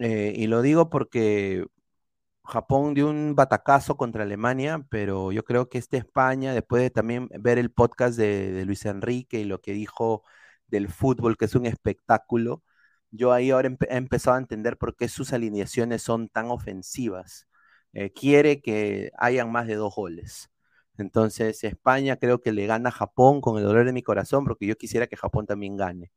Eh, 0.00 0.32
y 0.36 0.46
lo 0.46 0.62
digo 0.62 0.90
porque, 0.90 1.64
Japón 2.44 2.94
dio 2.94 3.10
un 3.10 3.34
batacazo 3.36 3.96
contra 3.96 4.24
Alemania, 4.24 4.84
pero 4.90 5.32
yo 5.32 5.44
creo 5.44 5.68
que 5.68 5.78
este 5.78 5.98
España, 5.98 6.54
después 6.54 6.82
de 6.82 6.90
también 6.90 7.28
ver 7.40 7.58
el 7.58 7.70
podcast 7.72 8.16
de, 8.18 8.52
de 8.52 8.64
Luis 8.66 8.86
Enrique 8.86 9.40
y 9.40 9.44
lo 9.44 9.60
que 9.62 9.72
dijo 9.72 10.24
del 10.68 10.88
fútbol, 10.90 11.36
que 11.38 11.46
es 11.46 11.54
un 11.56 11.66
espectáculo, 11.66 12.62
yo 13.10 13.32
ahí 13.32 13.50
ahora 13.52 13.68
empe- 13.70 13.88
he 13.90 13.96
empezado 13.96 14.36
a 14.36 14.40
entender 14.40 14.78
por 14.78 14.96
qué 14.96 15.08
sus 15.08 15.32
alineaciones 15.32 16.02
son 16.02 16.28
tan 16.28 16.50
ofensivas. 16.50 17.48
Eh, 17.96 18.12
quiere 18.12 18.60
que 18.60 19.10
hayan 19.18 19.50
más 19.52 19.66
de 19.66 19.76
dos 19.76 19.94
goles. 19.94 20.50
Entonces, 20.98 21.64
España 21.64 22.16
creo 22.18 22.40
que 22.42 22.52
le 22.52 22.66
gana 22.66 22.90
a 22.90 22.92
Japón 22.92 23.40
con 23.40 23.58
el 23.58 23.64
dolor 23.64 23.86
de 23.86 23.92
mi 23.94 24.02
corazón, 24.02 24.44
porque 24.44 24.66
yo 24.66 24.76
quisiera 24.76 25.06
que 25.06 25.16
Japón 25.16 25.46
también 25.46 25.76
gane. 25.76 26.12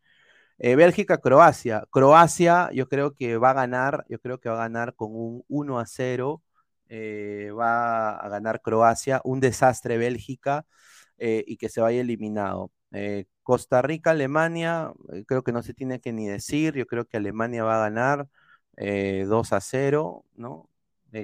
Eh, 0.59 0.75
Bélgica, 0.75 1.19
Croacia. 1.19 1.85
Croacia, 1.91 2.69
yo 2.73 2.87
creo 2.89 3.13
que 3.15 3.37
va 3.37 3.51
a 3.51 3.53
ganar, 3.53 4.05
yo 4.09 4.19
creo 4.19 4.39
que 4.39 4.49
va 4.49 4.55
a 4.55 4.59
ganar 4.67 4.95
con 4.95 5.09
un 5.15 5.43
1 5.47 5.79
a 5.79 5.85
0. 5.85 6.41
eh, 6.89 7.51
va 7.57 8.17
a 8.17 8.29
ganar 8.29 8.61
Croacia, 8.61 9.21
un 9.23 9.39
desastre 9.39 9.97
Bélgica 9.97 10.65
y 11.19 11.57
que 11.57 11.69
se 11.69 11.81
vaya 11.81 12.01
eliminado. 12.01 12.71
Costa 13.43 13.81
Rica, 13.81 14.11
Alemania, 14.11 14.91
creo 15.27 15.43
que 15.43 15.51
no 15.51 15.63
se 15.63 15.73
tiene 15.73 15.99
que 15.99 16.13
ni 16.13 16.27
decir, 16.27 16.75
yo 16.75 16.85
creo 16.87 17.05
que 17.05 17.17
Alemania 17.17 17.63
va 17.63 17.77
a 17.77 17.89
ganar 17.89 18.27
eh, 18.77 19.25
2 19.27 19.53
a 19.53 19.61
0, 19.61 20.25
¿no? 20.35 20.68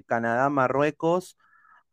Canadá, 0.05 0.49
Marruecos. 0.49 1.37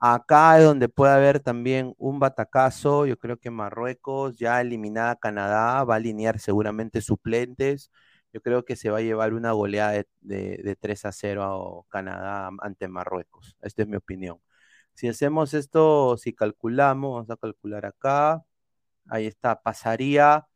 Acá 0.01 0.59
es 0.59 0.65
donde 0.65 0.89
puede 0.89 1.13
haber 1.15 1.41
también 1.41 1.95
un 1.99 2.19
batacazo. 2.19 3.07
Yo 3.07 3.17
creo 3.19 3.39
que 3.39 3.51
Marruecos, 3.51 4.37
ya 4.39 4.61
eliminada 4.61 5.17
Canadá, 5.17 5.85
va 5.85 5.95
a 5.95 5.97
alinear 5.99 6.39
seguramente 6.41 7.01
suplentes. 7.01 7.91
Yo 8.33 8.41
creo 8.43 8.65
que 8.65 8.77
se 8.77 8.91
va 8.91 8.99
a 8.99 9.01
llevar 9.03 9.35
una 9.35 9.53
goleada 9.53 9.93
de, 9.93 10.09
de, 10.21 10.61
de 10.65 10.77
3 10.77 11.05
a 11.05 11.13
0 11.13 11.87
a 11.87 11.91
Canadá 11.93 12.51
ante 12.61 12.89
Marruecos. 12.89 13.57
Esta 13.63 13.83
es 13.83 13.89
mi 13.89 13.97
opinión. 13.97 14.39
Si 14.95 15.09
hacemos 15.09 15.55
esto, 15.55 16.17
si 16.19 16.35
calculamos, 16.35 17.13
vamos 17.15 17.31
a 17.31 17.37
calcular 17.37 17.87
acá. 17.87 18.45
Ahí 19.09 19.27
está, 19.27 19.61
pasaría 19.63 20.47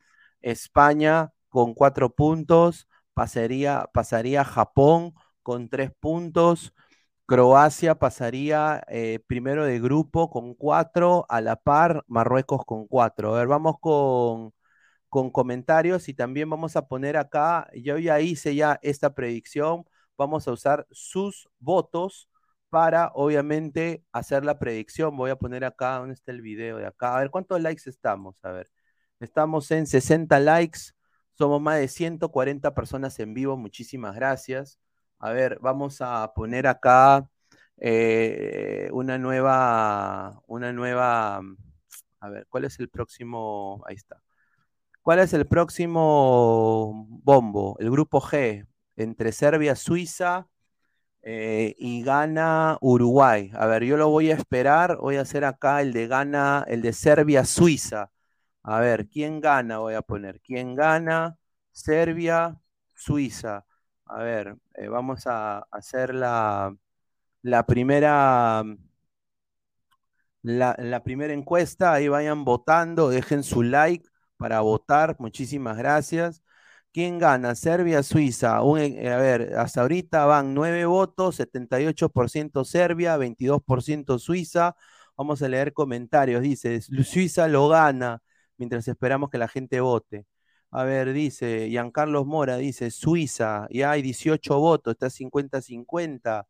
España 0.43 1.33
con 1.49 1.75
cuatro 1.75 2.15
puntos, 2.15 2.89
pasaría, 3.15 3.89
pasaría 3.93 4.45
Japón 4.45 5.15
con 5.43 5.69
tres 5.69 5.91
puntos. 6.01 6.75
Croacia 7.27 7.97
pasaría 7.97 8.85
eh, 8.89 9.19
primero 9.27 9.65
de 9.65 9.81
grupo 9.81 10.31
con 10.31 10.55
cuatro, 10.55 11.27
a 11.29 11.41
la 11.41 11.57
par 11.57 12.05
Marruecos 12.07 12.65
con 12.65 12.87
cuatro. 12.87 13.35
A 13.35 13.39
ver, 13.41 13.49
vamos 13.49 13.77
con, 13.81 14.53
con 15.09 15.31
comentarios 15.31 16.09
y 16.09 16.15
también 16.15 16.51
vamos 16.51 16.77
a 16.77 16.89
poner 16.89 17.17
acá, 17.17 17.69
yo 17.75 17.99
ya 17.99 18.21
hice 18.21 18.55
ya 18.55 18.79
esta 18.83 19.15
predicción, 19.15 19.85
vamos 20.19 20.49
a 20.49 20.53
usar 20.53 20.87
sus 20.91 21.49
votos 21.59 22.29
para 22.71 23.11
obviamente 23.15 24.05
hacer 24.13 24.45
la 24.45 24.59
predicción. 24.59 25.17
Voy 25.17 25.31
a 25.31 25.37
poner 25.37 25.65
acá, 25.65 25.99
¿dónde 25.99 26.15
está 26.15 26.33
el 26.33 26.43
video 26.43 26.79
de 26.79 26.87
acá? 26.87 27.17
A 27.17 27.21
ver, 27.21 27.31
¿cuántos 27.31 27.61
likes 27.61 27.89
estamos? 27.91 28.37
A 28.45 28.53
ver, 28.53 28.71
estamos 29.21 29.71
en 29.73 29.87
60 29.87 30.39
likes, 30.41 30.81
somos 31.35 31.61
más 31.61 31.79
de 31.79 31.89
140 31.89 32.75
personas 32.75 33.19
en 33.21 33.35
vivo, 33.35 33.57
muchísimas 33.57 34.15
gracias. 34.17 34.79
A 35.19 35.33
ver, 35.33 35.59
vamos 35.61 36.01
a 36.01 36.33
poner 36.35 36.67
acá 36.67 37.29
eh, 37.79 38.89
una 38.93 39.19
nueva, 39.19 40.43
una 40.47 40.73
nueva, 40.73 41.41
a 42.21 42.29
ver, 42.29 42.47
¿cuál 42.49 42.65
es 42.67 42.79
el 42.81 42.89
próximo? 42.89 43.83
Ahí 43.87 43.97
está. 43.97 44.21
¿Cuál 45.03 45.21
es 45.21 45.33
el 45.35 45.47
próximo 45.47 47.07
bombo? 47.25 47.77
El 47.81 47.91
grupo 47.91 48.21
G, 48.21 48.67
entre 48.97 49.33
Serbia, 49.33 49.77
Suiza 49.77 50.49
eh, 51.23 51.75
y 51.79 52.03
Ghana, 52.05 52.79
Uruguay. 52.81 53.51
A 53.55 53.67
ver, 53.67 53.85
yo 53.85 53.97
lo 53.97 54.09
voy 54.11 54.31
a 54.31 54.35
esperar, 54.37 54.99
voy 54.99 55.17
a 55.17 55.23
hacer 55.23 55.45
acá 55.45 55.83
el 55.83 55.93
de 55.93 56.09
Ghana, 56.09 56.65
el 56.69 56.83
de 56.83 56.93
Serbia, 56.93 57.45
Suiza. 57.45 58.11
A 58.63 58.81
ver, 58.81 59.09
¿quién 59.09 59.41
gana? 59.41 59.79
Voy 59.79 59.95
a 59.95 60.03
poner, 60.03 60.41
¿quién 60.41 60.75
gana? 60.75 61.39
Serbia, 61.73 62.59
Suiza. 62.95 63.65
A 64.07 64.23
ver, 64.23 64.57
eh, 64.75 64.89
vamos 64.89 65.27
a 65.27 65.61
hacer 65.71 66.15
la, 66.15 66.77
primera, 67.67 68.63
la, 70.43 70.75
la 70.79 71.03
primera 71.03 71.33
encuesta. 71.33 71.93
Ahí 71.93 72.09
vayan 72.09 72.45
votando, 72.45 73.09
dejen 73.11 73.43
su 73.43 73.63
like 73.63 74.09
para 74.37 74.61
votar. 74.61 75.17
Muchísimas 75.19 75.77
gracias. 75.77 76.43
¿Quién 76.93 77.19
gana? 77.19 77.55
Serbia, 77.55 78.03
Suiza. 78.03 78.61
Eh, 78.79 79.11
a 79.11 79.19
ver, 79.19 79.55
hasta 79.59 79.83
ahorita 79.83 80.25
van 80.27 80.55
nueve 80.55 80.87
votos, 80.87 81.37
78% 81.37 82.65
Serbia, 82.65 83.17
22% 83.17 84.19
Suiza. 84.19 84.77
Vamos 85.17 85.43
a 85.43 85.49
leer 85.49 85.73
comentarios. 85.73 86.43
Dice, 86.43 86.81
Suiza 86.83 87.49
lo 87.49 87.69
gana 87.69 88.23
mientras 88.57 88.89
esperamos 88.89 89.31
que 89.31 89.39
la 89.39 89.49
gente 89.49 89.81
vote. 89.81 90.27
A 90.71 90.85
ver, 90.85 91.13
dice 91.13 91.69
Giancarlos 91.71 92.27
Mora, 92.27 92.57
dice 92.59 92.91
Suiza, 92.91 93.67
y 93.71 93.83
hay 93.83 94.03
18 94.03 94.59
votos, 94.59 94.93
está 94.93 95.11
50-50. 95.11 96.47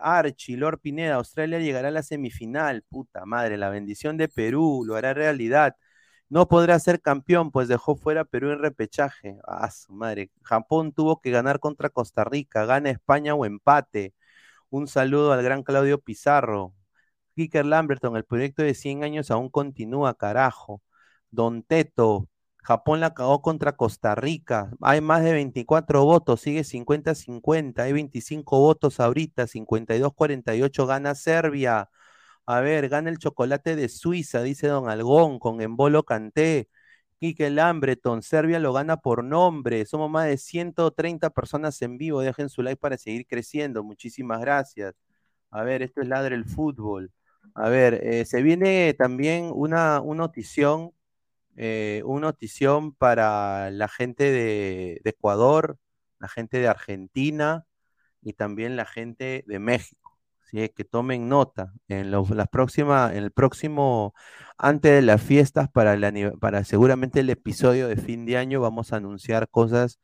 Archie, 0.00 0.56
Lord 0.56 0.80
Pineda, 0.80 1.16
Australia 1.16 1.58
llegará 1.58 1.88
a 1.88 1.90
la 1.90 2.02
semifinal. 2.02 2.82
Puta 2.82 3.24
madre, 3.24 3.56
la 3.56 3.70
bendición 3.70 4.16
de 4.16 4.28
Perú 4.28 4.84
lo 4.86 4.96
hará 4.96 5.14
realidad. 5.14 5.76
No 6.28 6.48
podrá 6.48 6.78
ser 6.78 7.00
campeón, 7.00 7.50
pues 7.50 7.68
dejó 7.68 7.96
fuera 7.96 8.24
Perú 8.24 8.50
en 8.52 8.60
repechaje. 8.60 9.38
Ah, 9.46 9.70
su 9.70 9.92
madre. 9.92 10.30
Japón 10.42 10.92
tuvo 10.92 11.20
que 11.20 11.30
ganar 11.30 11.58
contra 11.60 11.88
Costa 11.90 12.24
Rica, 12.24 12.66
gana 12.66 12.90
España 12.90 13.34
o 13.34 13.46
empate. 13.46 14.14
Un 14.70 14.88
saludo 14.88 15.32
al 15.32 15.42
gran 15.42 15.62
Claudio 15.62 16.00
Pizarro. 16.00 16.74
Kicker 17.34 17.64
Lamberton, 17.66 18.16
el 18.16 18.24
proyecto 18.24 18.62
de 18.62 18.74
100 18.74 19.04
años 19.04 19.30
aún 19.30 19.48
continúa, 19.50 20.14
carajo. 20.14 20.82
Don 21.30 21.62
Teto, 21.62 22.28
Japón 22.62 23.00
la 23.00 23.14
cagó 23.14 23.40
contra 23.42 23.76
Costa 23.76 24.14
Rica. 24.14 24.70
Hay 24.82 25.00
más 25.00 25.22
de 25.24 25.32
24 25.32 26.04
votos, 26.04 26.40
sigue 26.40 26.64
50-50. 26.64 27.84
Hay 27.84 27.92
25 27.92 28.60
votos 28.60 29.00
ahorita, 29.00 29.46
52-48 29.46 30.86
gana 30.86 31.14
Serbia. 31.14 31.90
A 32.46 32.60
ver, 32.60 32.88
gana 32.88 33.10
el 33.10 33.18
chocolate 33.18 33.76
de 33.76 33.88
Suiza, 33.88 34.42
dice 34.42 34.68
Don 34.68 34.88
Algón, 34.90 35.38
con 35.38 35.60
Embolo 35.60 36.04
Canté. 36.04 36.68
Quique 37.20 37.50
Lambreton, 37.50 38.22
Serbia 38.22 38.60
lo 38.60 38.72
gana 38.72 38.98
por 38.98 39.24
nombre. 39.24 39.84
Somos 39.86 40.10
más 40.10 40.26
de 40.26 40.38
130 40.38 41.30
personas 41.30 41.80
en 41.82 41.98
vivo. 41.98 42.20
Dejen 42.20 42.48
su 42.48 42.62
like 42.62 42.78
para 42.80 42.96
seguir 42.96 43.26
creciendo. 43.26 43.82
Muchísimas 43.82 44.40
gracias. 44.40 44.94
A 45.50 45.62
ver, 45.64 45.82
esto 45.82 46.00
es 46.02 46.08
Ladre 46.08 46.36
el 46.36 46.44
Fútbol. 46.44 47.12
A 47.54 47.68
ver, 47.68 47.94
eh, 48.04 48.24
se 48.24 48.42
viene 48.42 48.94
también 48.94 49.50
una, 49.54 50.00
una 50.00 50.18
notición 50.24 50.92
eh, 51.60 52.02
una 52.04 52.28
notición 52.28 52.94
para 52.94 53.72
la 53.72 53.88
gente 53.88 54.30
de, 54.30 55.00
Ecuador, 55.04 55.76
la 56.20 56.28
gente 56.28 56.60
de 56.60 56.68
Argentina 56.68 57.66
y 58.22 58.34
también 58.34 58.76
la 58.76 58.86
gente 58.86 59.44
de 59.46 59.58
México. 59.58 60.18
¿sí? 60.50 60.68
Que 60.68 60.84
tomen 60.84 61.28
nota. 61.28 61.72
En, 61.88 62.12
las 62.12 62.30
en 62.30 63.16
el 63.24 63.32
próximo, 63.32 64.14
antes 64.56 64.92
de 64.92 65.02
las 65.02 65.20
fiestas, 65.20 65.68
para, 65.68 65.98
para 66.40 66.62
seguramente 66.62 67.20
el 67.20 67.30
episodio 67.30 67.88
de 67.88 67.96
fin 67.96 68.24
de 68.24 68.36
año, 68.36 68.60
vamos 68.60 68.92
a 68.92 68.96
anunciar 68.98 69.48
cosas 69.48 69.98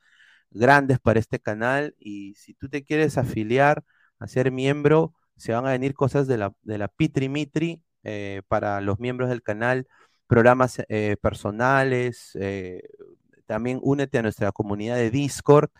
grandes 0.51 0.99
para 0.99 1.21
este 1.21 1.39
canal. 1.39 1.95
Y 2.01 2.35
si 2.35 2.55
tú 2.55 2.69
te 2.69 2.83
quieres 2.85 3.17
afiliar 3.17 3.85
a 4.19 4.27
ser 4.27 4.51
miembro, 4.51 5.15
se 5.37 5.53
van 5.53 5.67
a 5.67 5.71
venir 5.71 5.95
cosas 5.95 6.27
de 6.27 6.39
la, 6.39 6.53
de 6.63 6.79
la 6.79 6.89
Pitri 6.89 7.29
Mitri 7.29 7.83
eh, 8.03 8.43
para 8.49 8.81
los 8.81 8.99
miembros 8.99 9.31
del 9.31 9.43
canal 9.43 9.87
programas 10.27 10.83
eh, 10.89 11.17
personales, 11.21 12.33
eh, 12.41 12.83
también 13.47 13.81
únete 13.83 14.19
a 14.19 14.23
nuestra 14.23 14.53
comunidad 14.53 14.97
de 14.97 15.11
Discord, 15.11 15.71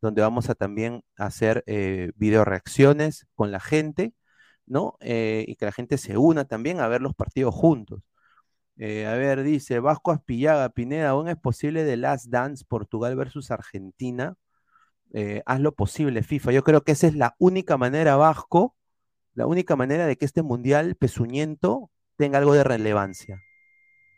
donde 0.00 0.22
vamos 0.22 0.50
a 0.50 0.54
también 0.54 1.02
hacer 1.16 1.62
eh, 1.66 2.12
video 2.16 2.44
reacciones 2.44 3.26
con 3.34 3.52
la 3.52 3.60
gente, 3.60 4.14
¿no? 4.66 4.96
y 5.00 5.56
que 5.56 5.66
la 5.66 5.72
gente 5.72 5.98
se 5.98 6.16
una 6.16 6.44
también 6.46 6.80
a 6.80 6.88
ver 6.88 7.02
los 7.02 7.14
partidos 7.14 7.54
juntos. 7.54 8.00
a 8.78 9.14
ver, 9.14 9.42
dice 9.42 9.80
Vasco 9.80 10.12
Aspillaga, 10.12 10.70
Pineda, 10.70 11.10
aún 11.10 11.28
es 11.28 11.36
posible 11.36 11.84
de 11.84 11.96
Last 11.96 12.26
Dance, 12.28 12.64
Portugal 12.66 13.16
versus 13.16 13.50
Argentina. 13.50 14.36
haz 15.46 15.60
lo 15.60 15.74
posible, 15.74 16.22
FIFA. 16.22 16.52
Yo 16.52 16.64
creo 16.64 16.82
que 16.82 16.92
esa 16.92 17.06
es 17.06 17.14
la 17.16 17.34
única 17.38 17.76
manera, 17.76 18.16
Vasco, 18.16 18.76
la 19.34 19.46
única 19.46 19.76
manera 19.76 20.06
de 20.06 20.16
que 20.16 20.24
este 20.24 20.42
mundial 20.42 20.96
pesuñento 20.96 21.90
tenga 22.16 22.38
algo 22.38 22.54
de 22.54 22.64
relevancia. 22.64 23.42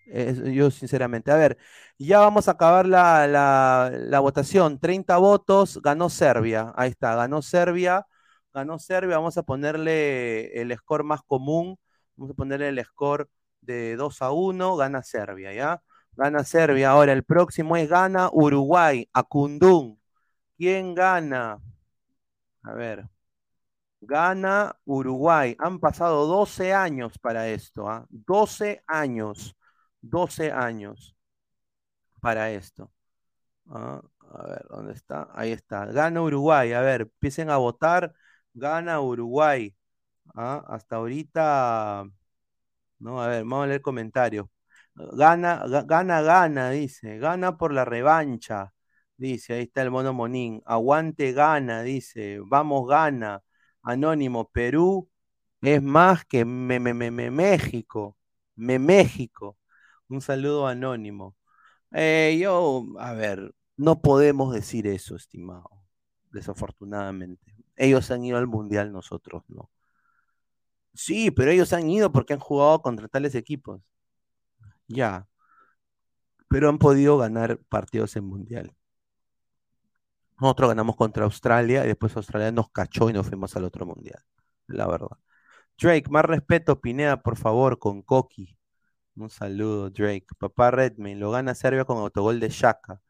Yo 0.07 0.70
sinceramente, 0.70 1.30
a 1.30 1.36
ver, 1.36 1.57
ya 1.98 2.20
vamos 2.20 2.48
a 2.48 2.52
acabar 2.52 2.86
la, 2.86 3.26
la, 3.26 4.20
votación. 4.20 4.78
30 4.78 5.16
votos, 5.18 5.80
ganó 5.82 6.11
Serbia. 6.11 6.72
Ahí 6.76 6.90
está, 6.90 7.14
ganó 7.16 7.42
Serbia, 7.42 8.07
ganó 8.52 8.78
Serbia. 8.78 9.16
Vamos 9.16 9.38
a 9.38 9.42
ponerle 9.42 10.61
el 10.61 10.76
score 10.76 11.05
más 11.05 11.22
común. 11.22 11.78
Vamos 12.16 12.32
a 12.32 12.34
ponerle 12.34 12.68
el 12.68 12.84
score 12.84 13.28
de 13.61 13.96
2 13.96 14.22
a 14.22 14.30
1, 14.32 14.76
gana 14.76 15.02
Serbia, 15.02 15.52
¿ya? 15.52 15.82
Gana 16.12 16.44
Serbia. 16.44 16.90
Ahora 16.90 17.12
el 17.12 17.24
próximo 17.24 17.76
es 17.76 17.88
gana 17.88 18.28
Uruguay, 18.32 19.09
Acundún. 19.12 20.00
¿Quién 20.57 20.94
gana? 20.94 21.59
A 22.62 22.72
ver. 22.74 23.09
Gana 24.00 24.76
Uruguay. 24.84 25.57
Han 25.59 25.78
pasado 25.80 26.26
12 26.26 26.72
años 26.74 27.18
para 27.18 27.48
esto, 27.48 27.88
¿ah? 27.88 28.07
12 28.11 28.82
años. 28.86 29.57
12 30.11 30.52
años 30.52 31.16
para 32.20 32.50
esto. 32.50 32.90
Ah, 33.70 34.02
a 34.32 34.46
ver, 34.48 34.66
¿dónde 34.70 34.94
está? 34.94 35.28
Ahí 35.34 35.52
está. 35.52 35.86
Gana 35.86 36.22
Uruguay. 36.22 36.72
A 36.72 36.82
ver, 36.82 37.02
empiecen 37.02 37.50
a 37.50 37.59
votar. 37.59 38.14
Gana 38.55 39.00
Uruguay. 39.00 39.74
Ah, 40.34 40.64
hasta 40.68 40.96
ahorita. 40.98 42.07
No, 42.98 43.22
a 43.22 43.28
ver, 43.28 43.44
vamos 43.44 43.64
a 43.64 43.66
leer 43.68 43.82
comentarios. 43.82 44.46
Gana, 44.96 45.64
ga- 45.66 45.84
gana, 45.86 46.22
gana, 46.22 46.70
dice. 46.70 47.18
Gana 47.18 47.57
por 47.59 47.72
la 47.72 47.84
revancha. 47.84 48.72
Dice, 49.16 49.55
ahí 49.55 49.62
está 49.64 49.82
el 49.82 49.90
mono 49.90 50.12
Monín. 50.12 50.62
Aguante, 50.66 51.32
gana, 51.32 51.82
dice. 51.82 52.40
Vamos, 52.46 52.88
gana. 52.88 53.42
Anónimo, 53.82 54.50
Perú 54.50 55.11
es 55.62 55.82
más 55.82 56.24
que 56.26 56.44
me, 56.44 56.80
me- 56.80 56.94
me- 56.94 57.11
me- 57.11 57.30
México. 57.30 58.16
Me 58.57 58.78
México. 58.78 59.59
Un 60.09 60.20
saludo 60.20 60.66
anónimo. 60.66 61.36
Eh, 61.92 62.38
yo, 62.40 62.86
a 62.98 63.12
ver, 63.14 63.55
no 63.76 64.00
podemos 64.02 64.55
decir 64.55 64.86
eso, 64.86 65.16
estimado. 65.16 65.70
Desafortunadamente. 66.30 67.55
Ellos 67.76 68.11
han 68.11 68.24
ido 68.24 68.38
al 68.38 68.46
mundial, 68.46 68.92
nosotros 68.92 69.42
no. 69.48 69.70
Sí, 70.94 71.30
pero 71.30 71.50
ellos 71.50 71.72
han 71.72 71.88
ido 71.90 72.12
porque 72.12 72.34
han 72.34 72.40
jugado 72.40 72.80
contra 72.82 73.09
tales 73.09 73.34
equipos. 73.34 73.80
Ya. 74.88 75.26
Pero 76.48 76.68
han 76.68 76.78
podido 76.78 77.18
ganar 77.18 77.59
partidos 77.68 78.16
en 78.16 78.24
mundial. 78.24 78.74
Nosotros 80.40 80.68
ganamos 80.68 80.96
contra 80.96 81.24
Australia 81.24 81.84
y 81.84 81.88
después 81.88 82.16
Australia 82.16 82.52
nos 82.52 82.70
cachó 82.70 83.09
y 83.11 83.12
nos 83.12 83.26
fuimos 83.26 83.57
al 83.57 83.64
otro 83.64 83.86
mundial. 83.86 84.22
La 84.66 84.86
verdad. 84.86 85.16
Drake, 85.78 86.09
más 86.11 86.24
respeto, 86.24 86.80
Pineda, 86.80 87.22
por 87.22 87.36
favor, 87.36 87.78
con 87.78 88.02
Coqui. 88.02 88.57
Un 89.16 89.30
saludo, 89.30 89.90
Drake. 89.90 90.26
Papá 90.38 90.70
Redmayne, 90.70 91.20
lo 91.20 91.30
gana 91.30 91.54
Serbia 91.54 91.84
con 91.84 91.98
autogol 91.98 92.40
de 92.40 92.48
Shaka. 92.48 93.00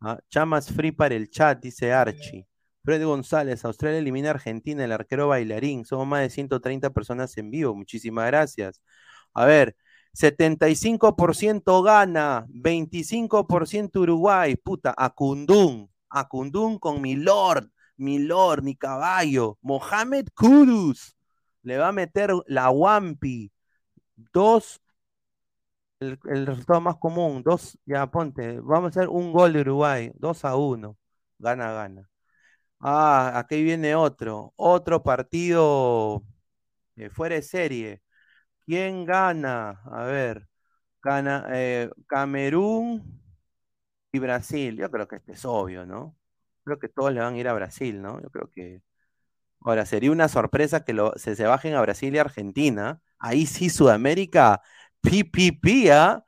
Ah, 0.00 0.18
Chamas 0.30 0.72
free 0.72 0.92
para 0.92 1.14
el 1.14 1.30
chat, 1.30 1.60
dice 1.62 1.92
Archie. 1.92 2.46
Fred 2.84 3.04
González, 3.04 3.64
Australia 3.64 3.98
elimina 3.98 4.30
Argentina, 4.30 4.84
el 4.84 4.92
arquero 4.92 5.28
bailarín. 5.28 5.84
Somos 5.86 6.06
más 6.06 6.20
de 6.22 6.30
130 6.30 6.90
personas 6.90 7.36
en 7.38 7.50
vivo. 7.50 7.74
Muchísimas 7.74 8.26
gracias. 8.26 8.82
A 9.34 9.46
ver, 9.46 9.76
75% 10.14 11.82
gana, 11.82 12.46
25% 12.48 14.00
Uruguay. 14.00 14.56
Puta, 14.56 14.94
Acundún, 14.96 15.90
Acundún 16.10 16.78
con 16.78 17.00
mi 17.00 17.16
lord, 17.16 17.70
mi 17.96 18.18
lord, 18.18 18.62
mi 18.62 18.76
caballo. 18.76 19.58
Mohamed 19.62 20.28
Kudus 20.34 21.16
le 21.62 21.78
va 21.78 21.88
a 21.88 21.92
meter 21.92 22.32
la 22.46 22.70
Wampi. 22.70 23.50
Dos, 24.32 24.80
el, 26.24 26.46
resultado 26.46 26.80
más 26.80 26.96
común, 26.96 27.42
dos, 27.42 27.78
ya 27.86 28.06
ponte, 28.10 28.60
vamos 28.60 28.96
a 28.96 29.00
hacer 29.00 29.08
un 29.08 29.32
gol 29.32 29.52
de 29.52 29.60
Uruguay, 29.62 30.12
2 30.16 30.44
a 30.44 30.56
1. 30.56 30.96
Gana, 31.38 31.72
gana. 31.72 32.08
Ah, 32.80 33.38
aquí 33.38 33.62
viene 33.62 33.94
otro, 33.94 34.52
otro 34.56 35.02
partido 35.02 36.22
eh, 36.96 37.10
fuera 37.10 37.36
de 37.36 37.42
serie. 37.42 38.02
¿Quién 38.66 39.04
gana? 39.06 39.82
A 39.86 40.04
ver, 40.04 40.48
gana 41.02 41.46
eh, 41.52 41.90
Camerún 42.08 43.22
y 44.12 44.18
Brasil. 44.18 44.76
Yo 44.76 44.90
creo 44.90 45.08
que 45.08 45.16
este 45.16 45.32
es 45.32 45.44
obvio, 45.44 45.86
¿no? 45.86 46.16
Creo 46.64 46.78
que 46.78 46.88
todos 46.88 47.12
le 47.12 47.20
van 47.20 47.34
a 47.34 47.38
ir 47.38 47.48
a 47.48 47.54
Brasil, 47.54 48.00
¿no? 48.02 48.20
Yo 48.22 48.30
creo 48.30 48.50
que. 48.50 48.82
Ahora, 49.60 49.86
sería 49.86 50.12
una 50.12 50.28
sorpresa 50.28 50.84
que 50.84 50.94
se, 51.16 51.36
se 51.36 51.44
bajen 51.46 51.74
a 51.74 51.80
Brasil 51.82 52.14
y 52.14 52.18
Argentina. 52.18 53.00
Ahí 53.18 53.46
sí, 53.46 53.70
Sudamérica, 53.70 54.62
PPP, 55.04 55.92
¿ah? 55.92 56.24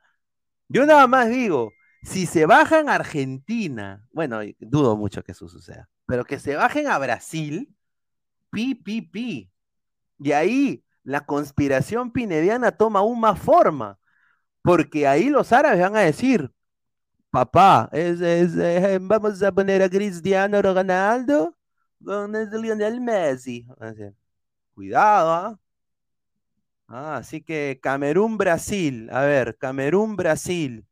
Yo 0.69 0.85
nada 0.85 1.07
más 1.07 1.29
digo, 1.29 1.71
si 2.03 2.25
se 2.25 2.45
bajan 2.45 2.87
a 2.89 2.95
Argentina, 2.95 4.05
bueno, 4.11 4.39
dudo 4.59 4.95
mucho 4.95 5.23
que 5.23 5.31
eso 5.33 5.47
suceda, 5.47 5.89
pero 6.05 6.23
que 6.23 6.39
se 6.39 6.55
bajen 6.55 6.87
a 6.87 6.97
Brasil, 6.97 7.75
PPP. 8.51 9.49
Y 10.19 10.31
ahí 10.31 10.83
la 11.03 11.25
conspiración 11.25 12.11
pinediana 12.11 12.71
toma 12.71 12.99
aún 12.99 13.19
más 13.19 13.39
forma, 13.39 13.99
porque 14.61 15.07
ahí 15.07 15.29
los 15.29 15.51
árabes 15.51 15.79
van 15.79 15.95
a 15.95 16.01
decir, 16.01 16.51
papá, 17.29 17.89
vamos 19.01 19.41
a 19.41 19.51
poner 19.51 19.81
a 19.83 19.89
Cristiano 19.89 20.61
Ronaldo 20.61 21.57
con 22.03 22.35
el 22.35 22.49
Lionel 22.61 23.01
Messi. 23.01 23.65
Cuidado, 24.73 25.31
¿ah? 25.33 25.59
Ah, 26.87 27.17
así 27.17 27.41
que 27.41 27.79
Camerún-Brasil, 27.81 29.09
a 29.11 29.21
ver, 29.21 29.57
Camerún-Brasil. 29.57 30.85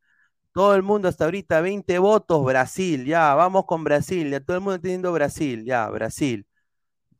Todo 0.53 0.75
el 0.75 0.83
mundo 0.83 1.09
hasta 1.09 1.25
ahorita, 1.25 1.61
20 1.61 1.99
votos, 1.99 2.43
Brasil, 2.45 3.05
ya, 3.05 3.35
vamos 3.35 3.65
con 3.65 3.83
Brasil, 3.83 4.31
ya 4.31 4.39
todo 4.41 4.57
el 4.57 4.63
mundo 4.63 4.81
teniendo 4.81 5.13
Brasil, 5.13 5.65
ya, 5.65 5.89
Brasil, 5.89 6.47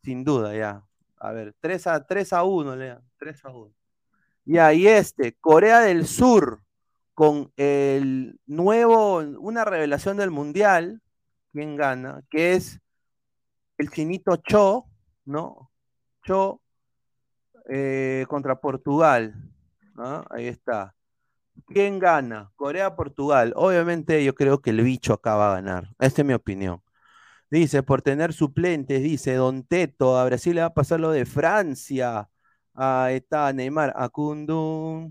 sin 0.03 0.23
duda, 0.25 0.55
ya. 0.55 0.83
A 1.17 1.31
ver, 1.33 1.55
3 1.61 1.87
a, 1.87 2.05
3 2.05 2.33
a 2.33 2.43
1, 2.43 2.75
lea, 2.75 3.01
3 3.19 3.45
a 3.45 3.49
1. 3.51 3.73
Ya, 4.45 4.73
y 4.73 4.87
este, 4.87 5.35
Corea 5.35 5.81
del 5.81 6.07
Sur, 6.07 6.61
con 7.15 7.51
el 7.57 8.39
nuevo, 8.47 9.17
una 9.19 9.65
revelación 9.65 10.17
del 10.17 10.31
Mundial, 10.31 11.01
¿quién 11.53 11.77
gana? 11.77 12.21
Que 12.29 12.53
es 12.55 12.79
el 13.77 13.89
chinito 13.91 14.37
Cho, 14.37 14.85
¿no? 15.25 15.71
Cho 16.25 16.61
eh, 17.69 18.25
contra 18.27 18.59
Portugal. 18.59 19.35
¿ah? 19.97 20.25
Ahí 20.29 20.47
está. 20.47 20.95
¿Quién 21.67 21.99
gana? 21.99 22.51
Corea-Portugal. 22.55 23.53
Obviamente 23.55 24.23
yo 24.23 24.35
creo 24.35 24.61
que 24.61 24.71
el 24.71 24.81
bicho 24.81 25.13
acá 25.13 25.35
va 25.35 25.51
a 25.51 25.55
ganar. 25.55 25.89
Esta 25.99 26.21
es 26.21 26.27
mi 26.27 26.33
opinión. 26.33 26.81
Dice, 27.49 27.83
por 27.83 28.01
tener 28.01 28.33
suplentes, 28.33 29.03
dice 29.03 29.35
Don 29.35 29.63
Teto, 29.63 30.17
a 30.17 30.25
Brasil 30.25 30.55
le 30.55 30.61
va 30.61 30.67
a 30.67 30.73
pasar 30.73 30.99
lo 30.99 31.11
de 31.11 31.25
Francia. 31.25 32.29
Ahí 32.73 33.17
está 33.17 33.53
Neymar, 33.53 33.93
Acundum. 33.95 35.09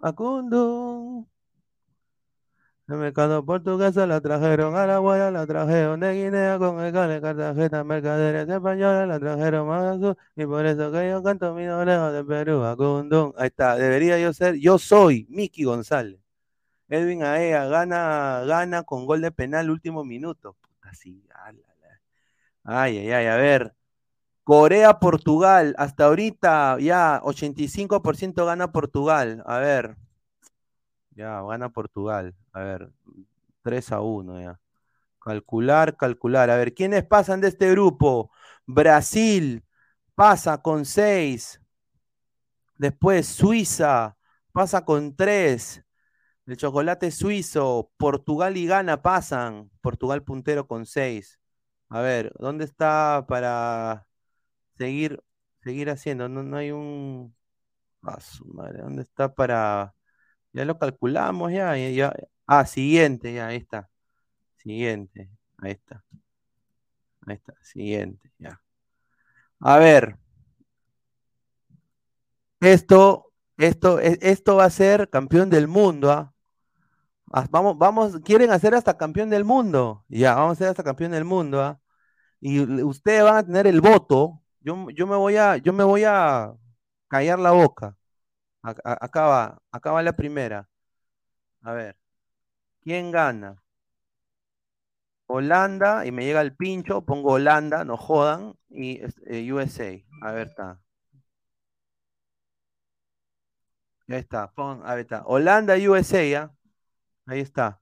Acundum. 0.00 1.26
El 2.88 2.98
mercado 2.98 3.44
portuguesa 3.44 4.06
la 4.06 4.20
trajeron 4.20 4.76
a 4.76 4.86
la 4.86 4.98
guaya, 4.98 5.30
la 5.32 5.44
trajeron 5.46 5.98
de 5.98 6.14
Guinea 6.14 6.56
con 6.58 6.78
el 6.80 6.92
cale, 6.92 7.20
Cartagena, 7.20 7.82
mercaderes 7.82 8.48
españolas, 8.48 9.08
la 9.08 9.18
trajeron 9.18 9.66
más 9.66 9.98
sur, 10.00 10.16
y 10.36 10.46
por 10.46 10.64
eso 10.64 10.92
que 10.92 11.08
yo 11.08 11.20
canto 11.22 11.52
mi 11.52 11.66
oreja 11.66 12.12
de 12.12 12.24
Perú, 12.24 12.62
Acundum. 12.62 13.32
Ahí 13.36 13.48
está, 13.48 13.76
debería 13.76 14.20
yo 14.20 14.32
ser, 14.32 14.54
yo 14.56 14.78
soy 14.78 15.26
Miki 15.30 15.64
González. 15.64 16.20
Edwin 16.88 17.24
Aea 17.24 17.66
gana, 17.66 18.44
gana 18.46 18.84
con 18.84 19.06
gol 19.06 19.20
de 19.20 19.32
penal 19.32 19.70
último 19.70 20.04
minuto. 20.04 20.54
Puta. 20.60 20.90
Ay, 22.64 22.98
ay, 22.98 23.12
ay, 23.12 23.26
a 23.26 23.36
ver. 23.36 23.74
Corea, 24.44 25.00
Portugal, 25.00 25.74
hasta 25.78 26.06
ahorita 26.06 26.78
ya 26.80 27.20
85% 27.24 28.46
gana 28.46 28.72
Portugal. 28.72 29.42
A 29.46 29.58
ver. 29.58 29.96
Ya, 31.16 31.40
gana 31.42 31.70
Portugal. 31.70 32.34
A 32.52 32.60
ver, 32.60 32.92
3 33.62 33.90
a 33.92 34.00
1 34.00 34.40
ya. 34.40 34.60
Calcular, 35.20 35.96
calcular. 35.96 36.50
A 36.50 36.56
ver, 36.56 36.74
¿quiénes 36.74 37.04
pasan 37.04 37.40
de 37.40 37.48
este 37.48 37.70
grupo? 37.70 38.30
Brasil 38.66 39.64
pasa 40.14 40.62
con 40.62 40.84
6. 40.84 41.60
Después 42.76 43.26
Suiza 43.26 44.16
pasa 44.52 44.84
con 44.84 45.16
3. 45.16 45.82
El 46.46 46.56
chocolate 46.56 47.10
suizo, 47.10 47.90
Portugal 47.96 48.56
y 48.56 48.66
Ghana 48.66 49.02
pasan. 49.02 49.70
Portugal 49.80 50.22
puntero 50.22 50.66
con 50.68 50.86
6. 50.86 51.40
A 51.88 52.00
ver, 52.00 52.32
¿dónde 52.38 52.64
está 52.64 53.24
para 53.28 54.06
seguir, 54.76 55.22
seguir 55.62 55.90
haciendo? 55.90 56.28
No, 56.28 56.42
no 56.42 56.56
hay 56.58 56.72
un. 56.72 57.34
Ah, 58.02 58.20
su 58.20 58.46
madre, 58.46 58.82
¿dónde 58.82 59.02
está 59.02 59.34
para.? 59.34 59.94
Ya 60.56 60.64
lo 60.64 60.78
calculamos, 60.78 61.52
ya, 61.52 61.76
ya, 61.76 61.90
ya. 61.90 62.14
Ah, 62.46 62.64
siguiente, 62.66 63.34
ya, 63.34 63.48
ahí 63.48 63.58
está. 63.58 63.90
Siguiente, 64.56 65.30
ahí 65.58 65.72
está. 65.72 66.04
Ahí 67.26 67.34
está, 67.34 67.54
siguiente, 67.60 68.30
ya. 68.38 68.60
A 69.60 69.78
ver. 69.78 70.16
Esto, 72.60 73.32
esto, 73.58 74.00
e- 74.00 74.18
esto 74.22 74.56
va 74.56 74.64
a 74.64 74.70
ser 74.70 75.10
campeón 75.10 75.50
del 75.50 75.68
mundo, 75.68 76.10
¿ah? 76.10 76.32
Ah, 77.32 77.46
Vamos, 77.50 77.76
vamos, 77.78 78.18
quieren 78.24 78.50
hacer 78.50 78.74
hasta 78.74 78.96
campeón 78.96 79.30
del 79.30 79.44
mundo. 79.44 80.04
Ya, 80.08 80.34
vamos 80.34 80.50
a 80.50 80.52
hacer 80.54 80.68
hasta 80.68 80.84
campeón 80.84 81.12
del 81.12 81.24
mundo, 81.24 81.62
¿ah? 81.62 81.80
Y 82.40 82.60
ustedes 82.82 83.24
van 83.24 83.36
a 83.36 83.44
tener 83.46 83.66
el 83.66 83.80
voto. 83.80 84.42
Yo, 84.60 84.90
yo 84.90 85.06
me 85.06 85.16
voy 85.16 85.36
a, 85.36 85.56
yo 85.58 85.72
me 85.72 85.84
voy 85.84 86.04
a 86.04 86.54
callar 87.08 87.38
la 87.40 87.52
boca. 87.52 87.96
A- 88.68 88.74
a- 88.92 88.98
Acá 89.06 89.22
va, 89.32 89.42
acá 89.72 89.92
va 89.92 90.02
la 90.02 90.12
primera. 90.20 90.68
A 91.62 91.72
ver, 91.74 91.96
¿quién 92.82 93.10
gana? 93.12 93.62
Holanda 95.28 96.04
y 96.04 96.10
me 96.10 96.24
llega 96.24 96.40
el 96.40 96.56
pincho, 96.56 97.04
pongo 97.04 97.32
Holanda, 97.34 97.84
no 97.84 97.96
jodan, 97.96 98.54
y 98.68 99.00
eh, 99.26 99.52
USA. 99.52 100.04
A 100.26 100.32
ver, 100.32 100.48
está. 100.48 100.80
Ahí 104.08 104.16
está, 104.18 104.50
pon, 104.52 104.82
ahí 104.84 105.00
está. 105.02 105.22
Holanda, 105.26 105.74
USA, 105.76 106.24
¿ya? 106.28 106.52
Ahí 107.26 107.40
está. 107.40 107.80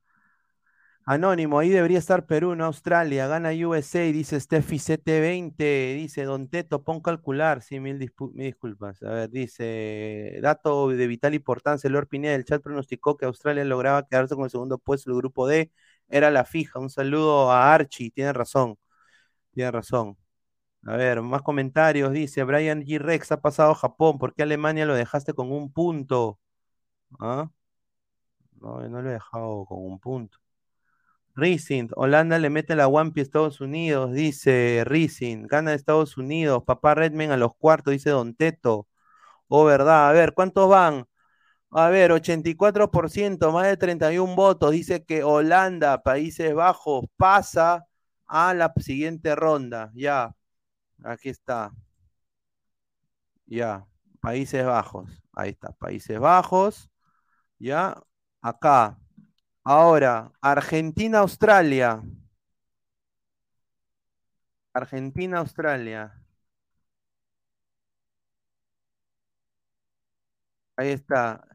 Anónimo, 1.06 1.58
ahí 1.58 1.68
debería 1.68 1.98
estar 1.98 2.24
Perú, 2.24 2.54
no 2.54 2.64
Australia. 2.64 3.26
Gana 3.26 3.50
USA, 3.66 4.00
dice 4.00 4.40
Steffi 4.40 4.78
CT20. 4.78 5.94
Dice 5.96 6.24
Don 6.24 6.48
Teto, 6.48 6.82
pon 6.82 7.00
calcular. 7.00 7.60
Sí, 7.60 7.78
mil, 7.78 7.98
disculpas. 7.98 9.02
A 9.02 9.10
ver, 9.10 9.30
dice 9.30 10.38
dato 10.40 10.88
de 10.88 11.06
vital 11.06 11.34
importancia. 11.34 11.90
Lord 11.90 12.08
Pineda 12.08 12.32
del 12.32 12.46
chat 12.46 12.62
pronosticó 12.62 13.16
que 13.18 13.26
Australia 13.26 13.64
lograba 13.64 14.06
quedarse 14.06 14.34
con 14.34 14.44
el 14.44 14.50
segundo 14.50 14.78
puesto 14.78 15.10
del 15.10 15.18
grupo 15.18 15.46
D. 15.46 15.70
Era 16.08 16.30
la 16.30 16.44
fija. 16.44 16.78
Un 16.78 16.88
saludo 16.88 17.50
a 17.52 17.74
Archie. 17.74 18.10
Tiene 18.10 18.32
razón. 18.32 18.78
Tiene 19.52 19.70
razón. 19.72 20.18
A 20.86 20.96
ver, 20.96 21.22
más 21.22 21.42
comentarios. 21.42 22.12
Dice 22.12 22.44
Brian 22.44 22.82
G. 22.82 22.98
Rex 23.00 23.32
ha 23.32 23.40
pasado 23.42 23.72
a 23.72 23.74
Japón. 23.76 24.18
¿Por 24.18 24.34
qué 24.34 24.44
Alemania 24.44 24.86
lo 24.86 24.94
dejaste 24.94 25.34
con 25.34 25.52
un 25.52 25.72
punto? 25.72 26.40
¿Ah? 27.20 27.50
No, 28.60 28.80
no 28.88 29.00
lo 29.02 29.10
he 29.10 29.12
dejado 29.12 29.64
con 29.66 29.78
un 29.84 29.98
punto. 30.00 30.38
Rising, 31.36 31.88
Holanda 31.96 32.38
le 32.38 32.48
mete 32.50 32.76
la 32.76 32.86
Wampi 32.88 33.20
a 33.20 33.22
Estados 33.24 33.60
Unidos, 33.60 34.12
dice 34.12 34.84
Rising, 34.86 35.46
gana 35.48 35.74
Estados 35.74 36.16
Unidos, 36.16 36.62
papá 36.64 36.94
Redman 36.94 37.32
a 37.32 37.36
los 37.36 37.54
cuartos, 37.56 37.92
dice 37.92 38.10
Don 38.10 38.34
Teto. 38.36 38.86
Oh, 39.48 39.64
verdad, 39.64 40.08
a 40.10 40.12
ver, 40.12 40.34
¿cuántos 40.34 40.68
van? 40.68 41.06
A 41.70 41.88
ver, 41.90 42.12
84%, 42.12 43.52
más 43.52 43.66
de 43.66 43.76
31 43.76 44.36
votos, 44.36 44.72
dice 44.72 45.04
que 45.04 45.24
Holanda, 45.24 46.02
Países 46.02 46.54
Bajos, 46.54 47.06
pasa 47.16 47.86
a 48.26 48.54
la 48.54 48.72
siguiente 48.78 49.34
ronda. 49.36 49.90
Ya, 49.94 50.34
aquí 51.04 51.30
está. 51.30 51.72
Ya, 53.46 53.86
Países 54.20 54.64
Bajos, 54.64 55.22
ahí 55.32 55.50
está, 55.50 55.72
Países 55.72 56.18
Bajos. 56.18 56.90
Ya, 57.58 58.02
acá. 58.42 58.98
Ahora, 59.64 60.32
Argentina-Australia. 60.40 62.02
Argentina-Australia. 64.74 66.12
Ahí 70.76 70.88
está. 70.90 71.46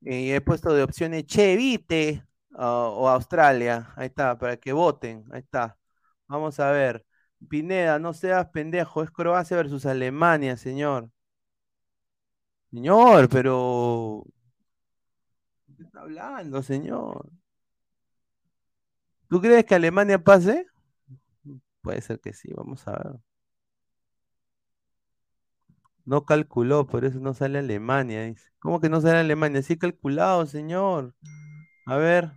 Y 0.00 0.32
he 0.32 0.40
puesto 0.40 0.72
de 0.74 0.82
opciones 0.82 1.26
Chevite 1.26 2.24
o, 2.54 2.64
o 2.64 3.08
Australia. 3.08 3.92
Ahí 3.96 4.06
está, 4.08 4.38
para 4.38 4.56
que 4.56 4.72
voten. 4.72 5.24
Ahí 5.32 5.40
está. 5.40 5.78
Vamos 6.28 6.60
a 6.60 6.70
ver. 6.72 7.04
Pineda, 7.48 7.98
no 7.98 8.12
seas 8.14 8.48
pendejo. 8.50 9.02
Es 9.02 9.10
Croacia 9.10 9.56
versus 9.56 9.86
Alemania, 9.86 10.56
señor. 10.56 11.10
Señor, 12.70 13.28
pero. 13.28 14.24
¿Qué 15.76 15.82
está 15.84 16.00
hablando, 16.02 16.62
señor? 16.62 17.28
¿Tú 19.30 19.40
crees 19.40 19.64
que 19.64 19.74
Alemania 19.74 20.22
pase? 20.22 20.66
Puede 21.82 22.00
ser 22.00 22.20
que 22.20 22.32
sí, 22.32 22.50
vamos 22.54 22.86
a 22.88 22.92
ver. 22.92 23.20
No 26.04 26.24
calculó, 26.26 26.86
por 26.86 27.04
eso 27.06 27.20
no 27.20 27.32
sale 27.34 27.58
Alemania. 27.58 28.34
¿Cómo 28.58 28.80
que 28.80 28.88
no 28.90 29.00
sale 29.00 29.18
Alemania? 29.18 29.62
Sí 29.62 29.78
calculado, 29.78 30.46
señor. 30.46 31.14
A 31.86 31.96
ver. 31.96 32.32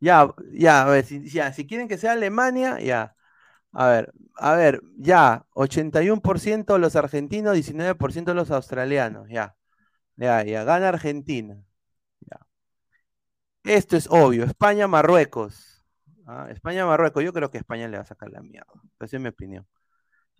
Ya, 0.00 0.34
ya, 0.52 0.82
a 0.82 0.84
ver, 0.90 1.04
si, 1.04 1.28
ya, 1.28 1.52
si 1.52 1.66
quieren 1.66 1.86
que 1.88 1.98
sea 1.98 2.12
Alemania, 2.12 2.80
ya. 2.80 3.14
A 3.72 3.88
ver, 3.88 4.12
a 4.36 4.54
ver, 4.56 4.82
ya, 4.98 5.46
81% 5.54 6.78
los 6.78 6.96
argentinos, 6.96 7.54
19% 7.54 8.34
los 8.34 8.50
australianos, 8.50 9.28
ya. 9.30 9.56
Ya, 10.16 10.44
ya, 10.44 10.64
gana 10.64 10.88
Argentina. 10.90 11.58
Esto 13.64 13.96
es 13.96 14.08
obvio, 14.10 14.44
España-Marruecos. 14.44 15.84
Ah, 16.26 16.48
España-Marruecos, 16.50 17.22
yo 17.24 17.32
creo 17.32 17.50
que 17.50 17.58
España 17.58 17.88
le 17.88 17.96
va 17.98 18.02
a 18.02 18.06
sacar 18.06 18.30
la 18.30 18.40
mierda. 18.40 18.72
Esa 19.00 19.16
es 19.16 19.22
mi 19.22 19.28
opinión. 19.28 19.66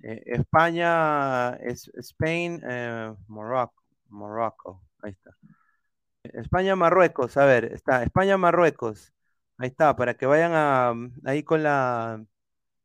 Eh, 0.03 0.23
España, 0.27 1.57
es, 1.57 1.91
Spain, 1.95 2.63
eh, 2.69 3.15
Morocco, 3.29 3.83
Morocco, 4.09 4.83
ahí 5.03 5.13
está. 5.13 5.37
España-Marruecos, 6.25 7.37
a 7.37 7.45
ver, 7.47 7.67
está, 7.67 8.03
España-Marruecos, 8.03 9.13
ahí 9.59 9.69
está, 9.69 9.97
para 9.97 10.15
que 10.17 10.27
vayan 10.27 10.53
a, 10.55 10.95
ahí 11.25 11.43
con 11.45 11.63
la, 11.63 12.25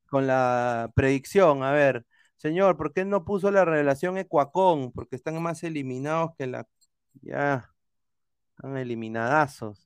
con 0.09 0.27
la 0.27 0.91
predicción, 0.95 1.63
a 1.63 1.71
ver, 1.71 2.05
señor, 2.37 2.77
¿por 2.77 2.93
qué 2.93 3.05
no 3.05 3.25
puso 3.25 3.51
la 3.51 3.65
revelación 3.65 4.17
Ecuacón? 4.17 4.91
Porque 4.93 5.15
están 5.17 5.41
más 5.43 5.63
eliminados 5.63 6.31
que 6.37 6.47
la, 6.47 6.67
ya, 7.21 7.69
están 8.57 8.77
eliminadazos. 8.77 9.84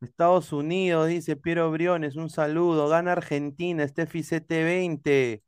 Estados 0.00 0.52
Unidos, 0.52 1.08
dice 1.08 1.36
Piero 1.36 1.70
Briones, 1.70 2.16
un 2.16 2.30
saludo, 2.30 2.88
gana 2.88 3.12
Argentina, 3.12 3.86
Steffi 3.86 4.22
CT20. 4.22 5.42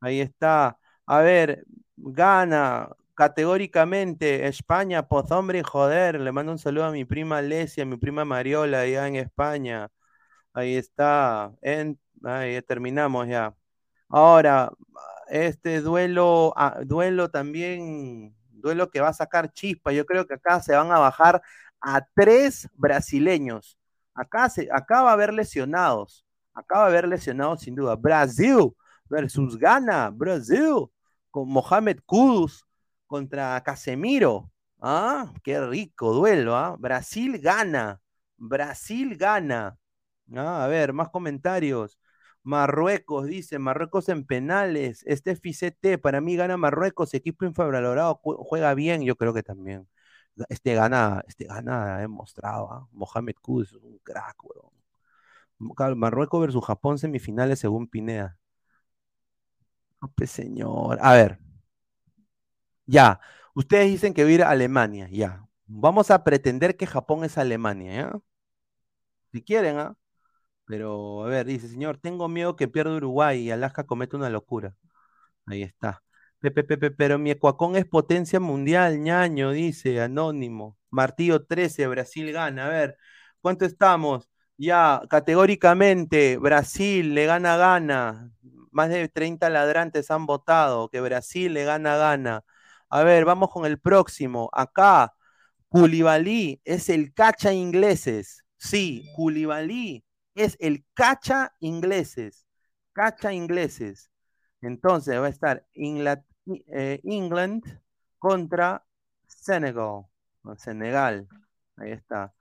Ahí 0.00 0.20
está. 0.20 0.78
A 1.06 1.20
ver, 1.20 1.64
gana 1.96 2.90
categóricamente 3.14 4.46
España, 4.48 5.06
pues 5.08 5.30
hombre, 5.30 5.62
joder. 5.62 6.20
Le 6.20 6.32
mando 6.32 6.52
un 6.52 6.58
saludo 6.58 6.86
a 6.86 6.90
mi 6.92 7.04
prima 7.04 7.42
Lesia, 7.42 7.84
a 7.84 7.86
mi 7.86 7.96
prima 7.96 8.24
Mariola, 8.24 8.80
allá 8.80 9.06
en 9.08 9.16
España. 9.16 9.88
Ahí 10.52 10.76
está. 10.76 11.52
Ahí 12.24 12.62
terminamos 12.62 13.28
ya. 13.28 13.54
Ahora, 14.08 14.72
este 15.28 15.80
duelo, 15.80 16.52
ah, 16.56 16.80
duelo 16.84 17.30
también, 17.30 18.34
duelo 18.50 18.90
que 18.90 19.00
va 19.00 19.08
a 19.08 19.14
sacar 19.14 19.52
chispa. 19.52 19.92
Yo 19.92 20.06
creo 20.06 20.26
que 20.26 20.34
acá 20.34 20.60
se 20.60 20.74
van 20.76 20.92
a 20.92 20.98
bajar 20.98 21.42
a 21.80 22.06
tres 22.14 22.68
brasileños. 22.74 23.78
Acá, 24.14 24.48
se, 24.48 24.68
acá 24.72 25.02
va 25.02 25.10
a 25.10 25.12
haber 25.14 25.32
lesionados. 25.32 26.24
Acá 26.54 26.78
va 26.78 26.84
a 26.84 26.88
haber 26.88 27.08
lesionados 27.08 27.62
sin 27.62 27.74
duda. 27.74 27.96
Brasil 27.96 28.74
versus 29.08 29.58
Ghana, 29.58 30.10
Brasil, 30.10 30.86
con 31.30 31.48
Mohamed 31.48 32.00
Kudus 32.06 32.66
contra 33.06 33.60
Casemiro. 33.62 34.50
Ah, 34.80 35.32
qué 35.44 35.60
rico 35.60 36.12
duelo, 36.12 36.56
¿ah? 36.56 36.76
Brasil 36.78 37.38
gana, 37.38 38.00
Brasil 38.36 39.16
gana. 39.16 39.76
Ah, 40.34 40.64
a 40.64 40.68
ver, 40.68 40.92
más 40.92 41.10
comentarios. 41.10 41.98
Marruecos, 42.42 43.26
dice, 43.26 43.58
Marruecos 43.58 44.08
en 44.08 44.26
penales. 44.26 45.04
Este 45.06 45.36
FICT, 45.36 45.98
para 46.00 46.20
mí 46.20 46.36
gana 46.36 46.56
Marruecos, 46.56 47.14
equipo 47.14 47.44
infravalorado, 47.44 48.20
juega 48.22 48.74
bien, 48.74 49.02
yo 49.02 49.16
creo 49.16 49.32
que 49.34 49.42
también. 49.42 49.88
Este 50.48 50.74
gana, 50.74 51.22
este 51.28 51.44
gana, 51.44 51.96
ha 51.96 52.00
demostrado, 52.00 52.70
¿ah? 52.72 52.88
Mohamed 52.92 53.34
Kudus 53.42 53.72
es 53.72 53.82
un 53.82 53.98
crack, 53.98 54.36
weón. 54.44 54.72
Marruecos 55.96 56.40
versus 56.40 56.64
Japón 56.64 56.98
semifinales 56.98 57.58
según 57.60 57.86
Pineda. 57.88 58.38
No, 60.00 60.12
pues 60.16 60.30
señor. 60.30 60.98
A 61.00 61.12
ver. 61.14 61.38
Ya. 62.86 63.20
Ustedes 63.54 63.86
dicen 63.90 64.14
que 64.14 64.22
a 64.22 64.30
ir 64.30 64.42
a 64.42 64.50
Alemania. 64.50 65.08
Ya. 65.10 65.46
Vamos 65.66 66.10
a 66.10 66.24
pretender 66.24 66.76
que 66.76 66.86
Japón 66.86 67.24
es 67.24 67.38
Alemania, 67.38 67.94
¿ya? 67.94 68.20
Si 69.32 69.42
quieren, 69.42 69.78
¿ah? 69.78 69.96
Pero, 70.66 71.24
a 71.24 71.28
ver, 71.28 71.46
dice, 71.46 71.68
señor, 71.68 71.98
tengo 71.98 72.28
miedo 72.28 72.56
que 72.56 72.68
pierda 72.68 72.96
Uruguay 72.96 73.40
y 73.40 73.50
Alaska 73.50 73.84
cometa 73.86 74.16
una 74.16 74.30
locura. 74.30 74.76
Ahí 75.46 75.62
está. 75.62 76.02
Pero 76.96 77.18
mi 77.18 77.30
Ecuacón 77.30 77.76
es 77.76 77.86
potencia 77.86 78.40
mundial, 78.40 79.00
ñaño, 79.00 79.52
dice, 79.52 80.00
anónimo. 80.00 80.76
Martillo 80.90 81.44
13, 81.46 81.86
Brasil 81.86 82.32
gana. 82.32 82.66
A 82.66 82.68
ver, 82.68 82.98
¿cuánto 83.40 83.64
estamos? 83.64 84.28
Ya, 84.56 85.02
categóricamente, 85.08 86.36
Brasil 86.38 87.14
le 87.14 87.26
gana 87.26 87.56
gana 87.56 88.32
más 88.72 88.88
de 88.88 89.08
30 89.08 89.50
ladrantes 89.50 90.10
han 90.10 90.26
votado, 90.26 90.88
que 90.88 91.00
Brasil 91.00 91.52
le 91.54 91.64
gana 91.64 91.96
gana. 91.96 92.44
A 92.88 93.04
ver, 93.04 93.24
vamos 93.24 93.50
con 93.50 93.66
el 93.66 93.78
próximo. 93.78 94.50
Acá, 94.52 95.14
Culibalí 95.68 96.60
es 96.64 96.88
el 96.88 97.14
cacha 97.14 97.52
ingleses. 97.52 98.44
Sí, 98.58 99.10
Culibalí 99.16 100.04
es 100.34 100.56
el 100.60 100.84
cacha 100.94 101.54
ingleses. 101.60 102.46
Cacha 102.92 103.32
ingleses. 103.32 104.10
Entonces 104.60 105.18
va 105.20 105.26
a 105.26 105.30
estar 105.30 105.66
Ingla 105.74 106.24
eh, 106.46 107.00
England 107.04 107.64
contra 108.18 108.84
Senegal. 109.26 110.06
Senegal. 110.56 111.28
Ahí 111.76 111.92
está. 111.92 112.34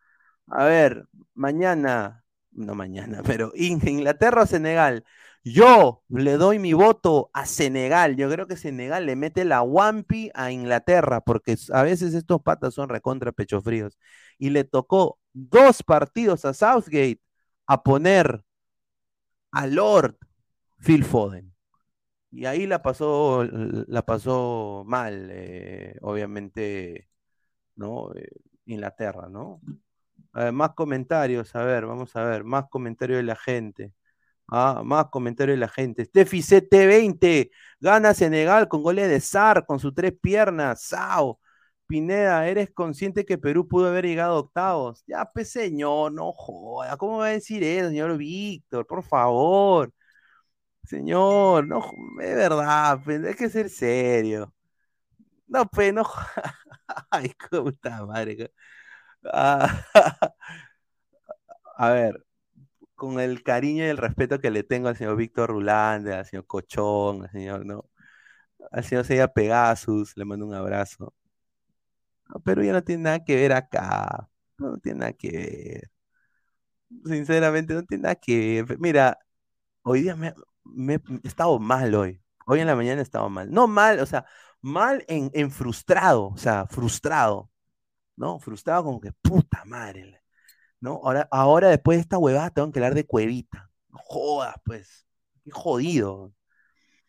A 0.47 0.65
ver, 0.65 1.07
mañana, 1.33 2.23
no 2.51 2.75
mañana, 2.75 3.21
pero 3.25 3.51
Inglaterra 3.55 4.43
o 4.43 4.45
Senegal. 4.45 5.05
Yo 5.43 6.03
le 6.09 6.33
doy 6.37 6.59
mi 6.59 6.73
voto 6.73 7.31
a 7.33 7.45
Senegal. 7.45 8.15
Yo 8.15 8.29
creo 8.29 8.47
que 8.47 8.57
Senegal 8.57 9.05
le 9.05 9.15
mete 9.15 9.45
la 9.45 9.61
Wampi 9.63 10.29
a 10.35 10.51
Inglaterra, 10.51 11.21
porque 11.21 11.57
a 11.73 11.83
veces 11.83 12.13
estos 12.13 12.41
patas 12.43 12.73
son 12.75 12.89
recontra 12.89 13.31
pecho 13.31 13.61
fríos. 13.61 13.97
Y 14.37 14.51
le 14.51 14.63
tocó 14.63 15.19
dos 15.33 15.83
partidos 15.83 16.45
a 16.45 16.53
Southgate 16.53 17.21
a 17.65 17.83
poner 17.83 18.43
a 19.51 19.67
Lord 19.67 20.17
Phil 20.79 21.03
Foden. 21.05 21.50
Y 22.31 22.45
ahí 22.45 22.65
la 22.67 22.81
pasó, 22.81 23.43
la 23.43 24.03
pasó 24.03 24.83
mal, 24.87 25.29
eh, 25.31 25.95
obviamente, 26.01 27.09
¿no? 27.75 28.13
Eh, 28.15 28.29
Inglaterra, 28.65 29.29
¿no? 29.29 29.61
más 30.53 30.73
comentarios, 30.75 31.55
a 31.55 31.63
ver, 31.65 31.85
vamos 31.85 32.15
a 32.15 32.23
ver, 32.23 32.43
más 32.45 32.65
comentarios 32.69 33.17
de 33.17 33.23
la 33.23 33.35
gente. 33.35 33.93
Ah, 34.47 34.81
más 34.85 35.07
comentarios 35.09 35.55
de 35.55 35.59
la 35.61 35.69
gente. 35.69 36.03
Steffi 36.05 36.41
CT20, 36.41 37.51
gana 37.79 38.13
Senegal 38.13 38.67
con 38.67 38.83
goles 38.83 39.09
de 39.09 39.21
Sar, 39.21 39.65
con 39.65 39.79
sus 39.79 39.93
tres 39.95 40.13
piernas. 40.21 40.83
Sao. 40.83 41.39
Pineda, 41.87 42.47
¿eres 42.47 42.71
consciente 42.71 43.25
que 43.25 43.37
Perú 43.37 43.67
pudo 43.67 43.87
haber 43.87 44.05
llegado 44.05 44.35
a 44.35 44.39
octavos? 44.39 45.03
Ya, 45.07 45.25
pues 45.33 45.51
señor, 45.51 46.11
no 46.13 46.31
joda. 46.33 46.97
¿Cómo 46.97 47.19
va 47.19 47.27
a 47.27 47.29
decir 47.29 47.63
eso, 47.63 47.89
señor 47.89 48.17
Víctor? 48.17 48.85
Por 48.87 49.03
favor. 49.03 49.93
Señor, 50.91 51.67
no, 51.67 51.79
es 52.21 52.35
verdad, 52.35 52.99
pues, 53.03 53.23
hay 53.23 53.33
que 53.35 53.49
ser 53.49 53.69
serio. 53.69 54.53
No, 55.47 55.65
pues, 55.67 55.93
no. 55.93 56.03
Ay, 57.11 57.33
puta 57.51 58.05
madre. 58.05 58.51
Ah, 59.25 59.85
a 61.77 61.89
ver, 61.91 62.25
con 62.95 63.19
el 63.19 63.43
cariño 63.43 63.85
y 63.85 63.87
el 63.89 63.97
respeto 63.97 64.39
que 64.39 64.51
le 64.51 64.63
tengo 64.63 64.89
al 64.89 64.97
señor 64.97 65.17
Víctor 65.17 65.49
Rulande, 65.51 66.13
al 66.15 66.25
señor 66.25 66.47
Cochón, 66.47 67.23
al 67.25 67.31
señor, 67.31 67.65
¿no? 67.65 67.89
Al 68.71 68.83
señor 68.85 69.05
Seiya 69.05 69.29
Pegasus, 69.29 70.17
le 70.17 70.25
mando 70.25 70.47
un 70.47 70.55
abrazo. 70.55 71.13
pero 72.43 72.63
ya 72.63 72.73
no 72.73 72.83
tiene 72.83 73.03
nada 73.03 73.23
que 73.23 73.35
ver 73.35 73.53
acá. 73.53 74.29
No, 74.57 74.77
tiene 74.77 74.99
nada 74.99 75.13
que 75.13 75.29
ver. 75.31 75.91
Sinceramente, 77.05 77.73
no 77.73 77.83
tiene 77.83 78.03
nada 78.03 78.15
que 78.15 78.63
ver. 78.63 78.79
Mira, 78.79 79.17
hoy 79.83 80.03
día 80.03 80.15
me, 80.15 80.33
me 80.63 80.95
he 80.95 81.27
estado 81.27 81.59
mal 81.59 81.93
hoy. 81.95 82.21
Hoy 82.45 82.59
en 82.59 82.67
la 82.67 82.75
mañana 82.75 82.99
he 83.01 83.03
estado 83.03 83.29
mal. 83.29 83.51
No 83.51 83.67
mal, 83.67 83.99
o 83.99 84.05
sea, 84.05 84.25
mal 84.61 85.05
en, 85.07 85.51
frustrado, 85.51 86.27
o 86.27 86.37
sea, 86.37 86.67
frustrado. 86.67 87.49
¿No? 88.15 88.39
Frustrado 88.39 88.83
como 88.83 89.01
que 89.01 89.11
puta 89.13 89.63
madre. 89.65 90.21
¿no? 90.79 91.01
Ahora, 91.03 91.27
ahora 91.31 91.69
después 91.69 91.97
de 91.97 92.01
esta 92.01 92.17
huevada 92.17 92.49
tengo 92.51 92.71
que 92.71 92.79
hablar 92.79 92.95
de 92.95 93.05
cuevita. 93.05 93.69
Jodas, 93.91 94.55
pues. 94.65 95.07
Qué 95.43 95.51
jodido. 95.51 96.33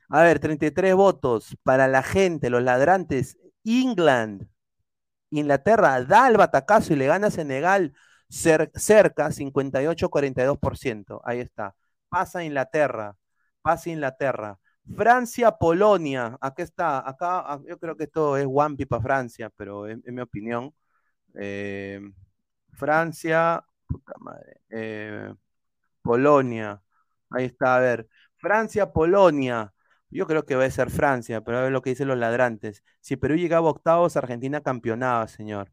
A 0.08 0.22
ver, 0.22 0.38
33 0.40 0.94
votos 0.94 1.56
para 1.62 1.88
la 1.88 2.02
gente, 2.02 2.50
los 2.50 2.62
ladrantes. 2.62 3.38
England, 3.64 4.48
Inglaterra 5.30 6.02
da 6.04 6.28
el 6.28 6.36
batacazo 6.36 6.92
y 6.92 6.96
le 6.96 7.06
gana 7.06 7.28
a 7.28 7.30
Senegal 7.30 7.94
cerca, 8.28 9.30
58-42%. 9.30 11.20
Ahí 11.24 11.40
está. 11.40 11.74
Pasa 12.08 12.44
Inglaterra, 12.44 13.16
pasa 13.62 13.90
Inglaterra. 13.90 14.58
Francia, 14.96 15.52
Polonia. 15.52 16.36
Aquí 16.40 16.62
está. 16.62 17.08
Acá 17.08 17.40
ah, 17.40 17.60
yo 17.66 17.78
creo 17.78 17.96
que 17.96 18.04
esto 18.04 18.36
es 18.36 18.46
Wampi 18.46 18.86
para 18.86 19.02
Francia, 19.02 19.50
pero 19.56 19.88
en, 19.88 20.02
mi 20.06 20.20
opinión. 20.22 20.74
Eh, 21.34 22.00
Francia, 22.72 23.64
puta 23.86 24.14
madre, 24.20 24.60
eh, 24.70 25.34
Polonia, 26.02 26.82
ahí 27.30 27.46
está, 27.46 27.76
a 27.76 27.80
ver, 27.80 28.08
Francia, 28.36 28.92
Polonia, 28.92 29.72
yo 30.10 30.26
creo 30.26 30.44
que 30.46 30.56
va 30.56 30.64
a 30.64 30.70
ser 30.70 30.90
Francia, 30.90 31.42
pero 31.42 31.58
a 31.58 31.62
ver 31.62 31.72
lo 31.72 31.82
que 31.82 31.90
dicen 31.90 32.08
los 32.08 32.18
ladrantes. 32.18 32.84
Si 33.00 33.16
Perú 33.16 33.36
llegaba 33.36 33.68
a 33.68 33.72
octavos, 33.72 34.16
Argentina 34.16 34.62
campeonaba, 34.62 35.28
señor. 35.28 35.72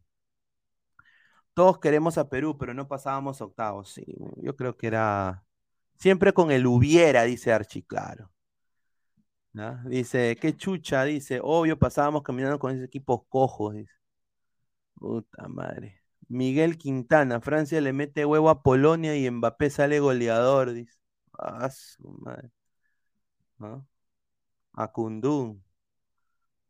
Todos 1.53 1.79
queremos 1.79 2.17
a 2.17 2.29
Perú, 2.29 2.57
pero 2.57 2.73
no 2.73 2.87
pasábamos 2.87 3.41
octavos. 3.41 3.99
Yo 4.37 4.55
creo 4.55 4.77
que 4.77 4.87
era 4.87 5.43
siempre 5.99 6.33
con 6.33 6.51
el 6.51 6.65
hubiera, 6.67 7.23
dice 7.23 7.53
Archie, 7.53 7.83
claro. 7.85 8.31
Dice, 9.85 10.37
qué 10.39 10.55
chucha, 10.55 11.03
dice, 11.03 11.39
obvio 11.43 11.77
pasábamos 11.77 12.23
caminando 12.23 12.59
con 12.59 12.71
esos 12.71 12.85
equipos 12.85 13.21
cojos, 13.27 13.75
dice. 13.75 13.93
Puta 14.95 15.47
madre. 15.47 16.01
Miguel 16.27 16.77
Quintana, 16.77 17.41
Francia 17.41 17.81
le 17.81 17.93
mete 17.93 18.25
huevo 18.25 18.49
a 18.49 18.61
Polonia 18.63 19.15
y 19.15 19.29
Mbappé 19.29 19.69
sale 19.69 19.99
goleador, 19.99 20.73
dice. 20.73 20.97
Ah, 21.37 21.69
su 21.69 22.09
madre. 22.21 22.51
¿Ah? 23.59 23.81
A 24.73 24.87
Kundun. 24.91 25.63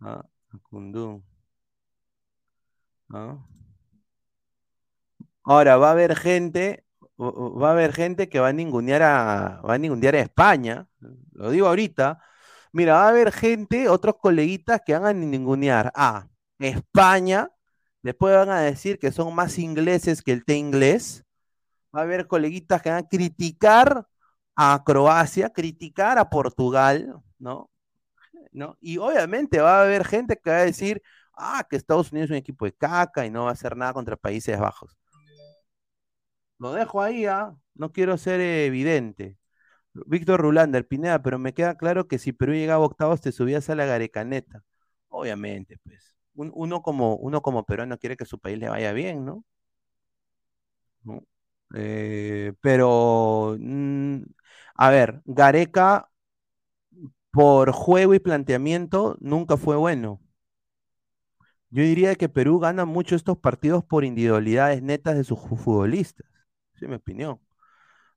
¿Ah? 0.01 0.25
A 0.53 0.57
Kundun. 0.59 1.23
¿Ah? 3.09 3.37
Ahora 5.43 5.77
va 5.77 5.89
a 5.89 5.91
haber 5.91 6.15
gente, 6.15 6.85
va 7.19 7.69
a 7.69 7.71
haber 7.71 7.93
gente 7.93 8.29
que 8.29 8.39
va 8.39 8.49
a 8.49 8.53
ningunear 8.53 9.03
a, 9.03 9.61
va 9.61 9.73
a 9.75 9.77
ningunear 9.77 10.15
a 10.15 10.19
España. 10.21 10.87
Lo 11.33 11.51
digo 11.51 11.67
ahorita. 11.67 12.21
Mira, 12.71 12.93
va 12.95 13.05
a 13.05 13.09
haber 13.09 13.31
gente, 13.31 13.89
otros 13.89 14.15
coleguitas 14.21 14.81
que 14.85 14.93
van 14.93 15.05
a 15.05 15.13
ningunear 15.13 15.91
a 15.95 16.27
España 16.59 17.51
Después 18.01 18.35
van 18.35 18.49
a 18.49 18.61
decir 18.61 18.99
que 18.99 19.11
son 19.11 19.35
más 19.35 19.57
ingleses 19.59 20.21
que 20.21 20.31
el 20.31 20.45
té 20.45 20.55
inglés. 20.55 21.25
Va 21.95 22.01
a 22.01 22.03
haber 22.03 22.27
coleguitas 22.27 22.81
que 22.81 22.89
van 22.89 23.05
a 23.05 23.07
criticar 23.07 24.07
a 24.55 24.83
Croacia, 24.85 25.49
criticar 25.51 26.17
a 26.19 26.29
Portugal, 26.29 27.21
¿no? 27.39 27.69
¿no? 28.51 28.77
Y 28.81 28.97
obviamente 28.97 29.59
va 29.61 29.79
a 29.79 29.83
haber 29.83 30.05
gente 30.05 30.37
que 30.37 30.49
va 30.51 30.57
a 30.57 30.65
decir, 30.65 31.01
ah, 31.33 31.65
que 31.69 31.77
Estados 31.77 32.11
Unidos 32.11 32.27
es 32.27 32.31
un 32.31 32.37
equipo 32.37 32.65
de 32.65 32.73
caca 32.73 33.25
y 33.25 33.31
no 33.31 33.45
va 33.45 33.51
a 33.51 33.53
hacer 33.53 33.77
nada 33.77 33.93
contra 33.93 34.17
Países 34.17 34.59
Bajos. 34.59 34.98
Lo 36.59 36.73
dejo 36.73 37.01
ahí, 37.01 37.25
¿ah? 37.25 37.55
No 37.75 37.91
quiero 37.91 38.17
ser 38.17 38.41
evidente. 38.41 39.37
Víctor 39.93 40.41
Rulander, 40.41 40.87
Pineda, 40.87 41.21
pero 41.23 41.39
me 41.39 41.53
queda 41.53 41.77
claro 41.77 42.07
que 42.07 42.19
si 42.19 42.33
Perú 42.33 42.53
llegaba 42.53 42.83
a 42.85 42.87
octavos 42.87 43.21
te 43.21 43.31
subías 43.33 43.69
a 43.69 43.75
la 43.75 43.85
garecaneta. 43.85 44.63
Obviamente, 45.09 45.77
pues 45.83 46.15
uno, 46.35 46.81
como, 46.83 47.15
uno 47.17 47.41
como 47.41 47.65
peruano 47.65 47.97
quiere 47.99 48.17
que 48.17 48.25
su 48.25 48.39
país 48.39 48.59
le 48.59 48.69
vaya 48.69 48.93
bien, 48.93 49.25
¿no? 49.25 49.45
Eh, 51.75 52.53
pero, 52.61 53.55
mm, 53.59 54.21
a 54.75 54.89
ver, 54.89 55.21
Gareca, 55.25 56.09
por 57.31 57.71
juego 57.71 58.13
y 58.13 58.19
planteamiento, 58.19 59.17
nunca 59.19 59.57
fue 59.57 59.75
bueno. 59.75 60.19
Yo 61.71 61.83
diría 61.83 62.15
que 62.15 62.29
Perú 62.29 62.59
gana 62.59 62.85
mucho 62.85 63.15
estos 63.15 63.37
partidos 63.37 63.83
por 63.83 64.03
individualidades 64.05 64.81
netas 64.83 65.15
de 65.17 65.23
sus 65.23 65.39
futbolistas. 65.39 66.25
Es 66.81 66.89
mi 66.89 66.95
opinión. 66.95 67.39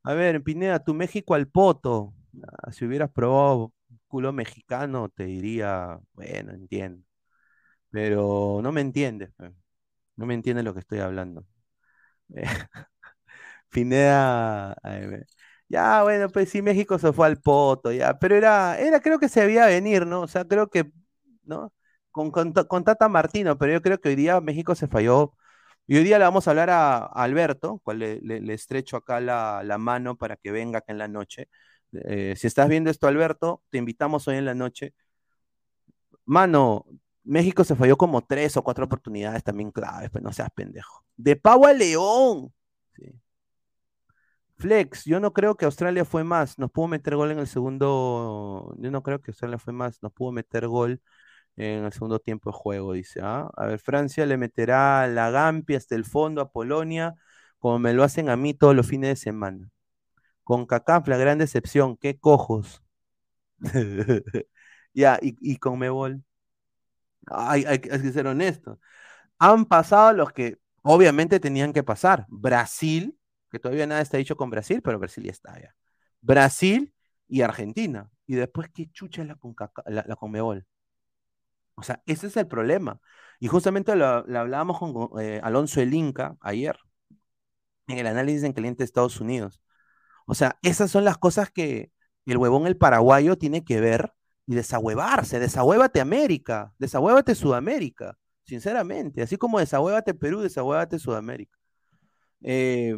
A 0.05 0.15
ver, 0.15 0.43
Pineda, 0.43 0.85
tu 0.85 0.95
México 0.95 1.35
al 1.35 1.49
poto. 1.49 2.15
Ah, 2.45 2.73
si 2.73 2.85
hubieras 2.87 3.11
probado 3.11 3.73
culo 4.09 4.33
mexicano, 4.33 5.09
te 5.11 5.25
diría, 5.25 5.99
bueno, 6.15 6.53
entiendo. 6.53 7.05
Pero 7.91 8.61
no 8.63 8.73
me 8.73 8.81
entiendes, 8.83 9.31
no 10.17 10.27
me 10.27 10.35
entiendes 10.35 10.65
lo 10.65 10.75
que 10.75 10.81
estoy 10.81 11.01
hablando. 11.01 11.47
Pineda, 13.71 14.77
ya 15.69 16.03
bueno, 16.03 16.29
pues 16.29 16.51
sí, 16.51 16.63
México 16.63 16.99
se 16.99 17.13
fue 17.13 17.27
al 17.27 17.41
poto, 17.41 17.93
ya, 17.93 18.19
pero 18.19 18.37
era, 18.37 18.79
era, 18.79 19.01
creo 19.01 19.19
que 19.19 19.29
se 19.29 19.41
debía 19.43 19.67
venir, 19.67 20.07
¿no? 20.07 20.23
O 20.23 20.29
sea, 20.29 20.45
creo 20.47 20.69
que, 20.69 20.93
¿no? 21.45 21.73
Con, 22.11 22.31
con, 22.31 22.53
Tata 22.85 23.09
Martino, 23.09 23.57
pero 23.59 23.73
yo 23.73 23.81
creo 23.83 23.99
que 24.01 24.11
hoy 24.11 24.17
día 24.17 24.41
México 24.41 24.75
se 24.75 24.87
falló. 24.89 25.35
Y 25.93 25.97
hoy 25.99 26.05
día 26.05 26.19
le 26.19 26.25
vamos 26.25 26.49
a 26.49 26.53
hablar 26.53 26.71
a, 26.71 27.05
Alberto, 27.05 27.79
cual 27.85 27.99
le, 27.99 28.55
estrecho 28.55 28.97
acá 28.97 29.21
la, 29.21 29.77
mano 29.79 30.17
para 30.17 30.37
que 30.37 30.51
venga 30.51 30.79
acá 30.79 30.91
en 30.91 30.97
la 30.97 31.07
noche. 31.07 31.51
Eh, 31.93 32.33
si 32.35 32.47
estás 32.47 32.67
viendo 32.71 32.89
esto, 32.89 33.09
Alberto, 33.09 33.63
te 33.69 33.77
invitamos 33.77 34.27
hoy 34.27 34.37
en 34.37 34.47
la 34.47 34.55
noche. 34.55 34.95
Mano, 36.25 36.87
México 37.25 37.63
se 37.63 37.77
falló 37.77 37.99
como 37.99 38.23
tres 38.23 38.57
o 38.57 38.65
cuatro 38.65 38.87
oportunidades 38.87 39.45
también 39.45 39.71
claves, 39.71 40.09
pues 40.09 40.25
no 40.25 40.33
seas 40.33 40.49
pendejo. 40.55 41.05
De 41.15 41.37
Pau 41.37 41.67
a 41.67 41.75
León. 41.75 42.55
Flex, 44.57 45.05
yo 45.05 45.21
no 45.21 45.35
creo 45.35 45.57
que 45.57 45.67
Australia 45.67 46.07
fue 46.07 46.25
más. 46.25 46.59
Nos 46.59 46.71
pudo 46.71 46.89
meter 46.89 47.17
gol 47.17 47.33
en 47.33 47.39
el 47.39 47.47
segundo. 47.47 48.75
Yo 48.79 48.91
no 48.91 49.03
creo 49.03 49.21
que 49.21 49.33
Australia 49.33 49.59
fue 49.59 49.75
más. 49.75 50.03
Nos 50.03 50.13
pudo 50.15 50.33
meter 50.33 50.67
gol 50.69 51.03
en 51.57 51.85
el 51.85 51.93
segundo 51.93 52.19
tiempo 52.19 52.51
de 52.51 52.55
juego, 52.57 52.93
dice. 52.93 53.21
¿ah? 53.23 53.51
A 53.57 53.67
ver, 53.67 53.79
Francia 53.79 54.27
le 54.27 54.37
meterá 54.37 55.07
la 55.09 55.31
Gampi 55.31 55.75
hasta 55.75 55.95
el 55.95 56.05
fondo 56.05 56.41
a 56.41 56.51
Polonia, 56.53 57.15
como 57.59 57.79
me 57.79 57.93
lo 57.93 58.05
hacen 58.05 58.29
a 58.31 58.37
mí 58.37 58.55
todos 58.55 58.75
los 58.75 58.87
fines 58.87 59.11
de 59.11 59.17
semana. 59.17 59.69
Con 60.45 60.67
CACAF, 60.67 61.09
la 61.09 61.17
gran 61.19 61.39
decepción. 61.39 61.97
Qué 61.97 62.19
cojos. 62.19 62.83
ya, 64.95 65.19
y, 65.23 65.37
y 65.41 65.57
con 65.59 65.79
Mebol. 65.79 66.25
Hay, 67.27 67.79
que 67.81 68.13
ser 68.13 68.27
honesto. 68.27 68.81
Han 69.39 69.67
pasado 69.67 70.13
los 70.13 70.33
que 70.33 70.59
obviamente 70.83 71.41
tenían 71.41 71.73
que 71.73 71.83
pasar. 71.83 72.27
Brasil, 72.29 73.19
que 73.51 73.59
todavía 73.59 73.87
nada 73.87 74.01
está 74.01 74.19
dicho 74.19 74.37
con 74.37 74.51
Brasil, 74.51 74.83
pero 74.83 74.99
Brasil 74.99 75.25
ya 75.25 75.31
está 75.31 75.61
ya. 75.61 75.75
Brasil 76.21 76.93
y 77.29 77.43
Argentina. 77.43 78.11
Y 78.27 78.35
después, 78.35 78.69
¿qué 78.73 78.91
chucha 78.91 79.23
es 79.23 79.29
la, 79.29 80.05
la, 80.07 80.17
Conmebol? 80.17 80.67
O 81.83 81.85
sea, 81.85 82.01
ese 82.07 82.29
es 82.29 82.37
el 82.37 82.47
problema. 82.47 83.01
Y 83.41 83.49
justamente 83.49 83.97
lo, 83.97 84.07
hablábamos 84.07 84.79
con 84.79 85.21
eh, 85.21 85.41
Alonso 85.43 85.81
El 85.81 85.95
Inca 85.95 86.37
ayer, 86.41 86.79
en 87.89 87.99
el 87.99 88.07
análisis 88.07 88.45
en 88.45 88.53
caliente 88.53 88.79
de 88.83 88.85
Estados 88.85 89.21
Unidos. 89.21 89.61
O 90.27 90.35
sea, 90.35 90.59
esas 90.63 90.93
son 90.93 91.05
las 91.05 91.19
cosas 91.19 91.51
que 91.51 91.91
el 92.25 92.37
huevón, 92.37 92.69
el 92.69 92.77
paraguayo, 92.77 93.37
tiene 93.37 93.65
que 93.65 93.81
ver 93.81 94.13
y 94.47 94.55
desahuevarse. 94.55 95.41
Desahuévate 95.41 96.01
América, 96.01 96.73
desahuévate 96.79 97.35
Sudamérica, 97.35 98.17
sinceramente. 98.45 99.23
Así 99.23 99.37
como 99.37 99.59
desahuévate 99.59 100.15
Perú, 100.15 100.41
desahuévate 100.41 101.01
Sudamérica. 101.01 101.59
Eh, 102.43 102.95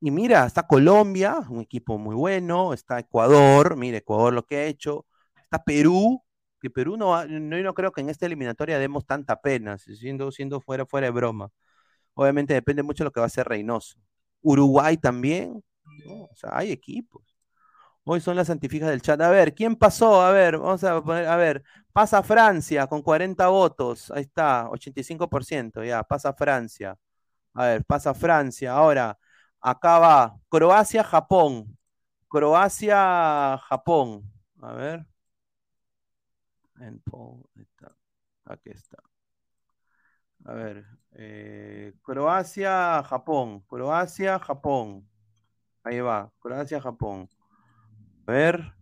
y 0.00 0.10
mira, 0.12 0.46
está 0.46 0.68
Colombia, 0.68 1.40
un 1.48 1.62
equipo 1.62 1.98
muy 1.98 2.14
bueno, 2.14 2.72
está 2.74 3.00
Ecuador, 3.00 3.76
mira 3.76 3.98
Ecuador 3.98 4.32
lo 4.32 4.46
que 4.46 4.56
ha 4.56 4.64
hecho, 4.66 5.06
está 5.42 5.64
Perú, 5.64 6.22
que 6.60 6.70
Perú 6.70 6.96
no, 6.96 7.24
no, 7.26 7.58
no 7.62 7.74
creo 7.74 7.92
que 7.92 8.00
en 8.02 8.10
esta 8.10 8.26
eliminatoria 8.26 8.78
demos 8.78 9.06
tanta 9.06 9.40
pena, 9.40 9.78
si- 9.78 9.96
siendo, 9.96 10.30
siendo 10.32 10.60
fuera, 10.60 10.86
fuera 10.86 11.06
de 11.08 11.12
broma. 11.12 11.50
Obviamente 12.14 12.54
depende 12.54 12.82
mucho 12.82 13.04
de 13.04 13.06
lo 13.06 13.12
que 13.12 13.20
va 13.20 13.26
a 13.26 13.28
hacer 13.28 13.48
Reynoso. 13.48 13.98
Uruguay 14.42 14.96
también. 14.98 15.62
O 16.30 16.36
sea, 16.36 16.50
hay 16.58 16.72
equipos. 16.72 17.22
Hoy 18.04 18.20
son 18.20 18.36
las 18.36 18.48
santifijas 18.48 18.88
del 18.90 19.02
chat. 19.02 19.20
A 19.20 19.30
ver, 19.30 19.54
¿quién 19.54 19.76
pasó? 19.76 20.22
A 20.22 20.32
ver, 20.32 20.58
vamos 20.58 20.82
a 20.84 21.02
poner, 21.02 21.26
a 21.28 21.36
ver, 21.36 21.62
pasa 21.92 22.22
Francia 22.22 22.86
con 22.86 23.02
40 23.02 23.48
votos, 23.48 24.10
ahí 24.12 24.22
está, 24.22 24.68
85%, 24.70 25.84
ya, 25.84 26.02
pasa 26.02 26.32
Francia. 26.34 26.96
A 27.54 27.66
ver, 27.66 27.84
pasa 27.86 28.14
Francia. 28.14 28.72
Ahora, 28.74 29.18
acá 29.60 29.98
va 30.00 30.36
Croacia, 30.50 31.04
Japón. 31.04 31.78
Croacia, 32.28 33.58
Japón. 33.68 34.24
A 34.62 34.74
ver. 34.74 35.06
Poll, 37.04 37.44
ahí 37.56 37.62
está. 37.62 37.96
Aquí 38.46 38.70
está. 38.70 38.98
A 40.44 40.54
ver. 40.54 40.84
eh, 41.12 41.92
Croacia, 42.02 43.02
Japón. 43.04 43.60
Croacia, 43.68 44.38
Japón. 44.38 45.06
Ahí 45.84 46.00
va. 46.00 46.32
Croacia, 46.40 46.80
Japón. 46.80 47.28
A 48.26 48.32
ver. 48.32 48.74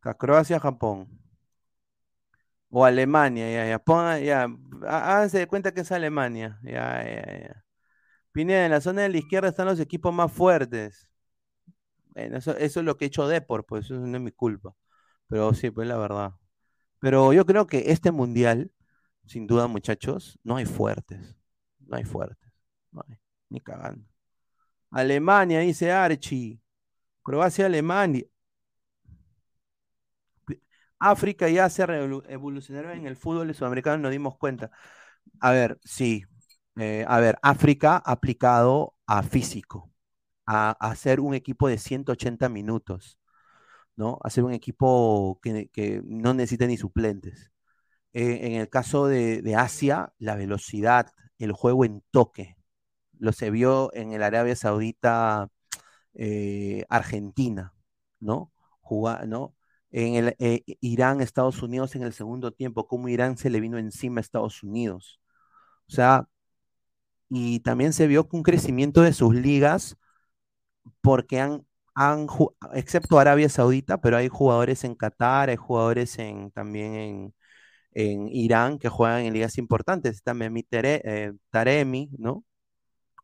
Acá, 0.00 0.14
Croacia, 0.16 0.58
Japón. 0.58 1.06
O 2.70 2.84
Alemania, 2.84 3.46
ya, 3.50 3.66
ya. 3.68 3.78
Ponga, 3.78 4.18
ya. 4.20 4.44
há- 4.86 5.12
Háganse 5.16 5.38
de 5.38 5.46
cuenta 5.46 5.72
que 5.72 5.80
es 5.82 5.92
Alemania. 5.92 6.58
Ya, 6.62 7.02
ya, 7.04 7.38
ya. 7.48 7.64
Pineda, 8.32 8.66
en 8.66 8.72
la 8.72 8.80
zona 8.82 9.02
de 9.04 9.10
la 9.10 9.18
izquierda 9.18 9.48
están 9.50 9.66
los 9.68 9.80
equipos 9.80 10.14
más 10.14 10.32
fuertes. 10.32 11.08
Bueno, 12.14 12.38
eso, 12.38 12.56
eso 12.56 12.80
es 12.80 12.86
lo 12.86 12.96
que 12.96 13.04
he 13.04 13.08
hecho 13.08 13.28
Depor, 13.28 13.64
pues 13.66 13.84
eso 13.86 13.94
no 13.94 14.16
es 14.16 14.22
mi 14.22 14.32
culpa. 14.32 14.74
Pero 15.28 15.54
sí, 15.54 15.70
pues 15.70 15.88
la 15.88 15.96
verdad. 15.96 16.34
Pero 17.00 17.32
yo 17.34 17.46
creo 17.46 17.66
que 17.68 17.92
este 17.92 18.12
mundial, 18.12 18.72
sin 19.26 19.46
duda, 19.46 19.68
muchachos, 19.68 20.38
no 20.44 20.56
hay 20.56 20.66
fuertes. 20.66 21.36
No 21.80 21.96
hay 21.96 22.04
fuertes. 22.04 22.52
No 22.92 23.04
hay, 23.08 23.16
ni 23.50 23.60
cagando. 23.60 24.06
Alemania, 24.90 25.60
dice 25.60 25.92
Archie. 25.92 26.60
Croacia, 27.22 27.66
Alemania. 27.66 28.24
África 30.98 31.48
y 31.48 31.58
Asia 31.58 31.86
revolu- 31.86 32.24
evolucionaron 32.28 32.92
en 32.98 33.06
el 33.06 33.16
fútbol 33.16 33.54
sudamericano, 33.54 33.98
nos 33.98 34.12
dimos 34.12 34.36
cuenta. 34.38 34.70
A 35.40 35.52
ver, 35.52 35.78
sí. 35.84 36.24
eh, 36.76 37.04
a 37.08 37.20
ver, 37.20 37.38
África 37.42 37.96
aplicado 37.98 38.94
a 39.06 39.22
físico, 39.22 39.90
a, 40.46 40.70
a 40.80 40.92
hacer 40.92 41.20
un 41.20 41.34
equipo 41.34 41.68
de 41.68 41.78
180 41.78 42.48
minutos, 42.50 43.18
¿no? 43.96 44.18
Hacer 44.22 44.44
un 44.44 44.52
equipo 44.52 45.40
que, 45.42 46.02
no 46.04 46.34
necesita 46.34 46.66
ni 46.66 46.76
suplentes. 46.76 47.52
Eh, 48.12 48.40
en 48.48 48.52
el 48.54 48.70
caso 48.70 49.06
de, 49.08 49.42
de 49.42 49.56
Asia, 49.56 50.12
la 50.18 50.36
velocidad, 50.36 51.12
el 51.38 51.52
juego 51.52 51.84
en 51.84 52.02
toque, 52.10 52.56
lo 53.18 53.32
se 53.32 53.50
vio 53.50 53.92
en 53.94 54.12
el 54.12 54.22
Arabia 54.22 54.56
Saudita, 54.56 55.48
eh, 56.14 56.84
Argentina, 56.88 57.74
¿no? 58.20 58.52
Juga- 58.80 59.26
¿no? 59.26 59.54
En 59.90 60.14
el 60.16 60.36
eh, 60.38 60.62
Irán, 60.80 61.20
Estados 61.20 61.62
Unidos 61.62 61.96
en 61.96 62.02
el 62.02 62.12
segundo 62.12 62.52
tiempo, 62.52 62.86
cómo 62.88 63.08
Irán 63.08 63.36
se 63.38 63.50
le 63.50 63.60
vino 63.60 63.78
encima 63.78 64.20
a 64.20 64.22
Estados 64.22 64.62
Unidos. 64.62 65.20
O 65.88 65.92
sea, 65.92 66.28
y 67.28 67.60
también 67.60 67.92
se 67.92 68.06
vio 68.06 68.28
un 68.32 68.42
crecimiento 68.42 69.02
de 69.02 69.12
sus 69.12 69.34
ligas 69.34 69.96
porque 71.00 71.40
han, 71.40 71.65
han 71.96 72.28
excepto 72.74 73.18
Arabia 73.20 73.48
Saudita, 73.50 74.00
pero 74.00 74.18
hay 74.18 74.28
jugadores 74.28 74.84
en 74.84 74.96
Qatar, 74.96 75.50
hay 75.50 75.56
jugadores 75.56 76.18
en, 76.20 76.52
también 76.52 76.94
en, 76.96 77.34
en 77.92 78.28
Irán 78.32 78.78
que 78.78 78.88
juegan 78.90 79.22
en 79.26 79.34
ligas 79.34 79.58
importantes. 79.58 80.22
Tere- 80.70 81.02
eh, 81.04 81.32
Taremi, 81.50 82.10
¿no? 82.18 82.44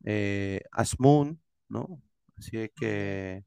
Eh, 0.04 0.62
Asmun, 0.72 1.40
¿no? 1.68 2.02
Así 2.38 2.58
es 2.58 2.70
que, 2.76 3.44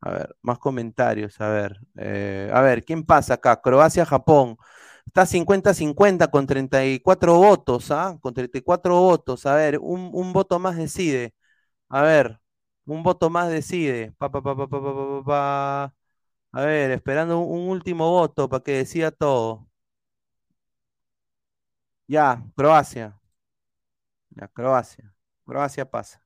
a 0.00 0.10
ver, 0.10 0.36
más 0.42 0.58
comentarios, 0.58 1.40
a 1.40 1.48
ver. 1.50 1.78
eh, 1.96 2.50
a 2.52 2.60
ver, 2.62 2.84
¿quién 2.84 3.04
pasa 3.04 3.34
acá? 3.34 3.60
Croacia, 3.60 4.06
Japón. 4.06 4.56
Está 5.06 5.26
50-50 5.26 6.28
con 6.28 6.46
34 6.46 7.34
votos, 7.36 7.90
¿ah? 7.90 8.16
Con 8.20 8.32
34 8.34 8.94
votos. 9.00 9.44
A 9.46 9.54
ver, 9.56 9.78
un, 9.78 10.10
un 10.12 10.32
voto 10.32 10.58
más 10.58 10.76
decide. 10.76 11.34
A 11.88 12.02
ver, 12.02 12.40
un 12.86 13.02
voto 13.02 13.30
más 13.30 13.48
decide. 13.48 14.12
Pa, 14.18 14.30
pa, 14.30 14.42
pa, 14.42 15.94
A 16.52 16.60
ver, 16.64 16.90
esperando 16.92 17.38
un, 17.40 17.60
un 17.62 17.68
último 17.70 18.10
voto 18.10 18.48
para 18.48 18.62
que 18.62 18.72
decida 18.72 19.10
todo. 19.10 19.68
Ya, 22.08 22.42
Croacia. 22.56 23.18
Ya, 24.30 24.48
Croacia. 24.48 25.12
Croacia 25.44 25.84
pasa. 25.90 26.20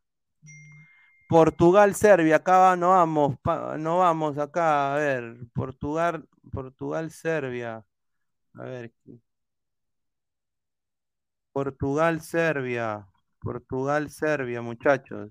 Portugal, 1.29 1.95
Serbia, 1.95 2.37
acá 2.37 2.77
no 2.77 2.91
vamos, 2.91 3.37
no 3.79 3.99
vamos 3.99 4.39
acá, 4.39 4.95
a 4.95 4.97
ver, 4.99 5.37
Portugal, 5.55 6.29
Portugal, 6.53 7.11
Serbia. 7.11 7.85
A 8.55 8.65
ver. 8.65 8.93
Portugal, 11.53 12.21
Serbia. 12.21 13.07
Portugal, 13.41 14.11
Serbia, 14.11 14.61
muchachos 14.63 15.31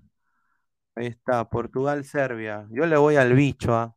ahí 0.96 1.06
está, 1.06 1.48
Portugal, 1.48 2.04
Serbia, 2.04 2.66
yo 2.70 2.86
le 2.86 2.96
voy 2.96 3.16
al 3.16 3.34
bicho, 3.34 3.74
¿ah? 3.74 3.94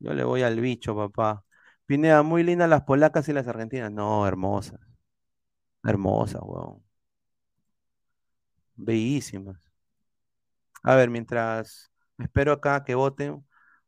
Yo 0.00 0.14
le 0.14 0.24
voy 0.24 0.42
al 0.42 0.60
bicho, 0.60 0.96
papá. 0.96 1.44
Pineda, 1.86 2.22
muy 2.22 2.44
lindas 2.44 2.68
las 2.70 2.82
polacas 2.84 3.28
y 3.28 3.32
las 3.34 3.48
argentinas, 3.48 3.92
no, 3.92 4.26
hermosas, 4.26 4.80
hermosas, 5.84 6.42
weón, 6.44 6.82
bellísimas. 8.76 9.56
A 10.82 10.94
ver, 10.96 11.10
mientras 11.10 11.90
espero 12.18 12.52
acá 12.52 12.84
que 12.84 12.94
voten, 12.94 13.44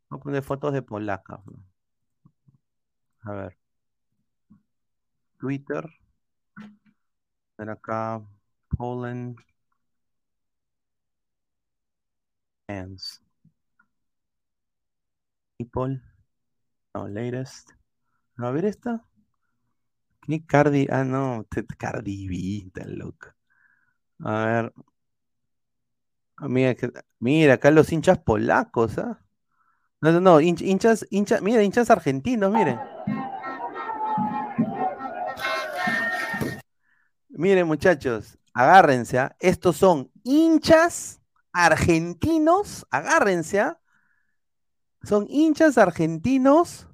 voy 0.09 0.19
a 0.21 0.23
poner 0.23 0.43
fotos 0.43 0.73
de 0.73 0.83
polacas. 0.83 1.41
A 3.25 3.33
ver. 3.33 3.57
Twitter. 5.39 5.85
Ven 7.59 7.69
acá. 7.69 8.23
Poland. 8.77 9.37
Fans. 12.67 13.21
People. 15.59 16.01
No, 16.95 17.09
latest. 17.09 17.71
A 18.39 18.51
ver 18.51 18.65
esta. 18.65 19.05
¿Qué 20.23 20.45
Cardi? 20.45 20.87
Ah, 20.91 21.05
no. 21.05 21.47
Cardi 21.79 22.29
B, 22.29 22.71
tan 22.73 22.99
loca. 22.99 23.37
A 24.21 24.45
ver. 24.47 24.73
Ah, 26.37 26.49
Mira, 26.49 26.75
mira, 27.21 27.55
acá 27.55 27.71
los 27.71 27.93
hinchas 27.93 28.19
polacos, 28.19 28.99
¿ah? 28.99 29.21
No, 30.01 30.13
no, 30.13 30.21
no, 30.21 30.41
hinch- 30.41 30.63
hinchas, 30.63 31.07
hinchas, 31.11 31.41
mira, 31.43 31.63
hinchas 31.63 31.91
argentinos, 31.91 32.53
miren. 32.53 32.79
Miren, 37.29 37.67
muchachos, 37.67 38.39
agárrense, 38.53 39.19
¿ah? 39.19 39.37
Estos 39.41 39.77
son 39.77 40.11
hinchas 40.23 41.21
argentinos, 41.55 42.87
agárrense, 42.91 43.61
¿ah? 43.61 43.81
Son 45.03 45.27
hinchas 45.31 45.79
argentinos 45.79 46.89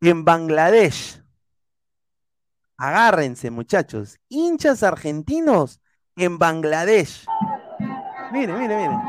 en 0.00 0.24
Bangladesh. 0.24 1.22
Agárrense, 2.76 3.50
muchachos, 3.50 4.18
hinchas 4.28 4.82
argentinos 4.82 5.80
en 6.16 6.38
Bangladesh. 6.38 7.26
Miren, 8.32 8.58
miren, 8.58 8.78
miren. 8.78 9.00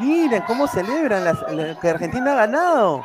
Miren 0.00 0.42
cómo 0.46 0.66
celebran 0.66 1.24
las- 1.24 1.52
la- 1.52 1.78
que 1.80 1.88
Argentina 1.88 2.32
ha 2.32 2.34
ganado. 2.34 3.04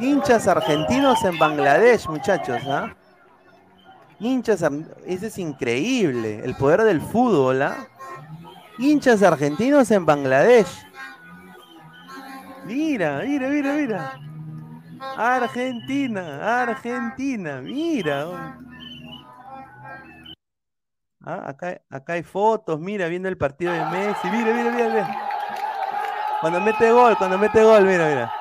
Hinchas 0.00 0.48
argentinos 0.48 1.22
en 1.24 1.38
Bangladesh, 1.38 2.08
muchachos, 2.08 2.62
¿ah? 2.66 2.94
Hinchas, 4.18 4.64
ese 5.06 5.26
es 5.26 5.38
increíble, 5.38 6.40
el 6.42 6.56
poder 6.56 6.82
del 6.82 7.02
fútbol, 7.02 7.60
¿ah? 7.62 7.86
Hinchas 8.78 9.22
argentinos 9.22 9.90
en 9.90 10.06
Bangladesh. 10.06 10.86
Mira, 12.64 13.22
mira, 13.26 13.48
mira, 13.48 13.72
mira. 13.74 14.20
Argentina, 15.16 16.62
Argentina, 16.62 17.60
mira. 17.60 18.56
Ah, 21.22 21.44
acá, 21.48 21.78
acá 21.90 22.14
hay 22.14 22.22
fotos, 22.22 22.80
mira, 22.80 23.06
viendo 23.08 23.28
el 23.28 23.36
partido 23.36 23.72
de 23.72 23.84
Messi. 23.86 24.30
Mira, 24.30 24.54
mira, 24.54 24.70
mira, 24.70 24.88
mira. 24.88 25.30
Cuando 26.40 26.60
mete 26.62 26.90
gol, 26.90 27.18
cuando 27.18 27.36
mete 27.36 27.62
gol, 27.62 27.84
mira, 27.84 28.08
mira. 28.08 28.32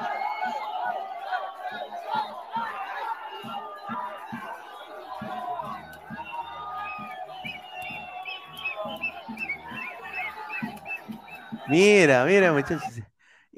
Mira, 11.69 12.25
mira, 12.25 12.51
muchachos. 12.53 12.95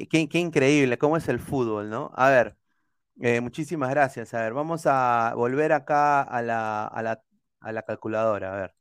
Qué, 0.09 0.27
qué 0.29 0.39
increíble, 0.39 0.97
cómo 0.97 1.17
es 1.17 1.27
el 1.29 1.39
fútbol, 1.39 1.89
¿no? 1.89 2.11
A 2.15 2.29
ver, 2.29 2.57
eh, 3.21 3.41
muchísimas 3.41 3.89
gracias. 3.91 4.33
A 4.33 4.41
ver, 4.43 4.53
vamos 4.53 4.83
a 4.87 5.33
volver 5.35 5.73
acá 5.73 6.21
a 6.23 6.41
la, 6.43 6.85
a 6.87 7.03
la, 7.03 7.23
a 7.61 7.71
la 7.73 7.83
calculadora. 7.83 8.53
A 8.53 8.57
ver, 8.57 8.75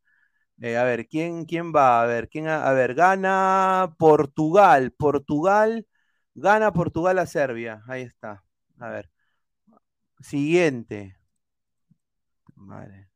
Eh, 0.62 0.76
a 0.78 0.84
ver, 0.84 1.08
¿quién, 1.08 1.44
quién 1.46 1.72
va? 1.74 2.02
A 2.02 2.06
ver, 2.06 2.28
¿quién, 2.30 2.48
a, 2.48 2.68
a 2.68 2.72
ver, 2.74 2.94
gana 2.94 3.94
Portugal. 3.98 4.92
Portugal, 4.92 5.86
gana 6.34 6.72
Portugal 6.72 7.18
a 7.20 7.26
Serbia. 7.26 7.82
Ahí 7.88 8.02
está. 8.02 8.44
A 8.80 8.88
ver. 8.90 9.10
Siguiente. 10.22 11.18
Madre. 12.56 13.08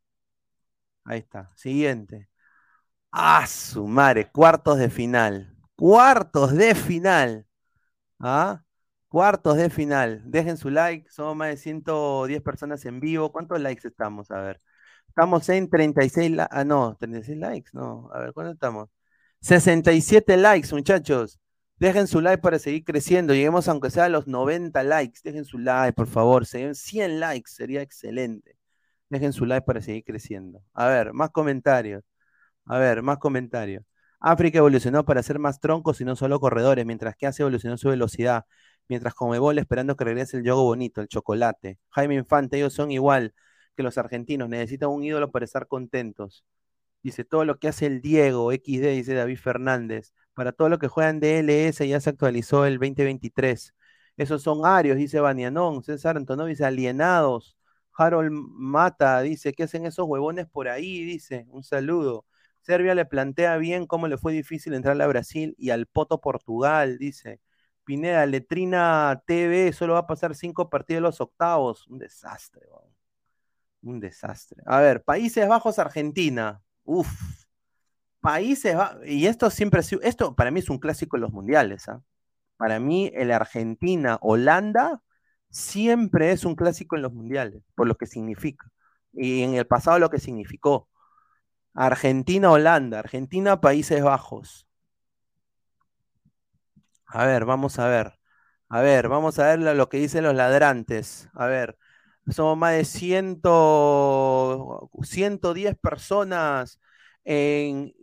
Ahí 1.04 1.20
está. 1.20 1.50
Siguiente. 1.56 2.28
Ah, 3.12 3.46
su 3.48 3.86
madre, 3.88 4.30
cuartos 4.30 4.78
de 4.78 4.90
final. 4.90 5.53
Cuartos 5.76 6.52
de 6.54 6.74
final. 6.74 7.46
¿Ah? 8.20 8.62
Cuartos 9.08 9.56
de 9.56 9.70
final. 9.70 10.22
Dejen 10.26 10.56
su 10.56 10.70
like. 10.70 11.08
Somos 11.10 11.36
más 11.36 11.48
de 11.50 11.56
110 11.56 12.42
personas 12.42 12.84
en 12.84 13.00
vivo. 13.00 13.32
¿Cuántos 13.32 13.60
likes 13.60 13.86
estamos? 13.86 14.30
A 14.30 14.40
ver. 14.40 14.60
Estamos 15.08 15.48
en 15.48 15.70
36 15.70 16.32
likes. 16.32 16.54
Ah, 16.56 16.64
no, 16.64 16.96
36 16.96 17.38
likes. 17.38 17.70
No. 17.72 18.10
A 18.12 18.18
ver, 18.20 18.32
¿cuánto 18.32 18.52
estamos? 18.52 18.88
67 19.40 20.36
likes, 20.36 20.74
muchachos. 20.74 21.40
Dejen 21.78 22.06
su 22.06 22.20
like 22.20 22.40
para 22.42 22.58
seguir 22.58 22.84
creciendo. 22.84 23.34
Lleguemos 23.34 23.68
aunque 23.68 23.90
sea 23.90 24.06
a 24.06 24.08
los 24.08 24.26
90 24.26 24.82
likes. 24.84 25.20
Dejen 25.24 25.44
su 25.44 25.58
like, 25.58 25.92
por 25.94 26.06
favor. 26.08 26.46
Se 26.46 26.58
den 26.58 26.74
100 26.74 27.20
likes. 27.20 27.50
Sería 27.52 27.82
excelente. 27.82 28.56
Dejen 29.08 29.32
su 29.32 29.46
like 29.46 29.66
para 29.66 29.80
seguir 29.82 30.04
creciendo. 30.04 30.62
A 30.72 30.88
ver, 30.88 31.12
más 31.12 31.30
comentarios. 31.30 32.04
A 32.66 32.78
ver, 32.78 33.02
más 33.02 33.18
comentarios. 33.18 33.84
África 34.26 34.56
evolucionó 34.58 35.04
para 35.04 35.22
ser 35.22 35.38
más 35.38 35.60
troncos 35.60 36.00
y 36.00 36.04
no 36.06 36.16
solo 36.16 36.40
corredores, 36.40 36.86
mientras 36.86 37.14
que 37.14 37.26
Asia 37.26 37.42
evolucionó 37.42 37.76
su 37.76 37.90
velocidad. 37.90 38.46
Mientras 38.88 39.14
Comebol 39.14 39.58
esperando 39.58 39.96
que 39.96 40.04
regrese 40.04 40.38
el 40.38 40.44
yogo 40.44 40.64
bonito, 40.64 41.02
el 41.02 41.08
chocolate. 41.08 41.78
Jaime 41.90 42.14
Infante, 42.14 42.56
ellos 42.56 42.72
son 42.72 42.90
igual 42.90 43.34
que 43.76 43.82
los 43.82 43.98
argentinos, 43.98 44.48
necesitan 44.48 44.88
un 44.88 45.04
ídolo 45.04 45.30
para 45.30 45.44
estar 45.44 45.68
contentos. 45.68 46.42
Dice, 47.02 47.24
todo 47.24 47.44
lo 47.44 47.58
que 47.58 47.68
hace 47.68 47.86
el 47.86 48.00
Diego, 48.00 48.50
XD, 48.52 48.92
dice 48.92 49.14
David 49.14 49.38
Fernández. 49.38 50.14
Para 50.32 50.52
todo 50.52 50.70
lo 50.70 50.78
que 50.78 50.88
juegan 50.88 51.20
DLS 51.20 51.86
ya 51.86 52.00
se 52.00 52.10
actualizó 52.10 52.64
el 52.66 52.78
2023. 52.78 53.74
Esos 54.16 54.42
son 54.42 54.64
arios, 54.64 54.96
dice 54.96 55.20
Banianón. 55.20 55.82
César 55.84 56.16
Antonov 56.16 56.46
dice, 56.48 56.64
alienados. 56.64 57.58
Harold 57.92 58.32
Mata 58.32 59.20
dice, 59.20 59.52
¿qué 59.52 59.64
hacen 59.64 59.84
esos 59.86 60.06
huevones 60.08 60.46
por 60.48 60.68
ahí? 60.68 61.04
Dice, 61.04 61.46
un 61.50 61.62
saludo. 61.62 62.24
Serbia 62.64 62.94
le 62.94 63.04
plantea 63.04 63.58
bien 63.58 63.86
cómo 63.86 64.08
le 64.08 64.16
fue 64.16 64.32
difícil 64.32 64.72
entrarle 64.74 65.04
a 65.04 65.06
Brasil 65.06 65.54
y 65.58 65.70
al 65.70 65.86
Poto 65.86 66.20
Portugal, 66.20 66.98
dice. 66.98 67.40
Pineda, 67.84 68.24
Letrina 68.24 69.22
TV 69.26 69.72
solo 69.74 69.94
va 69.94 70.00
a 70.00 70.06
pasar 70.06 70.34
cinco 70.34 70.70
partidos 70.70 70.98
de 70.98 71.02
los 71.02 71.20
octavos. 71.20 71.86
Un 71.88 71.98
desastre. 71.98 72.66
Un 73.82 74.00
desastre. 74.00 74.62
A 74.66 74.80
ver, 74.80 75.04
Países 75.04 75.46
Bajos, 75.46 75.78
Argentina. 75.78 76.62
Uf. 76.84 77.08
Países 78.20 78.74
Bajos. 78.74 79.06
Y 79.06 79.26
esto 79.26 79.50
siempre 79.50 79.80
ha 79.80 79.82
sido. 79.82 80.00
Esto 80.02 80.34
para 80.34 80.50
mí 80.50 80.60
es 80.60 80.70
un 80.70 80.78
clásico 80.78 81.16
en 81.18 81.22
los 81.22 81.32
mundiales. 81.32 81.86
¿ah? 81.88 82.02
Para 82.56 82.80
mí, 82.80 83.10
el 83.14 83.30
Argentina-Holanda 83.30 85.02
siempre 85.50 86.32
es 86.32 86.46
un 86.46 86.56
clásico 86.56 86.96
en 86.96 87.02
los 87.02 87.12
mundiales, 87.12 87.62
por 87.74 87.86
lo 87.86 87.96
que 87.96 88.06
significa. 88.06 88.70
Y 89.12 89.42
en 89.42 89.54
el 89.54 89.66
pasado 89.66 89.98
lo 89.98 90.08
que 90.10 90.18
significó. 90.18 90.88
Argentina-Holanda, 91.74 93.00
Argentina-Países 93.00 94.02
Bajos. 94.02 94.66
A 97.06 97.26
ver, 97.26 97.44
vamos 97.44 97.78
a 97.78 97.88
ver. 97.88 98.18
A 98.68 98.80
ver, 98.80 99.08
vamos 99.08 99.38
a 99.38 99.46
ver 99.54 99.76
lo, 99.76 99.88
que 99.88 99.98
dicen 99.98 100.24
los 100.24 100.34
ladrantes. 100.34 101.28
A 101.34 101.46
ver, 101.46 101.78
somos 102.30 102.56
más 102.58 102.72
de 102.74 102.84
100, 102.84 103.40
110 105.02 105.76
personas 105.78 106.80
en 107.24 107.94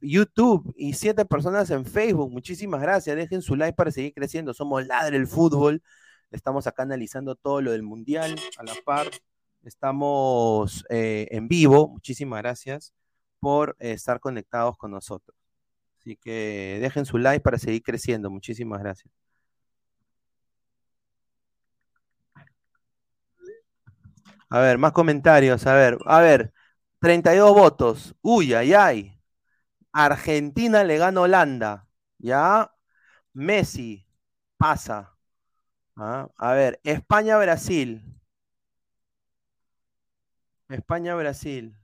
YouTube 0.00 0.72
y 0.76 0.94
7 0.94 1.24
personas 1.26 1.70
en 1.70 1.84
Facebook. 1.84 2.30
Muchísimas 2.32 2.80
gracias. 2.80 3.16
Dejen 3.16 3.42
su 3.42 3.56
like 3.56 3.76
para 3.76 3.90
seguir 3.90 4.14
creciendo. 4.14 4.54
Somos 4.54 4.86
Ladre 4.86 5.16
el 5.16 5.26
Fútbol. 5.26 5.82
Estamos 6.30 6.66
acá 6.66 6.84
analizando 6.84 7.34
todo 7.36 7.60
lo 7.60 7.72
del 7.72 7.82
Mundial 7.82 8.36
a 8.58 8.62
la 8.64 8.74
par. 8.84 9.08
Estamos 9.64 10.84
eh, 10.90 11.28
en 11.30 11.48
vivo. 11.48 11.88
Muchísimas 11.88 12.40
gracias 12.42 12.94
por 13.40 13.76
estar 13.78 14.20
conectados 14.20 14.76
con 14.78 14.90
nosotros. 14.92 15.36
Así 16.00 16.16
que 16.16 16.78
dejen 16.82 17.06
su 17.06 17.18
like 17.18 17.42
para 17.42 17.58
seguir 17.58 17.82
creciendo. 17.82 18.30
Muchísimas 18.30 18.80
gracias. 18.82 19.12
A 24.50 24.60
ver, 24.60 24.78
más 24.78 24.92
comentarios. 24.92 25.66
A 25.66 25.74
ver, 25.74 25.98
a 26.06 26.20
ver. 26.20 26.52
32 27.00 27.52
votos. 27.54 28.14
Uy, 28.22 28.54
ay, 28.54 28.74
ay. 28.74 29.20
Argentina 29.92 30.84
le 30.84 30.98
gana 30.98 31.20
a 31.20 31.24
Holanda. 31.24 31.88
Ya. 32.18 32.72
Messi 33.34 34.06
pasa. 34.58 35.16
Ah, 35.96 36.28
A 36.38 36.54
ver, 36.54 36.80
España-Brasil. 36.84 38.17
España-Brasil. 40.70 41.74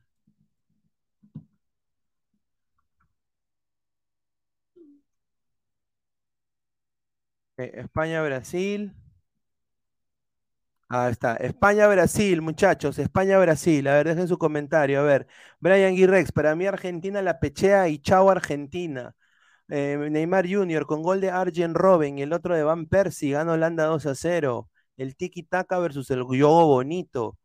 España-Brasil. 7.57 8.93
Ahí 10.89 11.11
está. 11.13 11.37
España-Brasil, 11.37 12.43
muchachos. 12.43 12.99
España-Brasil. 12.99 13.89
A 13.89 13.95
ver, 13.95 14.09
dejen 14.09 14.29
su 14.29 14.39
comentario. 14.39 15.01
A 15.01 15.03
ver. 15.03 15.27
Brian 15.61 15.95
Guirrex, 15.95 16.31
para 16.33 16.55
mí 16.55 16.67
Argentina 16.67 17.23
la 17.23 17.41
pechea 17.41 17.89
y 17.89 17.99
chao 17.99 18.31
Argentina. 18.31 19.15
Eh, 19.69 19.99
Neymar 20.11 20.47
Jr. 20.49 20.87
con 20.87 21.03
gol 21.03 21.21
de 21.21 21.31
Arjen 21.31 21.75
Robben 21.75 22.19
y 22.19 22.23
el 22.23 22.33
otro 22.33 22.57
de 22.57 22.65
Van 22.65 22.87
Persie. 22.87 23.33
Gana 23.33 23.53
Holanda 23.55 23.87
2 23.87 24.07
a 24.07 24.15
0. 24.17 24.71
El 24.97 25.17
Tiki 25.17 25.43
Taka 25.45 25.79
versus 25.79 26.11
el 26.11 26.21
Yogo 26.21 26.67
Bonito. 26.67 27.39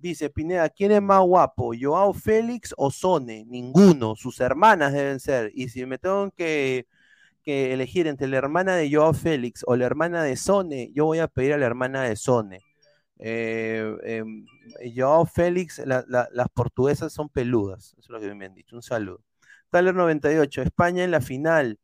Dice 0.00 0.30
Pineda, 0.30 0.68
¿quién 0.68 0.92
es 0.92 1.02
más 1.02 1.22
guapo? 1.22 1.72
¿Joao 1.78 2.12
Félix 2.14 2.72
o 2.76 2.90
Sone? 2.90 3.44
Ninguno. 3.48 4.14
Sus 4.16 4.40
hermanas 4.40 4.92
deben 4.92 5.18
ser. 5.20 5.50
Y 5.54 5.68
si 5.70 5.84
me 5.86 5.98
tengo 5.98 6.30
que, 6.32 6.86
que 7.42 7.72
elegir 7.74 8.06
entre 8.08 8.28
la 8.28 8.38
hermana 8.38 8.76
de 8.76 8.90
Joao 8.92 9.14
Félix 9.14 9.64
o 9.66 9.76
la 9.76 9.86
hermana 9.86 10.22
de 10.22 10.36
Sone, 10.36 10.92
yo 10.94 11.06
voy 11.06 11.18
a 11.20 11.28
pedir 11.28 11.52
a 11.54 11.58
la 11.58 11.66
hermana 11.66 12.02
de 12.04 12.16
Sone. 12.16 12.60
Eh, 13.18 13.96
em, 14.04 14.46
Joao 14.96 15.26
Félix, 15.26 15.78
la- 15.86 16.04
la- 16.08 16.28
las 16.32 16.48
portuguesas 16.50 17.12
son 17.12 17.28
peludas. 17.28 17.94
Eso 17.98 18.00
es 18.00 18.08
lo 18.10 18.20
que 18.20 18.34
me 18.34 18.46
han 18.46 18.54
dicho. 18.54 18.76
Un 18.76 18.82
saludo. 18.82 19.22
Tyler 19.70 19.94
98, 19.94 20.62
España 20.62 21.04
en 21.04 21.10
la 21.10 21.20
final. 21.20 21.78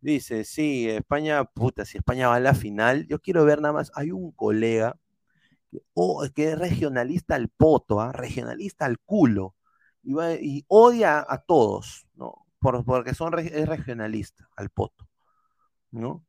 Dice, 0.00 0.44
sí, 0.44 0.88
España, 0.88 1.44
puta, 1.44 1.84
si 1.84 1.98
España 1.98 2.28
va 2.28 2.36
a 2.36 2.40
la 2.40 2.54
final, 2.54 3.06
yo 3.06 3.20
quiero 3.20 3.44
ver 3.44 3.60
nada 3.60 3.74
más. 3.74 3.92
Hay 3.94 4.10
un 4.12 4.32
colega 4.32 4.96
oh, 5.94 6.24
que 6.34 6.52
es 6.52 6.58
regionalista 6.58 7.34
al 7.36 7.48
poto, 7.48 8.00
¿ah? 8.00 8.12
regionalista 8.12 8.86
al 8.86 8.98
culo, 9.00 9.54
y, 10.02 10.64
odia 10.68 11.24
a 11.28 11.38
todos, 11.42 12.06
¿no? 12.14 12.46
Por- 12.60 12.84
porque 12.84 13.14
son, 13.14 13.38
es 13.38 13.68
regionalista 13.68 14.48
al 14.56 14.70
poto, 14.70 15.08
¿no? 15.90 16.24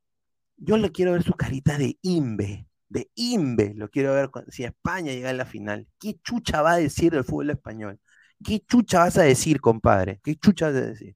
Yo 0.58 0.78
le 0.78 0.92
quiero 0.92 1.14
ver 1.14 1.24
su 1.24 1.34
carita 1.34 1.78
de 1.78 1.98
imbe, 2.04 2.68
de 2.90 3.12
imbe, 3.16 3.74
lo 3.76 3.90
quiero 3.90 4.14
ver 4.14 4.32
cu- 4.32 4.44
si 4.50 4.64
España 4.66 5.12
llega 5.14 5.32
a 5.32 5.34
la 5.34 5.46
final. 5.46 5.88
¿Qué 6.00 6.20
chucha 6.24 6.62
va 6.62 6.74
a 6.74 6.78
decir 6.78 7.14
del 7.14 7.24
fútbol 7.26 7.52
español? 7.52 8.00
¿Qué 8.46 8.62
chucha 8.68 9.00
vas 9.02 9.18
a 9.20 9.24
decir, 9.24 9.62
compadre? 9.62 10.22
¿Qué 10.24 10.36
chucha 10.38 10.68
vas 10.68 10.76
a 10.78 10.82
decir? 10.88 11.16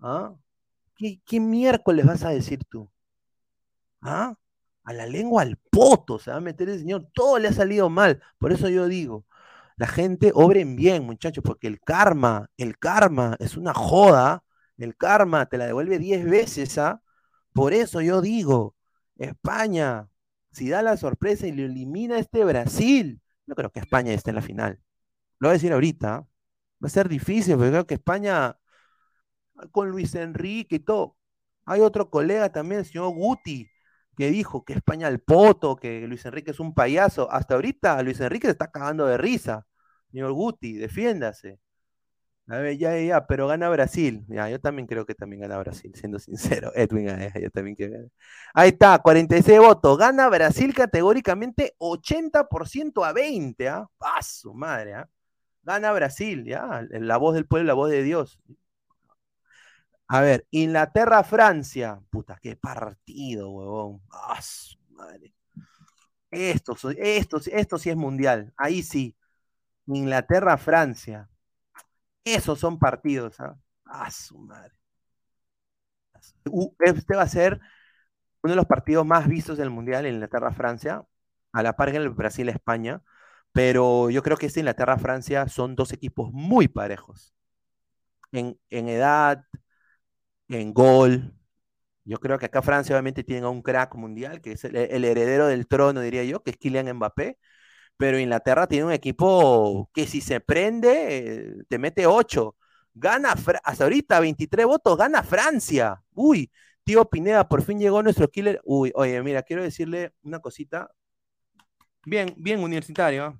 ¿Ah? 0.00 0.34
¿Qué, 0.96 1.20
qué 1.26 1.40
miércoles 1.40 2.06
vas 2.06 2.24
a 2.24 2.30
decir 2.30 2.60
tú? 2.70 2.90
¿Ah? 4.02 4.34
A 4.88 4.92
la 4.94 5.06
lengua 5.06 5.42
al 5.42 5.58
poto 5.58 6.18
se 6.18 6.30
va 6.30 6.38
a 6.38 6.40
meter 6.40 6.70
el 6.70 6.78
señor. 6.78 7.08
Todo 7.12 7.38
le 7.38 7.48
ha 7.48 7.52
salido 7.52 7.90
mal. 7.90 8.22
Por 8.38 8.52
eso 8.52 8.68
yo 8.70 8.88
digo, 8.88 9.26
la 9.76 9.86
gente 9.86 10.32
obren 10.34 10.76
bien, 10.76 11.04
muchachos, 11.04 11.44
porque 11.44 11.68
el 11.68 11.80
karma, 11.80 12.50
el 12.56 12.78
karma 12.78 13.36
es 13.38 13.56
una 13.58 13.74
joda. 13.74 14.44
El 14.78 14.96
karma 14.96 15.46
te 15.46 15.58
la 15.58 15.66
devuelve 15.66 15.98
10 15.98 16.24
veces, 16.24 16.78
¿ah? 16.78 17.02
Por 17.52 17.74
eso 17.74 18.00
yo 18.00 18.22
digo, 18.22 18.76
España, 19.18 20.08
si 20.52 20.70
da 20.70 20.82
la 20.82 20.96
sorpresa 20.96 21.46
y 21.46 21.52
le 21.52 21.66
elimina 21.66 22.16
a 22.16 22.18
este 22.20 22.44
Brasil, 22.44 23.20
no 23.46 23.54
creo 23.54 23.70
que 23.70 23.80
España 23.80 24.12
esté 24.12 24.30
en 24.30 24.36
la 24.36 24.42
final. 24.42 24.80
Lo 25.38 25.48
voy 25.48 25.52
a 25.52 25.54
decir 25.54 25.72
ahorita. 25.72 26.16
¿ah? 26.16 26.26
Va 26.82 26.86
a 26.86 26.90
ser 26.90 27.08
difícil, 27.08 27.56
porque 27.56 27.70
creo 27.70 27.86
que 27.86 27.94
España, 27.94 28.58
con 29.72 29.90
Luis 29.90 30.14
Enrique 30.14 30.76
y 30.76 30.78
todo. 30.80 31.16
Hay 31.66 31.80
otro 31.80 32.10
colega 32.10 32.50
también, 32.52 32.80
el 32.80 32.86
señor 32.86 33.10
Guti, 33.14 33.68
que 34.18 34.32
dijo 34.32 34.64
que 34.64 34.72
España 34.72 35.06
al 35.06 35.20
poto, 35.20 35.76
que 35.76 36.00
Luis 36.08 36.26
Enrique 36.26 36.50
es 36.50 36.58
un 36.58 36.74
payaso. 36.74 37.30
Hasta 37.30 37.54
ahorita 37.54 38.02
Luis 38.02 38.18
Enrique 38.20 38.48
se 38.48 38.52
está 38.52 38.68
cagando 38.68 39.06
de 39.06 39.16
risa. 39.16 39.64
Señor 40.10 40.32
Guti, 40.32 40.72
defiéndase. 40.74 41.60
A 42.48 42.56
ver, 42.56 42.76
ya, 42.78 42.98
ya, 42.98 43.28
pero 43.28 43.46
gana 43.46 43.68
Brasil. 43.68 44.24
Ya, 44.28 44.50
yo 44.50 44.60
también 44.60 44.88
creo 44.88 45.06
que 45.06 45.14
también 45.14 45.42
gana 45.42 45.56
Brasil, 45.58 45.92
siendo 45.94 46.18
sincero. 46.18 46.72
Edwin, 46.74 47.08
eh, 47.10 47.32
yo 47.40 47.50
también 47.50 47.76
quiero 47.76 48.08
Ahí 48.54 48.70
está, 48.70 48.98
46 48.98 49.60
votos. 49.60 49.96
Gana 49.96 50.28
Brasil 50.28 50.74
categóricamente 50.74 51.76
80% 51.78 53.06
a 53.06 53.12
20, 53.12 53.68
¿ah? 53.68 53.86
Paso, 53.98 54.52
madre, 54.52 54.94
¿ah? 54.94 55.08
Gana 55.62 55.92
Brasil, 55.92 56.44
ya. 56.44 56.84
La 56.90 57.18
voz 57.18 57.34
del 57.36 57.46
pueblo, 57.46 57.68
la 57.68 57.74
voz 57.74 57.90
de 57.90 58.02
Dios. 58.02 58.40
A 60.08 60.20
ver, 60.20 60.46
Inglaterra-Francia. 60.50 62.00
Puta, 62.10 62.38
qué 62.40 62.56
partido, 62.56 63.50
huevón. 63.50 64.00
Paso, 64.08 64.78
madre. 64.90 65.34
Esto, 66.30 66.76
esto, 66.96 67.40
esto 67.46 67.78
sí 67.78 67.90
es 67.90 67.96
mundial. 67.96 68.52
Ahí 68.56 68.82
sí. 68.82 69.16
Inglaterra-Francia. 69.86 71.28
Esos 72.24 72.58
son 72.58 72.78
partidos. 72.78 73.40
¿ah? 73.40 73.56
ah 73.86 74.10
su 74.10 74.38
madre. 74.38 74.74
Este 76.80 77.14
va 77.14 77.22
a 77.22 77.28
ser 77.28 77.60
uno 78.42 78.52
de 78.52 78.56
los 78.56 78.66
partidos 78.66 79.04
más 79.06 79.28
vistos 79.28 79.58
del 79.58 79.70
Mundial 79.70 80.06
Inglaterra-Francia, 80.06 81.04
a 81.52 81.62
la 81.62 81.74
par 81.76 81.90
que 81.90 81.96
el 81.96 82.10
Brasil-España, 82.10 83.02
pero 83.52 84.10
yo 84.10 84.22
creo 84.22 84.36
que 84.36 84.46
este 84.46 84.60
Inglaterra-Francia 84.60 85.48
son 85.48 85.74
dos 85.76 85.92
equipos 85.92 86.30
muy 86.32 86.68
parejos. 86.68 87.34
En, 88.32 88.58
edad, 88.70 89.44
en 90.48 90.72
gol. 90.72 91.34
Yo 92.04 92.18
creo 92.18 92.38
que 92.38 92.46
acá 92.46 92.62
Francia 92.62 92.94
obviamente 92.94 93.24
tiene 93.24 93.46
a 93.46 93.50
un 93.50 93.62
crack 93.62 93.94
mundial, 93.94 94.40
que 94.40 94.52
es 94.52 94.64
el, 94.64 94.76
heredero 94.76 95.46
del 95.46 95.66
trono, 95.66 96.00
diría 96.00 96.24
yo, 96.24 96.42
que 96.42 96.52
es 96.52 96.56
Kylian 96.56 96.96
Mbappé, 96.96 97.38
pero 97.98 98.18
Inglaterra 98.18 98.66
tiene 98.66 98.86
un 98.86 98.92
equipo 98.92 99.90
que 99.94 100.06
si 100.06 100.20
se 100.20 100.40
prende, 100.40 101.64
te 101.68 101.78
mete 101.78 102.06
8. 102.06 102.56
Gana, 102.94 103.34
hasta 103.64 103.84
ahorita 103.84 104.20
23 104.20 104.66
votos, 104.66 104.96
gana 104.98 105.22
Francia. 105.22 106.02
Uy, 106.14 106.50
tío 106.84 107.04
Pineda, 107.08 107.48
por 107.48 107.62
fin 107.62 107.78
llegó 107.78 108.02
nuestro 108.02 108.28
killer. 108.28 108.60
Uy, 108.64 108.92
oye, 108.94 109.22
mira, 109.22 109.42
quiero 109.42 109.62
decirle 109.62 110.14
una 110.22 110.40
cosita. 110.40 110.90
Bien, 112.06 112.34
bien 112.38 112.60
universitario. 112.62 113.24
¿ah? 113.24 113.36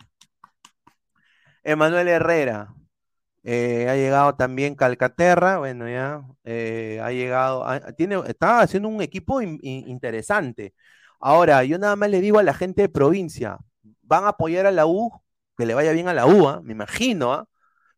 Emanuel 1.64 2.09
Herrera. 2.09 2.74
Eh, 3.44 3.89
ha 3.89 3.97
llegado 3.97 4.35
también 4.36 4.74
Calcaterra, 4.74 5.59
bueno, 5.59 5.89
ya. 5.89 6.23
Eh, 6.44 7.01
ha 7.02 7.10
llegado, 7.12 7.65
tiene, 7.97 8.20
está 8.27 8.60
haciendo 8.60 8.89
un 8.89 9.01
equipo 9.02 9.40
interesante. 9.40 10.74
Ahora, 11.20 11.65
yo 11.65 11.78
nada 11.78 11.97
más 11.97 12.10
le 12.10 12.20
digo 12.20 12.39
a 12.39 12.43
la 12.43 12.55
gente 12.55 12.82
de 12.82 12.89
provincia, 12.89 13.59
van 14.02 14.24
a 14.24 14.28
apoyar 14.28 14.66
a 14.66 14.70
la 14.70 14.86
U, 14.86 15.10
que 15.56 15.66
le 15.66 15.74
vaya 15.74 15.93
bien 15.93 16.09
a 16.09 16.15
la 16.15 16.27
U, 16.27 16.48
¿ah? 16.48 16.60
me 16.62 16.73
imagino, 16.73 17.32
¿ah? 17.32 17.48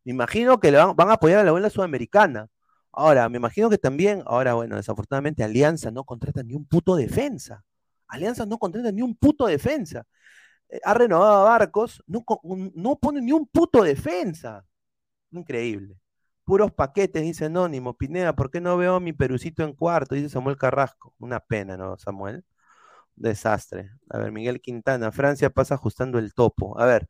me 0.03 0.11
imagino 0.13 0.59
que 0.59 0.71
le 0.71 0.77
van, 0.77 1.09
a 1.09 1.13
apoyar 1.13 1.39
a 1.39 1.43
la 1.43 1.53
U 1.53 1.57
en 1.57 1.63
la 1.63 1.69
Sudamericana. 1.69 2.47
Ahora, 2.91 3.29
me 3.29 3.37
imagino 3.37 3.69
que 3.69 3.77
también, 3.77 4.23
ahora, 4.25 4.53
bueno, 4.55 4.75
desafortunadamente 4.75 5.43
Alianza 5.43 5.91
no 5.91 6.03
contrata 6.03 6.43
ni 6.43 6.53
un 6.55 6.65
puto 6.65 6.95
defensa. 6.95 7.63
Alianza 8.07 8.45
no 8.45 8.57
contrata 8.57 8.91
ni 8.91 9.01
un 9.01 9.15
puto 9.15 9.47
defensa. 9.47 10.05
Eh, 10.69 10.79
ha 10.83 10.93
renovado 10.93 11.41
a 11.41 11.43
Barcos, 11.45 12.03
no, 12.07 12.25
no 12.75 12.95
pone 12.97 13.21
ni 13.21 13.31
un 13.31 13.47
puto 13.47 13.83
defensa. 13.83 14.65
Increíble. 15.31 15.97
Puros 16.43 16.71
paquetes, 16.71 17.21
dice 17.23 17.45
Anónimo. 17.45 17.97
Pineda, 17.97 18.35
¿por 18.35 18.51
qué 18.51 18.61
no 18.61 18.77
veo 18.77 18.95
a 18.95 18.99
mi 18.99 19.13
perucito 19.13 19.63
en 19.63 19.73
cuarto? 19.73 20.15
Dice 20.15 20.29
Samuel 20.29 20.57
Carrasco. 20.57 21.13
Una 21.19 21.39
pena, 21.39 21.77
¿no, 21.77 21.97
Samuel? 21.97 22.45
Desastre. 23.15 23.91
A 24.09 24.19
ver, 24.19 24.31
Miguel 24.31 24.61
Quintana, 24.61 25.11
Francia 25.11 25.49
pasa 25.51 25.75
ajustando 25.75 26.19
el 26.19 26.33
topo. 26.33 26.79
A 26.79 26.85
ver, 26.85 27.07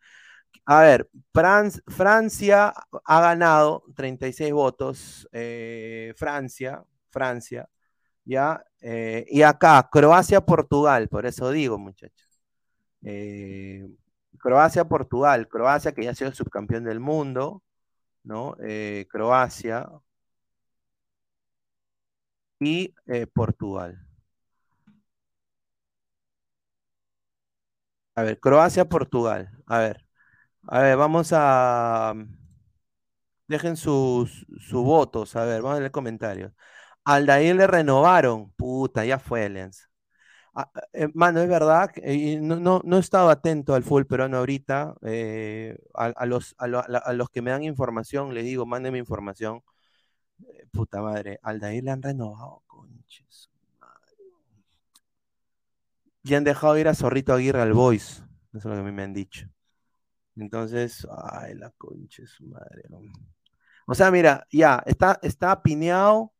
a 0.65 0.81
ver, 0.81 1.09
Francia 1.87 2.73
ha 3.05 3.21
ganado 3.21 3.83
36 3.95 4.53
votos. 4.53 5.27
Eh, 5.31 6.13
Francia, 6.17 6.83
Francia, 7.09 7.69
ya. 8.25 8.63
Eh, 8.81 9.25
y 9.29 9.41
acá, 9.43 9.89
Croacia-Portugal, 9.91 11.09
por 11.09 11.25
eso 11.25 11.51
digo, 11.51 11.77
muchachos. 11.77 12.29
Eh, 13.03 13.87
Croacia-Portugal, 14.39 15.47
Croacia 15.47 15.93
que 15.93 16.03
ya 16.03 16.11
ha 16.11 16.15
sido 16.15 16.31
subcampeón 16.33 16.83
del 16.85 16.99
mundo, 16.99 17.63
¿no? 18.23 18.55
Croacia 19.09 19.87
y 22.61 22.93
Portugal. 23.33 23.99
A 28.15 28.23
ver, 28.23 28.39
Croacia-Portugal. 28.39 29.49
A 29.67 29.79
ver. 29.79 30.05
A 30.67 30.81
ver, 30.81 30.97
vamos 30.97 31.31
a. 31.33 32.13
Dejen 33.47 33.75
sus, 33.77 34.45
votos. 34.71 35.35
A 35.35 35.43
ver, 35.45 35.61
vamos 35.61 35.77
a 35.77 35.79
leer 35.81 35.91
comentarios. 35.91 36.53
Aldair 37.05 37.55
le 37.55 37.67
renovaron. 37.67 38.51
Puta, 38.53 39.05
ya 39.05 39.19
fue 39.19 39.45
Alianza. 39.45 39.90
Ah, 40.53 40.69
eh, 40.91 41.07
mano, 41.13 41.39
es 41.39 41.47
verdad, 41.47 41.91
y 42.03 42.35
no, 42.37 42.57
no, 42.59 42.81
no, 42.83 42.97
he 42.97 42.99
estado 42.99 43.29
atento 43.29 43.73
al 43.73 43.83
full 43.83 44.03
peruano 44.03 44.37
ahorita. 44.37 44.95
Eh, 45.03 45.77
a, 45.93 46.25
los, 46.25 46.55
a, 46.57 46.67
los 47.13 47.29
que 47.29 47.41
me 47.41 47.51
dan 47.51 47.63
información, 47.63 48.33
les 48.33 48.43
digo, 48.43 48.65
mándenme 48.65 48.97
información. 48.97 49.63
Eh, 50.39 50.67
puta 50.71 51.01
madre, 51.01 51.39
Aldair 51.43 51.83
le 51.83 51.91
han 51.91 52.01
renovado, 52.01 52.63
conches. 52.67 53.49
Y 56.23 56.35
han 56.35 56.43
dejado 56.43 56.77
ir 56.77 56.87
a 56.87 56.95
Zorrito 56.95 57.33
Aguirre 57.33 57.61
al 57.61 57.73
Boys. 57.73 58.23
Eso 58.53 58.57
es 58.57 58.65
lo 58.65 58.73
que 58.73 58.79
a 58.79 58.83
mí 58.83 58.91
me 58.91 59.03
han 59.03 59.13
dicho. 59.13 59.47
Entonces, 60.35 61.07
ay, 61.31 61.55
la 61.55 61.71
concha 61.71 62.23
su 62.25 62.45
madre. 62.47 62.83
O 63.87 63.95
sea, 63.95 64.11
mira, 64.11 64.45
ya, 64.51 64.83
está, 64.85 65.19
está 65.23 65.61
pineado. 65.61 66.33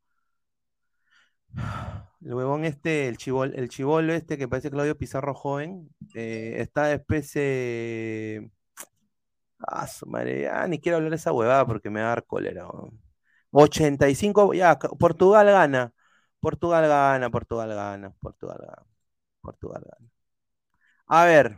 El 2.24 2.34
huevón 2.36 2.66
este, 2.66 3.08
el 3.08 3.18
chivol, 3.18 3.54
el 3.56 3.68
chivolo 3.70 4.14
este 4.14 4.38
que 4.38 4.48
parece 4.48 4.70
Claudio 4.72 4.98
Pizarro 4.98 5.34
joven, 5.34 5.90
eh, 6.14 6.56
está 6.60 6.86
de 6.86 6.96
especie. 6.96 8.52
Ah, 9.60 9.86
su 9.88 10.08
madre, 10.08 10.42
ya, 10.44 10.68
ni 10.68 10.80
quiero 10.80 10.98
hablar 10.98 11.12
de 11.12 11.18
esa 11.18 11.32
huevada 11.32 11.66
porque 11.68 11.90
me 11.90 12.02
va 12.02 12.08
a 12.08 12.10
dar 12.10 12.26
cólera. 12.26 12.68
85, 13.52 14.54
ya, 14.54 14.78
Portugal 14.80 15.46
gana. 15.48 15.94
Portugal 16.40 16.88
gana, 16.88 17.30
Portugal 17.30 17.70
gana, 17.76 18.12
Portugal 18.22 18.58
gana. 18.62 18.86
Portugal 19.42 19.84
gana. 19.86 20.10
A 21.08 21.26
ver. 21.26 21.58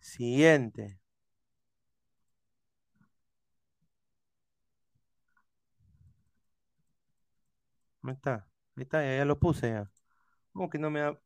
Siguiente. 0.00 0.98
¿Dónde 8.02 8.14
está? 8.16 8.47
Ahí 8.78 8.82
está, 8.84 9.02
ya, 9.04 9.24
lo 9.24 9.38
puse 9.40 9.70
ya. 9.70 9.90
¿Cómo 10.52 10.70
que 10.70 10.78
no 10.78 10.90
me 10.90 11.00
da? 11.00 11.20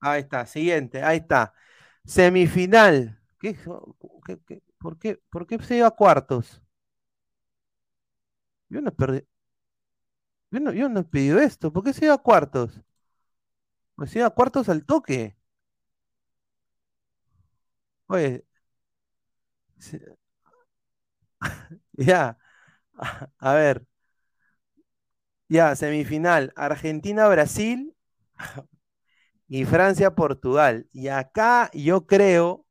Ahí 0.00 0.22
está, 0.22 0.46
siguiente, 0.46 1.02
ahí 1.02 1.18
está. 1.18 1.54
Semifinal. 2.04 3.20
¿Qué, 3.40 3.54
por, 4.78 4.98
qué, 4.98 5.20
¿Por 5.30 5.46
qué 5.46 5.58
se 5.60 5.76
iba 5.78 5.88
a 5.88 5.92
cuartos? 5.92 6.62
Yo 8.68 8.80
no 8.80 8.90
perdí. 8.94 9.22
Yo 10.50 10.60
no, 10.60 10.72
yo 10.74 10.88
no 10.90 11.00
he 11.00 11.04
pedido 11.04 11.38
esto. 11.40 11.72
¿Por 11.72 11.84
qué 11.84 11.92
se 11.94 12.04
iba 12.06 12.14
a 12.14 12.18
cuartos? 12.18 12.80
Pues 13.96 14.16
iba 14.16 14.26
a 14.26 14.30
cuartos 14.30 14.70
al 14.70 14.86
toque. 14.86 15.36
Oye, 18.08 18.44
ya, 21.98 22.38
a 23.40 23.54
ver, 23.54 23.86
ya, 25.48 25.74
semifinal, 25.76 26.52
Argentina-Brasil 26.56 27.94
y 29.48 29.64
Francia-Portugal. 29.64 30.88
Y 30.92 31.08
acá 31.08 31.70
yo 31.72 32.06
creo, 32.06 32.66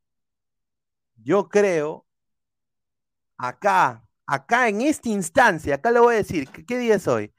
yo 1.16 1.50
creo, 1.50 2.06
acá, 3.38 4.04
acá 4.26 4.70
en 4.70 4.82
esta 4.82 5.10
instancia, 5.10 5.76
acá 5.76 5.92
le 5.92 6.00
voy 6.00 6.16
a 6.16 6.18
decir, 6.18 6.48
¿qué, 6.50 6.78
día 6.78 6.96
es 6.96 7.08
hoy? 7.08 7.34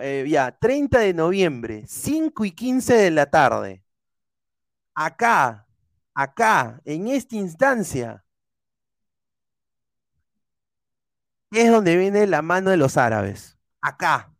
Eh, 0.00 0.26
ya, 0.28 0.52
30 0.58 1.00
de 1.00 1.14
noviembre, 1.14 1.84
5 1.86 2.44
y 2.44 2.52
15 2.52 2.94
de 2.94 3.10
la 3.10 3.26
tarde. 3.30 3.84
Acá, 4.94 5.66
acá, 6.14 6.80
en 6.84 7.08
esta 7.08 7.36
instancia, 7.36 8.24
es 11.50 11.70
donde 11.70 11.96
viene 11.96 12.26
la 12.26 12.42
mano 12.42 12.70
de 12.70 12.76
los 12.76 12.96
árabes. 12.96 13.58
Acá. 13.80 14.37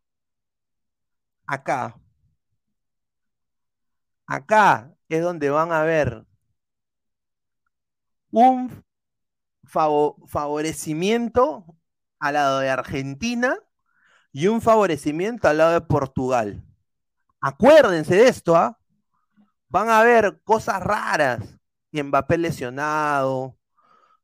Acá. 1.55 1.99
Acá 4.29 4.95
es 5.09 5.23
donde 5.23 5.51
van 5.51 5.73
a 5.73 5.83
ver 5.83 6.25
un 8.31 8.85
favo- 9.65 10.17
favorecimiento 10.29 11.67
al 12.21 12.35
lado 12.35 12.61
de 12.61 12.71
Argentina 12.71 13.57
y 14.33 14.49
un 14.49 14.63
favorecimiento 14.63 15.49
al 15.49 15.59
lado 15.59 15.73
de 15.75 15.81
Portugal. 15.83 16.65
Acuérdense 17.41 18.17
de 18.17 18.29
esto, 18.29 18.57
¿ah? 18.57 18.79
Van 19.69 19.91
a 19.91 20.03
ver 20.05 20.41
cosas 20.45 20.83
raras. 20.83 21.41
Mbappé 21.93 22.39
lesionado, 22.39 23.57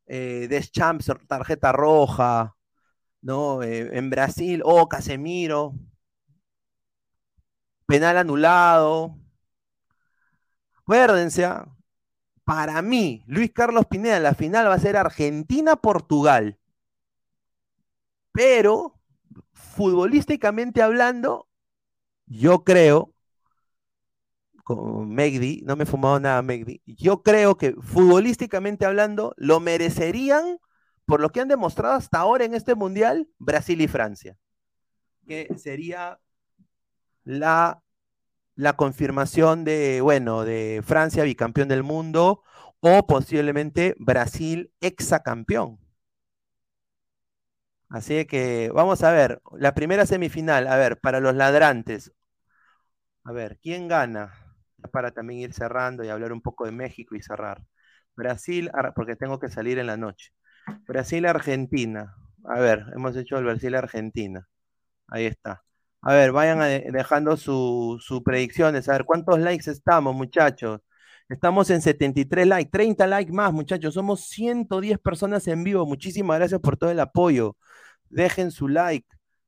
eh, 0.07 0.47
Deschamps 0.49 1.11
tarjeta 1.29 1.73
roja, 1.73 2.57
¿no? 3.23 3.63
Eh, 3.63 3.99
en 3.99 4.11
Brasil, 4.11 4.63
oh, 4.65 4.89
Casemiro, 4.89 5.75
penal 7.87 8.17
anulado. 8.19 9.17
Acuérdense, 10.79 11.45
¿ah? 11.45 11.67
para 12.45 12.83
mí, 12.83 13.25
Luis 13.27 13.51
Carlos 13.53 13.87
Pineda, 13.87 14.21
la 14.21 14.35
final 14.35 14.69
va 14.69 14.75
a 14.75 14.79
ser 14.79 14.97
Argentina-Portugal. 14.97 16.59
Pero, 18.33 19.01
futbolísticamente 19.53 20.83
hablando, 20.83 21.49
yo 22.27 22.65
creo, 22.65 23.15
con 24.65 25.11
Megdi, 25.11 25.63
no 25.65 25.77
me 25.77 25.85
he 25.85 25.87
fumado 25.87 26.19
nada 26.21 26.43
Megdi, 26.43 26.83
yo 26.87 27.23
creo 27.23 27.57
que 27.57 27.75
futbolísticamente 27.75 28.87
hablando, 28.87 29.35
lo 29.37 29.61
merecerían 29.61 30.59
por 31.07 31.21
lo 31.21 31.31
que 31.31 31.41
han 31.41 31.49
demostrado 31.49 31.95
hasta 31.95 32.19
ahora 32.19 32.45
en 32.45 32.55
este 32.55 32.75
mundial, 32.75 33.29
Brasil 33.39 33.81
y 33.81 33.89
Francia. 33.89 34.37
Que 35.27 35.49
sería 35.59 36.19
la, 37.25 37.83
la 38.57 38.75
confirmación 38.75 39.65
de, 39.65 40.01
bueno, 40.01 40.45
de 40.45 40.83
Francia 40.85 41.25
bicampeón 41.25 41.69
del 41.69 41.83
mundo 41.83 42.43
o 42.81 43.07
posiblemente 43.07 43.95
Brasil 43.99 44.73
exacampeón. 44.81 45.79
Así 47.89 48.27
que 48.27 48.71
vamos 48.75 49.03
a 49.03 49.13
ver, 49.13 49.41
la 49.59 49.75
primera 49.75 50.05
semifinal, 50.07 50.67
a 50.67 50.77
ver, 50.77 50.99
para 51.01 51.21
los 51.21 51.35
ladrantes. 51.35 52.13
A 53.25 53.33
ver, 53.33 53.59
¿quién 53.63 53.89
gana? 53.89 54.33
Para 54.93 55.11
también 55.13 55.41
ir 55.41 55.53
cerrando 55.55 56.05
y 56.05 56.09
hablar 56.09 56.33
un 56.33 56.43
poco 56.43 56.65
de 56.67 56.73
México 56.73 57.15
y 57.17 57.23
cerrar. 57.23 57.63
Brasil, 58.17 58.71
porque 58.95 59.17
tengo 59.17 59.39
que 59.41 59.49
salir 59.49 59.79
en 59.79 59.87
la 59.87 59.97
noche. 59.97 60.31
Brasil-Argentina. 60.87 62.17
A 62.45 62.61
ver, 62.61 62.85
hemos 62.95 63.17
hecho 63.17 63.39
el 63.39 63.45
Brasil-Argentina. 63.45 64.47
Ahí 65.09 65.27
está. 65.27 65.65
A 66.07 66.13
ver, 66.15 66.33
vayan 66.33 66.61
a- 66.61 66.67
dejando 66.69 67.37
sus 67.37 68.05
su 68.05 68.23
predicciones. 68.23 68.89
A 68.89 68.93
ver, 68.93 69.05
¿cuántos 69.05 69.39
likes 69.39 69.71
estamos, 69.71 70.15
muchachos? 70.15 70.81
Estamos 71.29 71.71
en 71.71 71.81
73 71.81 72.47
likes, 72.47 72.71
30 72.71 73.07
likes 73.07 73.33
más, 73.33 73.53
muchachos. 73.53 73.95
Somos 73.95 74.21
110 74.29 74.99
personas 74.99 75.47
en 75.49 75.65
vivo. 75.65 75.87
Muchísimas 75.87 76.39
gracias 76.39 76.61
por 76.61 76.77
todo 76.77 76.91
el 76.91 77.01
apoyo. 77.01 77.57
Dejen 78.11 78.51
su 78.51 78.69
like, 78.69 79.07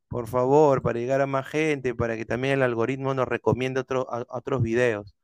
por 0.09 0.29
favor, 0.29 0.83
para 0.83 0.99
llegar 0.99 1.21
a 1.21 1.27
más 1.27 1.47
gente, 1.49 1.95
para 1.95 2.17
que 2.17 2.25
también 2.25 2.55
el 2.55 2.63
algoritmo 2.63 3.13
nos 3.15 3.29
recomiende 3.29 3.81
a 3.91 4.25
otros 4.31 4.63
videos. 4.63 5.15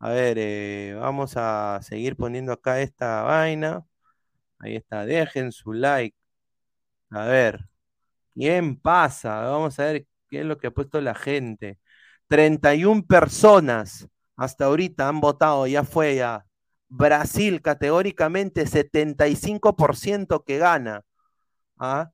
A 0.00 0.10
ver, 0.10 0.36
eh, 0.40 0.96
vamos 1.00 1.34
a 1.36 1.80
seguir 1.82 2.16
poniendo 2.16 2.52
acá 2.52 2.80
esta 2.82 3.22
vaina. 3.22 3.84
Ahí 4.60 4.76
está, 4.76 5.06
dejen 5.06 5.52
su 5.52 5.72
like. 5.74 6.16
A 7.10 7.26
ver, 7.26 7.60
¿quién 8.34 8.76
pasa? 8.80 9.40
Vamos 9.42 9.78
a 9.80 9.84
ver 9.86 10.06
qué 10.32 10.40
es 10.40 10.46
lo 10.46 10.58
que 10.58 10.68
ha 10.68 10.70
puesto 10.72 11.00
la 11.02 11.14
gente. 11.14 11.78
31 12.28 13.06
personas 13.06 14.08
hasta 14.36 14.66
ahorita 14.66 15.08
han 15.08 15.20
votado, 15.20 15.66
ya 15.66 15.84
fue 15.84 16.16
ya. 16.16 16.46
Brasil, 16.88 17.62
categóricamente 17.62 18.66
75% 18.66 20.44
que 20.44 20.58
gana. 20.58 21.04
¿Ah? 21.78 22.12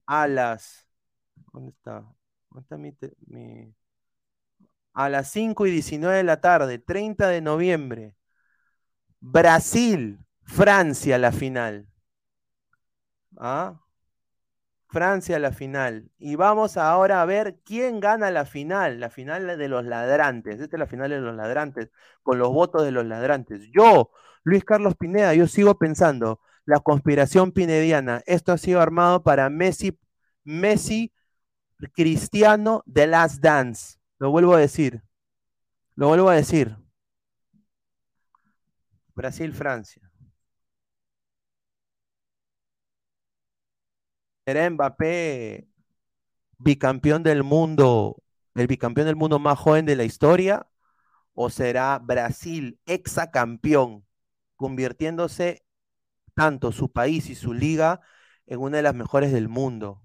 a 0.07 0.29
las... 0.29 0.87
¿Dónde 1.53 1.73
está? 1.73 2.01
¿Dónde 2.51 2.63
está 2.63 2.79
mi, 2.79 2.93
mi- 3.29 3.75
A 4.93 5.09
las 5.09 5.31
5 5.31 5.67
y 5.67 5.71
19 5.71 6.19
de 6.19 6.25
la 6.25 6.43
tarde, 6.43 6.79
30 6.79 7.29
de 7.29 7.41
noviembre. 7.41 8.15
Brasil, 9.21 10.19
Francia 10.43 11.19
la 11.19 11.31
final. 11.31 11.87
¿Ah? 13.39 13.81
Francia 14.89 15.39
la 15.39 15.53
final. 15.53 16.11
Y 16.19 16.37
vamos 16.37 16.77
ahora 16.77 17.21
a 17.23 17.25
ver 17.27 17.59
quién 17.65 18.01
gana 18.01 18.31
la 18.31 18.45
final, 18.47 19.01
la 19.01 19.11
final 19.11 19.59
de 19.59 19.69
los 19.69 19.85
ladrantes. 19.85 20.61
Esta 20.61 20.77
es 20.77 20.81
la 20.81 20.87
final 20.87 21.11
de 21.11 21.21
los 21.21 21.35
ladrantes, 21.37 21.91
con 22.23 22.39
los 22.39 22.49
votos 22.51 22.85
de 22.85 22.91
los 22.91 23.05
ladrantes. 23.05 23.69
Yo, 23.73 24.11
Luis 24.45 24.65
Carlos 24.65 24.97
Pineda, 24.97 25.35
yo 25.35 25.47
sigo 25.47 25.79
pensando, 25.79 26.41
la 26.65 26.81
conspiración 26.81 27.53
pinediana, 27.53 28.23
esto 28.27 28.53
ha 28.53 28.59
sido 28.59 28.81
armado 28.81 29.23
para 29.23 29.51
Messi, 29.51 29.99
Messi, 30.45 31.13
Cristiano, 31.95 32.83
The 32.93 33.07
Last 33.07 33.41
Dance. 33.43 33.99
Lo 34.19 34.31
vuelvo 34.31 34.55
a 34.55 34.59
decir. 34.61 35.03
Lo 35.95 36.09
vuelvo 36.09 36.29
a 36.29 36.35
decir. 36.35 36.77
Brasil, 39.15 39.53
¿Será 44.49 44.71
Mbappé 44.71 45.69
bicampeón 46.57 47.23
del 47.23 47.43
mundo, 47.43 48.23
el 48.55 48.67
bicampeón 48.67 49.07
del 49.07 49.15
mundo 49.15 49.39
más 49.39 49.59
joven 49.59 49.85
de 49.85 49.95
la 49.95 50.05
historia? 50.05 50.67
¿O 51.35 51.51
será 51.51 51.99
Brasil 51.99 52.81
exacampeón, 52.87 54.07
convirtiéndose 54.57 55.67
tanto 56.33 56.73
su 56.73 56.91
país 56.91 57.29
y 57.29 57.35
su 57.35 57.53
liga 57.53 58.01
en 58.47 58.61
una 58.61 58.79
de 58.79 58.85
las 58.85 58.95
mejores 58.95 59.33
del 59.33 59.51
mundo. 59.51 60.03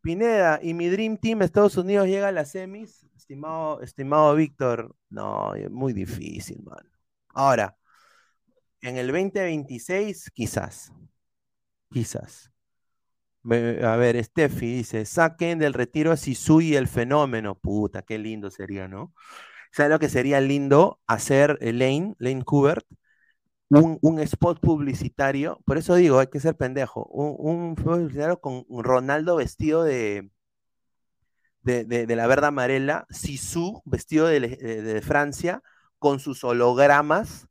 Pineda, 0.00 0.58
y 0.60 0.74
mi 0.74 0.88
Dream 0.88 1.18
Team 1.18 1.42
Estados 1.42 1.76
Unidos 1.76 2.08
llega 2.08 2.26
a 2.26 2.32
las 2.32 2.50
semis, 2.50 3.06
estimado, 3.14 3.80
estimado 3.80 4.34
Víctor. 4.34 4.96
No, 5.08 5.54
es 5.54 5.70
muy 5.70 5.92
difícil, 5.92 6.64
mano. 6.64 6.90
Ahora, 7.28 7.78
en 8.80 8.96
el 8.96 9.06
2026, 9.06 10.32
quizás. 10.34 10.92
Quizás. 11.90 12.50
A 13.50 13.96
ver, 13.96 14.22
Steffi 14.22 14.66
dice, 14.66 15.06
saquen 15.06 15.58
del 15.58 15.72
retiro 15.72 16.12
a 16.12 16.16
Sisu 16.16 16.60
y 16.60 16.76
el 16.76 16.86
fenómeno. 16.88 17.54
Puta, 17.54 18.02
qué 18.02 18.18
lindo 18.18 18.50
sería, 18.50 18.88
¿no? 18.88 19.14
¿Sabes 19.72 19.90
lo 19.92 19.98
que 19.98 20.08
sería 20.08 20.40
lindo? 20.40 21.00
Hacer 21.06 21.58
eh, 21.60 21.72
Lane, 21.72 22.14
Lane 22.18 22.44
Kubert, 22.44 22.86
un, 23.68 23.98
un 24.02 24.18
spot 24.20 24.60
publicitario. 24.60 25.60
Por 25.64 25.78
eso 25.78 25.94
digo, 25.94 26.18
hay 26.18 26.28
que 26.28 26.40
ser 26.40 26.56
pendejo. 26.56 27.06
Un, 27.06 27.36
un 27.38 27.74
publicitario 27.74 28.40
con 28.40 28.64
Ronaldo 28.68 29.36
vestido 29.36 29.84
de, 29.84 30.30
de, 31.62 32.16
la 32.16 32.26
verde 32.26 32.46
amarela, 32.46 33.06
Sisu 33.10 33.82
vestido 33.84 34.26
de, 34.26 34.40
le- 34.40 34.56
de- 34.56 35.02
Francia, 35.02 35.62
con 35.98 36.20
sus 36.20 36.44
hologramas 36.44 37.48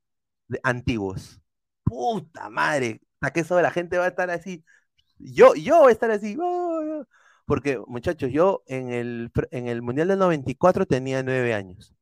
antiguos. 0.63 1.41
Puta 1.83 2.49
madre, 2.49 3.01
hasta 3.27 3.33
que 3.33 3.41
eso 3.41 3.61
la 3.61 3.71
gente 3.71 3.97
va 3.97 4.05
a 4.05 4.09
estar 4.09 4.29
así. 4.29 4.63
Yo, 5.19 5.53
yo 5.55 5.79
voy 5.79 5.89
a 5.89 5.91
estar 5.91 6.11
así. 6.11 6.37
Porque, 7.45 7.79
muchachos, 7.87 8.31
yo 8.31 8.63
en 8.67 8.89
el, 8.91 9.31
en 9.51 9.67
el 9.67 9.81
Mundial 9.81 10.07
del 10.07 10.19
94 10.19 10.85
tenía 10.85 11.23
nueve 11.23 11.53
años. 11.53 11.93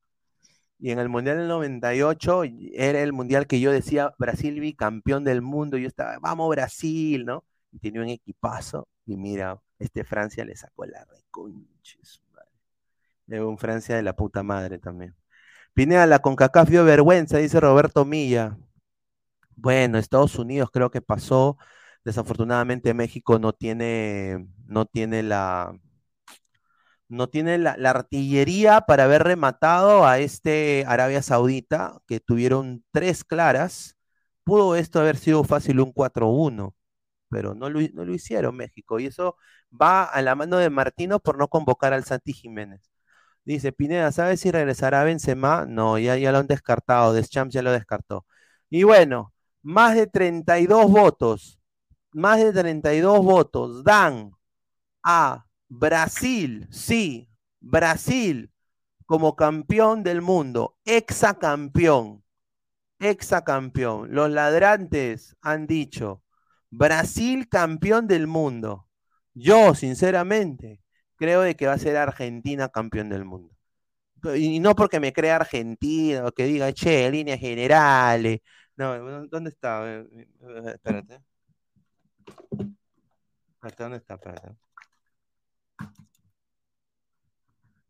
Y 0.77 0.91
en 0.91 0.99
el 0.99 1.09
Mundial 1.09 1.37
del 1.37 1.47
98 1.47 2.43
era 2.73 3.01
el 3.01 3.13
Mundial 3.13 3.47
que 3.47 3.59
yo 3.59 3.71
decía, 3.71 4.13
Brasil 4.19 4.59
bicampeón 4.59 5.23
del 5.23 5.41
mundo. 5.41 5.77
Yo 5.77 5.87
estaba, 5.87 6.19
vamos 6.19 6.49
Brasil, 6.49 7.25
¿no? 7.25 7.43
Y 7.71 7.79
tenía 7.79 8.01
un 8.01 8.09
equipazo. 8.09 8.87
Y 9.05 9.17
mira, 9.17 9.59
este 9.79 10.03
Francia 10.03 10.45
le 10.45 10.55
sacó 10.55 10.85
la 10.85 11.05
madre. 11.05 11.23
Es 13.27 13.39
un 13.39 13.57
Francia 13.57 13.95
de 13.95 14.03
la 14.03 14.15
puta 14.15 14.43
madre 14.43 14.77
también. 14.77 15.15
Pineda, 15.73 16.05
la 16.05 16.19
CONCACAF 16.19 16.69
dio 16.69 16.85
vergüenza, 16.85 17.37
dice 17.39 17.59
Roberto 17.59 18.05
Milla. 18.05 18.57
Bueno, 19.55 19.97
Estados 19.97 20.35
Unidos 20.37 20.69
creo 20.71 20.91
que 20.91 21.01
pasó. 21.01 21.57
Desafortunadamente 22.03 22.93
México 22.93 23.39
no 23.39 23.53
tiene, 23.53 24.47
no 24.67 24.85
tiene 24.85 25.23
la, 25.23 25.77
no 27.07 27.29
tiene 27.29 27.57
la, 27.57 27.71
artillería 27.89 28.81
para 28.81 29.05
haber 29.05 29.23
rematado 29.23 30.05
a 30.05 30.19
este 30.19 30.85
Arabia 30.87 31.21
Saudita, 31.21 31.99
que 32.07 32.19
tuvieron 32.19 32.83
tres 32.91 33.23
claras. 33.23 33.97
Pudo 34.43 34.75
esto 34.75 34.99
haber 34.99 35.17
sido 35.17 35.43
fácil 35.43 35.79
un 35.79 35.91
4-1, 35.93 36.75
pero 37.29 37.55
no 37.55 37.69
lo, 37.69 37.79
no 37.93 38.05
lo 38.05 38.13
hicieron 38.13 38.55
México. 38.57 38.99
Y 38.99 39.07
eso 39.07 39.37
va 39.71 40.03
a 40.05 40.21
la 40.21 40.35
mano 40.35 40.57
de 40.57 40.69
Martino 40.69 41.19
por 41.19 41.37
no 41.37 41.47
convocar 41.49 41.93
al 41.93 42.05
Santi 42.05 42.33
Jiménez. 42.33 42.81
Dice 43.45 43.71
Pineda, 43.71 44.11
¿sabes 44.11 44.41
si 44.41 44.51
regresará 44.51 45.03
Benzema? 45.03 45.65
No, 45.67 45.99
ya, 45.99 46.17
ya 46.17 46.31
lo 46.31 46.39
han 46.39 46.47
descartado. 46.47 47.13
Deschamps 47.13 47.53
ya 47.53 47.61
lo 47.61 47.71
descartó. 47.71 48.25
Y 48.69 48.83
bueno, 48.83 49.33
más 49.65 49.95
de 49.95 50.05
32 50.05 50.91
votos, 50.91 51.59
más 52.13 52.37
de 52.37 52.53
32 52.53 53.25
votos 53.25 53.83
dan 53.83 54.31
a 55.03 55.47
Brasil, 55.67 56.67
sí, 56.69 57.27
Brasil 57.59 58.51
como 59.07 59.35
campeón 59.35 60.03
del 60.03 60.21
mundo, 60.21 60.77
exacampeón, 60.85 62.23
exacampeón. 62.99 64.13
Los 64.13 64.29
ladrantes 64.29 65.35
han 65.41 65.65
dicho, 65.65 66.23
Brasil 66.69 67.49
campeón 67.49 68.07
del 68.07 68.27
mundo. 68.27 68.87
Yo, 69.33 69.73
sinceramente, 69.73 70.79
creo 71.15 71.41
de 71.41 71.55
que 71.55 71.65
va 71.65 71.73
a 71.73 71.79
ser 71.79 71.97
Argentina 71.97 72.69
campeón 72.69 73.09
del 73.09 73.25
mundo. 73.25 73.55
Y 74.35 74.59
no 74.59 74.75
porque 74.75 74.99
me 74.99 75.13
crea 75.13 75.37
argentino, 75.37 76.31
que 76.31 76.45
diga, 76.45 76.71
che, 76.73 77.09
líneas 77.11 77.39
generales. 77.39 78.39
No, 78.77 79.27
¿dónde 79.27 79.49
está? 79.49 80.01
Espérate. 80.73 81.21
Espérate, 83.55 83.83
¿Dónde 83.83 83.97
está? 83.97 84.13
Espérate. 84.15 84.55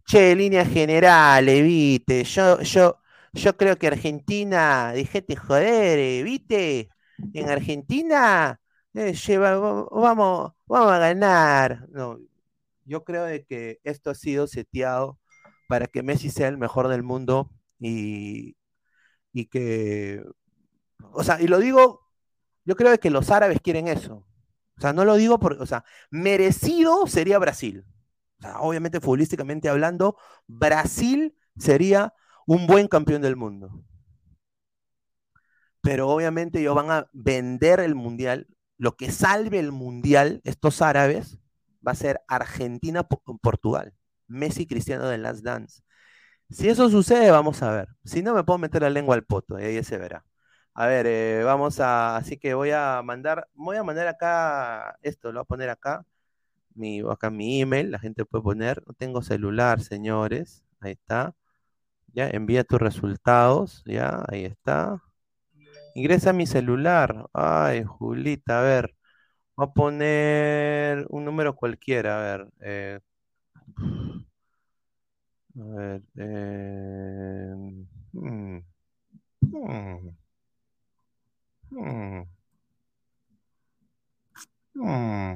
Che, 0.08 0.36
líneas 0.36 0.68
generales, 0.70 1.64
viste. 1.64 2.24
Yo, 2.24 2.62
yo, 2.62 3.00
yo 3.34 3.58
creo 3.58 3.78
que 3.78 3.88
Argentina, 3.88 4.94
dijete 4.94 5.36
joder, 5.36 5.98
eh, 6.00 6.24
viste. 6.24 6.90
En 7.34 7.50
Argentina, 7.50 8.60
eh, 8.94 9.14
lleva- 9.14 9.58
va- 9.58 9.88
vamos, 9.92 10.54
vamos 10.68 10.92
a 10.92 11.00
ganar. 11.00 11.88
No, 11.90 12.20
yo 12.86 13.04
creo 13.04 13.26
de 13.26 13.46
que 13.46 13.80
esto 13.84 14.12
ha 14.12 14.16
sido 14.16 14.48
seteado 14.48 15.20
para 15.70 15.88
que 15.88 16.04
Messi 16.04 16.30
sea 16.30 16.48
el 16.50 16.58
mejor 16.58 16.88
del 16.90 17.04
mundo 17.04 17.52
y, 17.80 18.56
y 19.34 19.46
que, 19.48 20.24
o 21.14 21.24
sea, 21.24 21.42
y 21.42 21.48
lo 21.48 21.60
digo, 21.60 22.02
yo 22.66 22.76
creo 22.76 22.98
que 23.00 23.10
los 23.10 23.32
árabes 23.32 23.60
quieren 23.62 23.88
eso. 23.88 24.26
O 24.78 24.82
sea, 24.82 24.94
no 24.94 25.06
lo 25.06 25.16
digo 25.16 25.40
porque, 25.40 25.64
o 25.64 25.66
sea, 25.66 25.86
merecido 26.10 27.08
sería 27.08 27.40
Brasil. 27.40 27.86
O 28.40 28.42
sea, 28.42 28.60
obviamente, 28.60 29.00
futbolísticamente 29.00 29.70
hablando, 29.70 30.18
Brasil 30.48 31.36
sería 31.58 32.14
un 32.46 32.68
buen 32.68 32.88
campeón 32.88 33.22
del 33.22 33.36
mundo. 33.36 33.84
Pero 35.82 36.10
obviamente 36.10 36.60
ellos 36.60 36.76
van 36.76 36.92
a 36.92 37.08
vender 37.14 37.80
el 37.80 37.96
mundial. 37.96 38.48
Lo 38.78 38.98
que 38.98 39.12
salve 39.12 39.60
el 39.60 39.72
mundial, 39.72 40.42
estos 40.44 40.82
árabes, 40.82 41.38
va 41.88 41.92
a 41.92 41.96
ser 41.96 42.22
Argentina-Portugal. 42.28 43.94
Messi 44.28 44.64
y 44.64 44.68
Cristiano 44.68 45.08
de 45.08 45.18
Last 45.20 45.44
Dance. 45.44 45.84
Si 46.50 46.70
eso 46.70 46.90
sucede, 46.90 47.32
vamos 47.32 47.62
a 47.64 47.72
ver. 47.72 47.90
Si 48.04 48.22
no, 48.24 48.34
me 48.34 48.44
puedo 48.44 48.58
meter 48.60 48.82
la 48.82 48.90
lengua 48.90 49.16
al 49.16 49.24
poto 49.24 49.60
y 49.60 49.64
ahí 49.64 49.84
se 49.84 49.98
verá. 49.98 50.26
A 50.76 50.88
ver, 50.88 51.08
eh, 51.08 51.44
vamos 51.46 51.80
a. 51.80 52.18
Así 52.18 52.38
que 52.38 52.54
voy 52.54 52.72
a 52.72 53.02
mandar. 53.04 53.48
Voy 53.56 53.78
a 53.78 53.84
mandar 53.84 54.08
acá. 54.08 54.98
Esto 55.02 55.32
lo 55.32 55.40
voy 55.40 55.44
a 55.44 55.46
poner 55.46 55.70
acá. 55.70 56.06
Mi, 56.76 57.02
acá 57.02 57.30
mi 57.32 57.62
email. 57.62 57.92
La 57.92 58.00
gente 58.00 58.26
puede 58.26 58.44
poner. 58.44 58.84
No 58.88 58.94
tengo 58.94 59.22
celular, 59.24 59.82
señores. 59.82 60.64
Ahí 60.82 60.94
está. 60.94 61.36
Ya, 62.14 62.30
envía 62.30 62.64
tus 62.66 62.80
resultados. 62.82 63.84
Ya, 63.86 64.24
ahí 64.30 64.46
está. 64.46 65.02
Ingresa 65.96 66.34
mi 66.34 66.48
celular. 66.48 67.28
Ay, 67.34 67.84
Julita, 67.84 68.60
a 68.60 68.64
ver. 68.64 68.96
Voy 69.56 69.68
a 69.68 69.74
poner 69.74 71.06
un 71.10 71.26
número 71.26 71.56
cualquiera. 71.56 72.20
A 72.20 72.24
ver. 72.38 72.50
eh, 72.62 73.00
a 75.60 75.64
ver. 75.76 76.02
hmm, 78.14 78.60
hmm, 79.42 80.25
hmm, 81.72 82.22
hmm. 84.76 85.36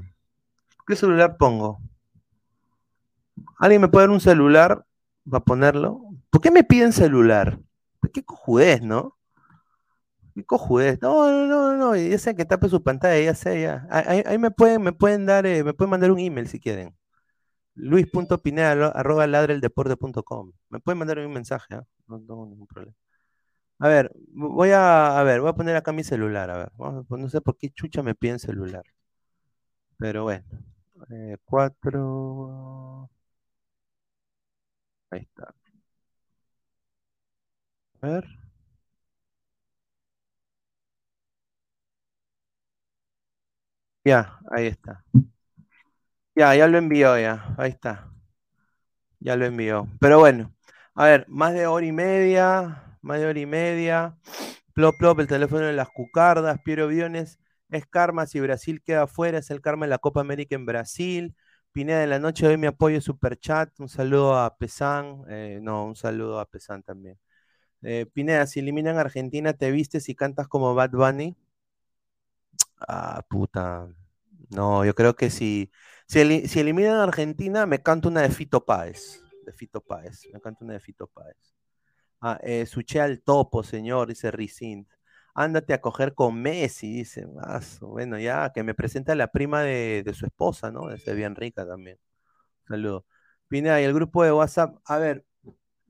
¿Qué 0.87 0.95
celular 0.95 1.37
pongo? 1.37 1.79
¿Alguien 3.59 3.81
me 3.81 3.87
puede 3.87 4.07
dar 4.07 4.11
un 4.11 4.19
celular 4.21 4.85
para 5.29 5.43
ponerlo? 5.43 6.01
¿Por 6.29 6.41
qué 6.41 6.51
me 6.51 6.63
piden 6.63 6.93
celular? 6.93 7.59
¿Qué 8.13 8.23
cojudez, 8.23 8.81
no? 8.81 9.17
¿Qué 10.35 10.45
cojudez? 10.45 11.01
No, 11.01 11.29
no, 11.29 11.47
no, 11.47 11.77
no, 11.77 11.95
ya 11.95 12.17
sé 12.17 12.35
que 12.35 12.45
tape 12.45 12.69
su 12.69 12.81
pantalla, 12.83 13.19
ya 13.23 13.35
sé, 13.35 13.61
ya. 13.61 13.87
Ahí, 13.89 14.23
ahí 14.25 14.37
me 14.37 14.51
pueden, 14.51 14.81
me 14.81 14.93
pueden 14.93 15.25
dar, 15.25 15.45
eh, 15.45 15.63
me 15.63 15.73
pueden 15.73 15.91
mandar 15.91 16.11
un 16.11 16.19
email 16.19 16.47
si 16.47 16.59
quieren. 16.59 16.95
Luis.pineda 17.75 18.89
arroba 18.89 19.27
ladreldeporte.com. 19.27 20.51
Me 20.69 20.79
pueden 20.79 20.99
mandar 20.99 21.19
un 21.19 21.33
mensaje, 21.33 21.75
¿ah? 21.75 21.83
No 22.07 22.19
tengo 22.19 22.45
ningún 22.45 22.67
problema. 22.67 22.95
A 23.79 23.87
ver, 23.87 24.11
voy 24.33 24.71
a, 24.71 25.19
a 25.19 25.23
ver, 25.23 25.41
voy 25.41 25.49
a 25.49 25.53
poner 25.53 25.75
acá 25.75 25.91
mi 25.93 26.03
celular, 26.03 26.49
a 26.51 26.57
ver. 26.57 26.71
no 27.09 27.29
sé 27.29 27.41
por 27.41 27.57
qué 27.57 27.69
chucha 27.71 28.03
me 28.03 28.15
piden 28.15 28.39
celular. 28.39 28.83
Pero 29.97 30.23
bueno. 30.23 30.45
Eh, 31.11 31.37
cuatro. 31.45 33.09
Ahí 35.11 35.19
está. 35.21 35.53
A 38.01 38.07
ver. 38.07 38.25
Ya, 44.05 44.39
ahí 44.51 44.67
está. 44.67 45.03
Ya, 46.35 46.55
ya 46.55 46.67
lo 46.67 46.77
envió, 46.79 47.17
ya. 47.19 47.53
Ahí 47.57 47.69
está. 47.71 48.11
Ya 49.19 49.35
lo 49.35 49.45
envió. 49.45 49.87
Pero 49.99 50.19
bueno, 50.19 50.53
a 50.95 51.05
ver, 51.05 51.25
más 51.29 51.53
de 51.53 51.67
hora 51.67 51.85
y 51.85 51.91
media, 51.91 52.88
más 53.01 53.19
de 53.19 53.27
hora 53.27 53.39
y 53.39 53.45
media. 53.45 54.17
Plop, 54.73 54.97
plop, 54.97 55.19
el 55.19 55.27
teléfono 55.27 55.65
de 55.65 55.73
las 55.73 55.89
cucardas, 55.89 56.59
Piero 56.63 56.87
Viones, 56.87 57.39
es 57.69 57.85
karma 57.85 58.25
si 58.25 58.39
Brasil 58.39 58.81
queda 58.83 59.03
afuera, 59.03 59.39
es 59.39 59.51
el 59.51 59.61
karma 59.61 59.85
en 59.85 59.91
la 59.91 59.97
Copa 59.99 60.21
América 60.21 60.55
en 60.55 60.65
Brasil. 60.65 61.35
Pineda 61.71 61.99
de 61.99 62.07
la 62.07 62.19
noche, 62.19 62.45
doy 62.45 62.57
mi 62.57 62.67
apoyo 62.67 62.99
super 63.01 63.37
chat, 63.37 63.71
un 63.79 63.89
saludo 63.89 64.37
a 64.37 64.57
Pesan, 64.57 65.23
eh, 65.29 65.59
no, 65.61 65.85
un 65.85 65.95
saludo 65.95 66.39
a 66.39 66.45
Pesan 66.45 66.81
también. 66.83 67.19
Eh, 67.81 68.05
Pineda, 68.13 68.47
si 68.47 68.59
eliminan 68.59 68.97
Argentina, 68.97 69.53
¿te 69.53 69.71
vistes 69.71 70.09
y 70.09 70.15
cantas 70.15 70.47
como 70.47 70.73
Bad 70.75 70.91
Bunny? 70.91 71.37
Ah, 72.87 73.23
puta. 73.29 73.87
No, 74.49 74.83
yo 74.85 74.95
creo 74.95 75.15
que 75.15 75.29
si, 75.29 75.71
si, 76.07 76.47
si 76.47 76.59
eliminan 76.59 76.95
Argentina, 76.99 77.65
me 77.65 77.81
canto 77.83 78.09
una 78.09 78.21
de 78.21 78.29
Fito 78.29 78.65
Páez. 78.65 79.21
De 79.45 79.53
Fito 79.53 79.81
Páez. 79.81 80.27
Me 80.33 80.41
canto 80.41 80.65
una 80.65 80.73
de 80.73 80.79
Fito 80.79 81.07
Páez. 81.07 81.58
Ah, 82.21 82.37
eh, 82.43 82.65
suché 82.65 82.99
al 82.99 83.21
topo, 83.21 83.63
señor, 83.63 84.07
dice 84.09 84.31
Ricint. 84.31 84.87
Ándate 85.33 85.73
a 85.73 85.81
coger 85.81 86.13
con 86.13 86.41
Messi, 86.41 86.91
dice. 86.93 87.25
Bueno, 87.81 88.19
ya, 88.19 88.51
que 88.53 88.63
me 88.63 88.73
presenta 88.73 89.15
la 89.15 89.31
prima 89.31 89.61
de, 89.61 90.03
su 90.13 90.25
esposa, 90.25 90.71
¿no? 90.71 90.91
Es 90.91 91.05
bien 91.15 91.35
rica 91.35 91.65
también. 91.65 91.97
Saludos. 92.67 93.05
Pineda, 93.47 93.81
y 93.81 93.85
el 93.85 93.93
grupo 93.93 94.23
de 94.23 94.31
WhatsApp. 94.33 94.77
A 94.85 94.97
ver, 94.97 95.25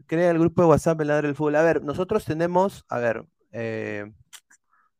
crea 0.07 0.31
el 0.31 0.39
grupo 0.39 0.61
de 0.63 0.69
WhatsApp, 0.69 1.01
el 1.01 1.07
Ladre 1.09 1.27
del 1.29 1.35
Fútbol. 1.35 1.55
A 1.57 1.63
ver, 1.63 1.83
nosotros 1.83 2.25
tenemos, 2.25 2.85
a 2.89 2.99
ver, 2.99 3.25
eh, 3.51 4.11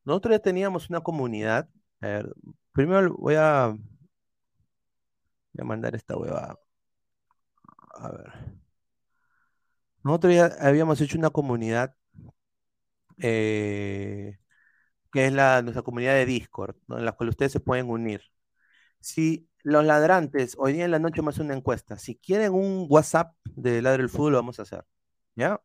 nosotros 0.05 0.33
ya 0.35 0.39
teníamos 0.39 0.89
una 0.89 1.01
comunidad. 1.01 1.69
A 2.01 2.07
ver, 2.07 2.33
primero 2.73 3.15
voy 3.17 3.35
a, 3.37 3.67
voy 3.69 5.61
a 5.61 5.63
mandar 5.63 5.95
esta 5.95 6.17
hueva. 6.17 6.59
A 7.95 8.09
ver. 8.11 8.58
Nosotros 10.03 10.33
habíamos 10.59 11.01
hecho 11.01 11.17
una 11.17 11.29
comunidad 11.29 11.95
eh, 13.17 14.37
que 15.11 15.25
es 15.27 15.33
la, 15.33 15.61
nuestra 15.61 15.83
comunidad 15.83 16.13
de 16.13 16.25
Discord, 16.25 16.75
¿no? 16.87 16.97
en 16.99 17.05
la 17.05 17.13
cual 17.13 17.29
ustedes 17.29 17.51
se 17.51 17.59
pueden 17.59 17.89
unir. 17.89 18.21
Si 18.99 19.49
los 19.63 19.85
ladrantes, 19.85 20.55
hoy 20.57 20.73
día 20.73 20.85
en 20.85 20.91
la 20.91 20.99
noche 20.99 21.21
hacer 21.27 21.45
una 21.45 21.55
encuesta. 21.55 21.97
Si 21.97 22.15
quieren 22.17 22.53
un 22.53 22.87
WhatsApp 22.89 23.35
de 23.45 23.81
Ladre 23.81 24.03
del 24.03 24.09
Fútbol, 24.09 24.33
lo 24.33 24.37
vamos 24.39 24.59
a 24.59 24.63
hacer. 24.63 24.85
¿Ya? 25.35 25.61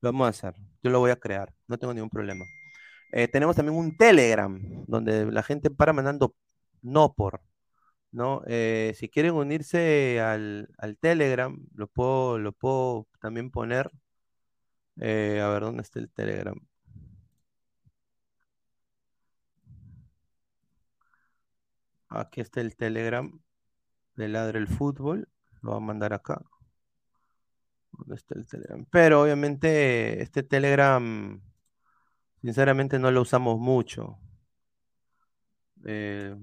Lo 0.00 0.12
vamos 0.12 0.26
a 0.26 0.30
hacer. 0.30 0.54
Yo 0.82 0.90
lo 0.90 1.00
voy 1.00 1.10
a 1.10 1.16
crear. 1.16 1.52
No 1.66 1.78
tengo 1.78 1.94
ningún 1.94 2.10
problema. 2.10 2.44
Eh, 3.12 3.28
tenemos 3.28 3.56
también 3.56 3.76
un 3.78 3.96
Telegram, 3.96 4.60
donde 4.86 5.30
la 5.32 5.42
gente 5.42 5.70
para 5.70 5.92
mandando 5.92 6.34
no 6.82 7.14
por, 7.14 7.42
¿no? 8.12 8.42
Eh, 8.46 8.94
si 8.96 9.08
quieren 9.08 9.34
unirse 9.34 10.20
al, 10.20 10.68
al 10.78 10.96
Telegram, 10.98 11.56
lo 11.74 11.86
puedo, 11.88 12.38
lo 12.38 12.52
puedo 12.52 13.08
también 13.20 13.50
poner. 13.50 13.90
Eh, 15.00 15.40
a 15.40 15.48
ver, 15.48 15.62
¿dónde 15.62 15.82
está 15.82 15.98
el 16.00 16.10
Telegram? 16.10 16.58
Aquí 22.10 22.40
está 22.40 22.60
el 22.60 22.76
Telegram 22.76 23.30
de 24.16 24.28
Ladre 24.28 24.58
el 24.58 24.68
Fútbol. 24.68 25.28
Lo 25.62 25.70
voy 25.72 25.78
a 25.78 25.80
mandar 25.80 26.12
acá. 26.12 26.42
¿Dónde 27.92 28.16
está 28.16 28.34
el 28.36 28.46
Telegram? 28.46 28.86
Pero 28.90 29.22
obviamente 29.22 30.22
este 30.22 30.42
Telegram, 30.42 31.40
sinceramente 32.42 32.98
no 32.98 33.10
lo 33.10 33.22
usamos 33.22 33.58
mucho. 33.58 34.18
Eh, 35.84 36.34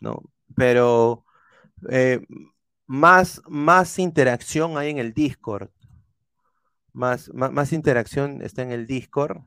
no, 0.00 0.22
pero 0.56 1.24
eh, 1.90 2.20
más, 2.86 3.42
más 3.48 3.98
interacción 3.98 4.78
hay 4.78 4.90
en 4.90 4.98
el 4.98 5.12
Discord. 5.14 5.70
Más, 6.92 7.32
más, 7.32 7.52
más 7.52 7.72
interacción 7.72 8.42
está 8.42 8.62
en 8.62 8.72
el 8.72 8.86
Discord. 8.86 9.42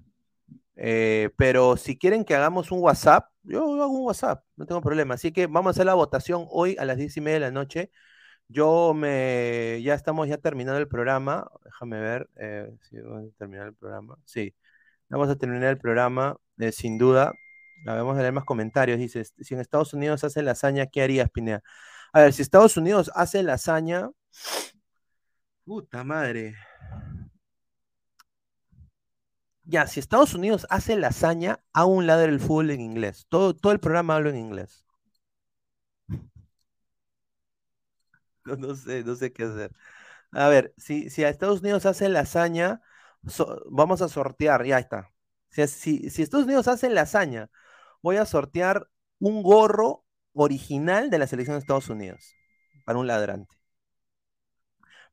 Eh, 0.75 1.29
pero 1.37 1.77
si 1.77 1.97
quieren 1.97 2.25
que 2.25 2.35
hagamos 2.35 2.71
un 2.71 2.79
WhatsApp, 2.81 3.29
yo 3.43 3.61
hago 3.83 3.87
un 3.87 4.05
WhatsApp, 4.05 4.43
no 4.55 4.65
tengo 4.65 4.81
problema. 4.81 5.15
Así 5.15 5.31
que 5.31 5.47
vamos 5.47 5.69
a 5.69 5.71
hacer 5.71 5.85
la 5.85 5.93
votación 5.93 6.45
hoy 6.49 6.75
a 6.79 6.85
las 6.85 6.97
diez 6.97 7.15
y 7.17 7.21
media 7.21 7.35
de 7.35 7.39
la 7.41 7.51
noche. 7.51 7.91
Yo 8.47 8.93
me, 8.93 9.81
ya 9.83 9.95
estamos 9.95 10.27
ya 10.27 10.37
terminando 10.37 10.79
el 10.79 10.87
programa. 10.87 11.49
Déjame 11.65 11.99
ver 11.99 12.29
eh, 12.37 12.69
si 12.81 12.99
vamos 13.01 13.29
a 13.33 13.37
terminar 13.37 13.67
el 13.67 13.75
programa. 13.75 14.17
Sí, 14.25 14.55
vamos 15.09 15.29
a 15.29 15.35
terminar 15.37 15.69
el 15.71 15.77
programa, 15.79 16.37
eh, 16.59 16.71
sin 16.71 16.97
duda. 16.97 17.33
A 17.85 17.93
ver, 17.93 18.01
Vamos 18.03 18.17
a 18.17 18.21
leer 18.21 18.33
más 18.33 18.45
comentarios. 18.45 18.99
Dice, 18.99 19.23
si 19.25 19.53
en 19.53 19.59
Estados 19.59 19.93
Unidos 19.93 20.23
hace 20.23 20.41
la 20.41 20.51
hazaña, 20.51 20.87
¿qué 20.87 21.01
harías, 21.03 21.29
Pineda? 21.29 21.61
A 22.13 22.21
ver, 22.21 22.33
si 22.33 22.41
Estados 22.41 22.77
Unidos 22.77 23.11
hace 23.15 23.43
la 23.43 23.53
hazaña, 23.53 24.09
puta 25.65 26.03
madre. 26.03 26.55
Ya, 29.65 29.87
si 29.87 29.99
Estados 29.99 30.33
Unidos 30.35 30.65
hace 30.69 30.95
la 30.95 31.07
hazaña, 31.09 31.59
a 31.73 31.83
un 31.85 32.07
lado 32.07 32.21
del 32.21 32.39
fútbol 32.39 32.69
en 32.71 32.79
inglés. 32.81 33.25
Todo, 33.29 33.53
todo 33.55 33.71
el 33.73 33.79
programa 33.81 34.15
hablo 34.15 34.29
en 34.29 34.37
inglés. 34.37 34.85
No, 38.45 38.75
sé, 38.75 39.03
no 39.03 39.15
sé 39.15 39.31
qué 39.33 39.43
hacer. 39.43 39.71
A 40.31 40.47
ver, 40.49 40.73
si, 40.77 41.09
si 41.09 41.23
a 41.23 41.29
Estados 41.29 41.61
Unidos 41.61 41.85
hace 41.85 42.09
la 42.09 42.21
hazaña, 42.21 42.81
so- 43.27 43.63
vamos 43.71 44.01
a 44.01 44.09
sortear, 44.09 44.65
ya 44.65 44.79
está. 44.79 45.11
Si, 45.49 45.67
si, 45.67 46.09
si 46.09 46.21
Estados 46.23 46.45
Unidos 46.47 46.67
hace 46.67 46.89
la 46.89 47.01
hazaña, 47.03 47.49
voy 48.03 48.17
a 48.17 48.25
sortear 48.25 48.89
un 49.19 49.41
gorro 49.41 50.05
original 50.33 51.09
de 51.09 51.17
la 51.19 51.27
selección 51.27 51.55
de 51.55 51.59
Estados 51.61 51.89
Unidos 51.89 52.35
para 52.85 52.99
un 52.99 53.07
ladrante. 53.07 53.55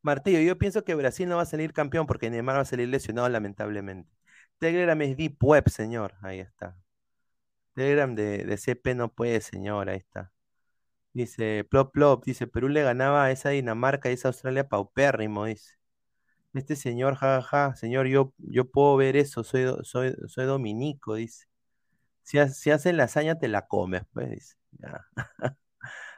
Martillo, 0.03 0.41
yo 0.41 0.59
pienso 0.59 0.85
que 0.85 0.95
Brasil 0.95 1.29
no 1.29 1.37
va 1.37 1.43
a 1.43 1.47
salir 1.47 1.73
campeón 1.73 2.07
porque 2.07 2.31
Neymar 2.31 2.57
va 2.57 2.61
a 2.63 2.65
salir 2.65 2.89
lesionado 2.89 3.29
lamentablemente. 3.29 4.11
Telegram 4.59 5.01
es 5.03 5.17
Deep 5.17 5.43
Web, 5.43 5.69
señor. 5.71 6.15
Ahí 6.23 6.41
está. 6.41 6.77
Telegram 7.75 8.15
de, 8.15 8.57
CP 8.57 8.95
no 8.95 9.13
puede, 9.13 9.41
señor. 9.41 9.91
Ahí 9.91 9.99
está. 9.99 10.33
Dice, 11.13 11.65
plop, 11.65 11.93
plop. 11.93 12.25
Dice, 12.25 12.47
Perú 12.47 12.69
le 12.69 12.83
ganaba 12.83 13.25
a 13.25 13.31
esa 13.33 13.51
Dinamarca 13.51 14.11
y 14.11 14.15
esa 14.15 14.29
Australia 14.29 14.69
paupérrimo, 14.69 15.47
dice. 15.47 15.75
Este 16.55 16.77
señor, 16.77 17.17
jajaja, 17.17 17.77
señor, 17.77 18.07
yo, 18.09 18.35
yo 18.39 18.71
puedo 18.71 18.97
ver 18.97 19.17
eso, 19.17 19.45
soy, 19.45 19.67
soy, 19.85 20.15
soy 20.29 20.47
dominico, 20.47 21.15
dice. 21.17 21.50
Si, 22.23 22.39
si 22.51 22.71
hacen 22.71 22.97
la 22.97 23.05
hazaña, 23.05 23.39
te 23.39 23.49
la 23.49 23.67
comes, 23.67 24.03
pues. 24.13 24.57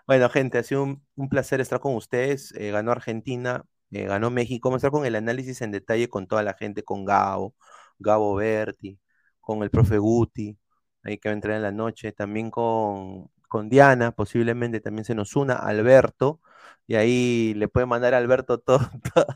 Bueno, 0.07 0.29
gente, 0.29 0.59
ha 0.59 0.62
sido 0.62 0.83
un, 0.85 1.29
placer 1.29 1.61
estar 1.61 1.81
con 1.81 1.95
ustedes. 1.97 2.53
Eh, 2.57 2.70
ganó 2.70 2.93
Argentina, 2.93 3.65
eh, 3.91 4.05
ganó 4.07 4.31
México. 4.31 4.69
Vamos 4.69 4.83
a 4.83 4.87
estar 4.87 4.91
con 4.91 5.07
el 5.07 5.15
análisis 5.15 5.61
en 5.62 5.70
detalle 5.70 6.09
con 6.09 6.27
toda 6.27 6.43
la 6.43 6.55
gente, 6.55 6.83
con 6.83 7.05
Gabo, 7.05 7.55
Gabo 7.99 8.35
Berti, 8.37 8.99
con 9.41 9.62
el 9.62 9.70
profe 9.70 9.99
Guti, 9.99 10.59
ahí 11.03 11.19
que 11.19 11.29
va 11.29 11.33
a 11.33 11.35
entrar 11.35 11.57
en 11.57 11.62
la 11.62 11.73
noche, 11.73 12.12
también 12.12 12.51
con, 12.51 13.29
con 13.49 13.69
Diana, 13.69 14.12
posiblemente 14.12 14.81
también 14.81 15.05
se 15.05 15.15
nos 15.15 15.37
una, 15.37 15.55
Alberto, 15.57 16.41
y 16.87 16.95
ahí 16.97 17.55
le 17.55 17.69
puede 17.69 17.87
mandar 17.87 18.15
a 18.15 18.19
Alberto 18.19 18.59
to- 18.61 18.79
to- 19.15 19.27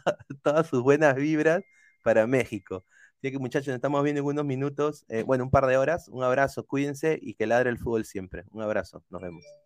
todas 0.43 0.67
sus 0.69 0.83
buenas 0.83 1.15
vibras 1.17 1.63
para 2.03 2.27
México. 2.27 2.85
Así 3.19 3.33
que 3.33 3.39
muchachos, 3.39 3.69
nos 3.69 3.77
estamos 3.77 4.03
viendo 4.05 4.21
en 4.21 4.27
unos 4.27 4.45
minutos, 4.45 5.05
eh, 5.09 5.23
bueno, 5.23 5.45
un 5.45 5.51
par 5.51 5.67
de 5.67 5.77
horas. 5.77 6.09
Un 6.09 6.23
abrazo, 6.23 6.67
cuídense 6.67 7.19
y 7.21 7.35
que 7.35 7.47
ladre 7.47 7.71
el 7.71 7.79
fútbol 7.79 8.05
siempre. 8.05 8.45
Un 8.53 8.63
abrazo, 8.63 9.03
nos 9.11 9.23
vemos. 9.23 9.66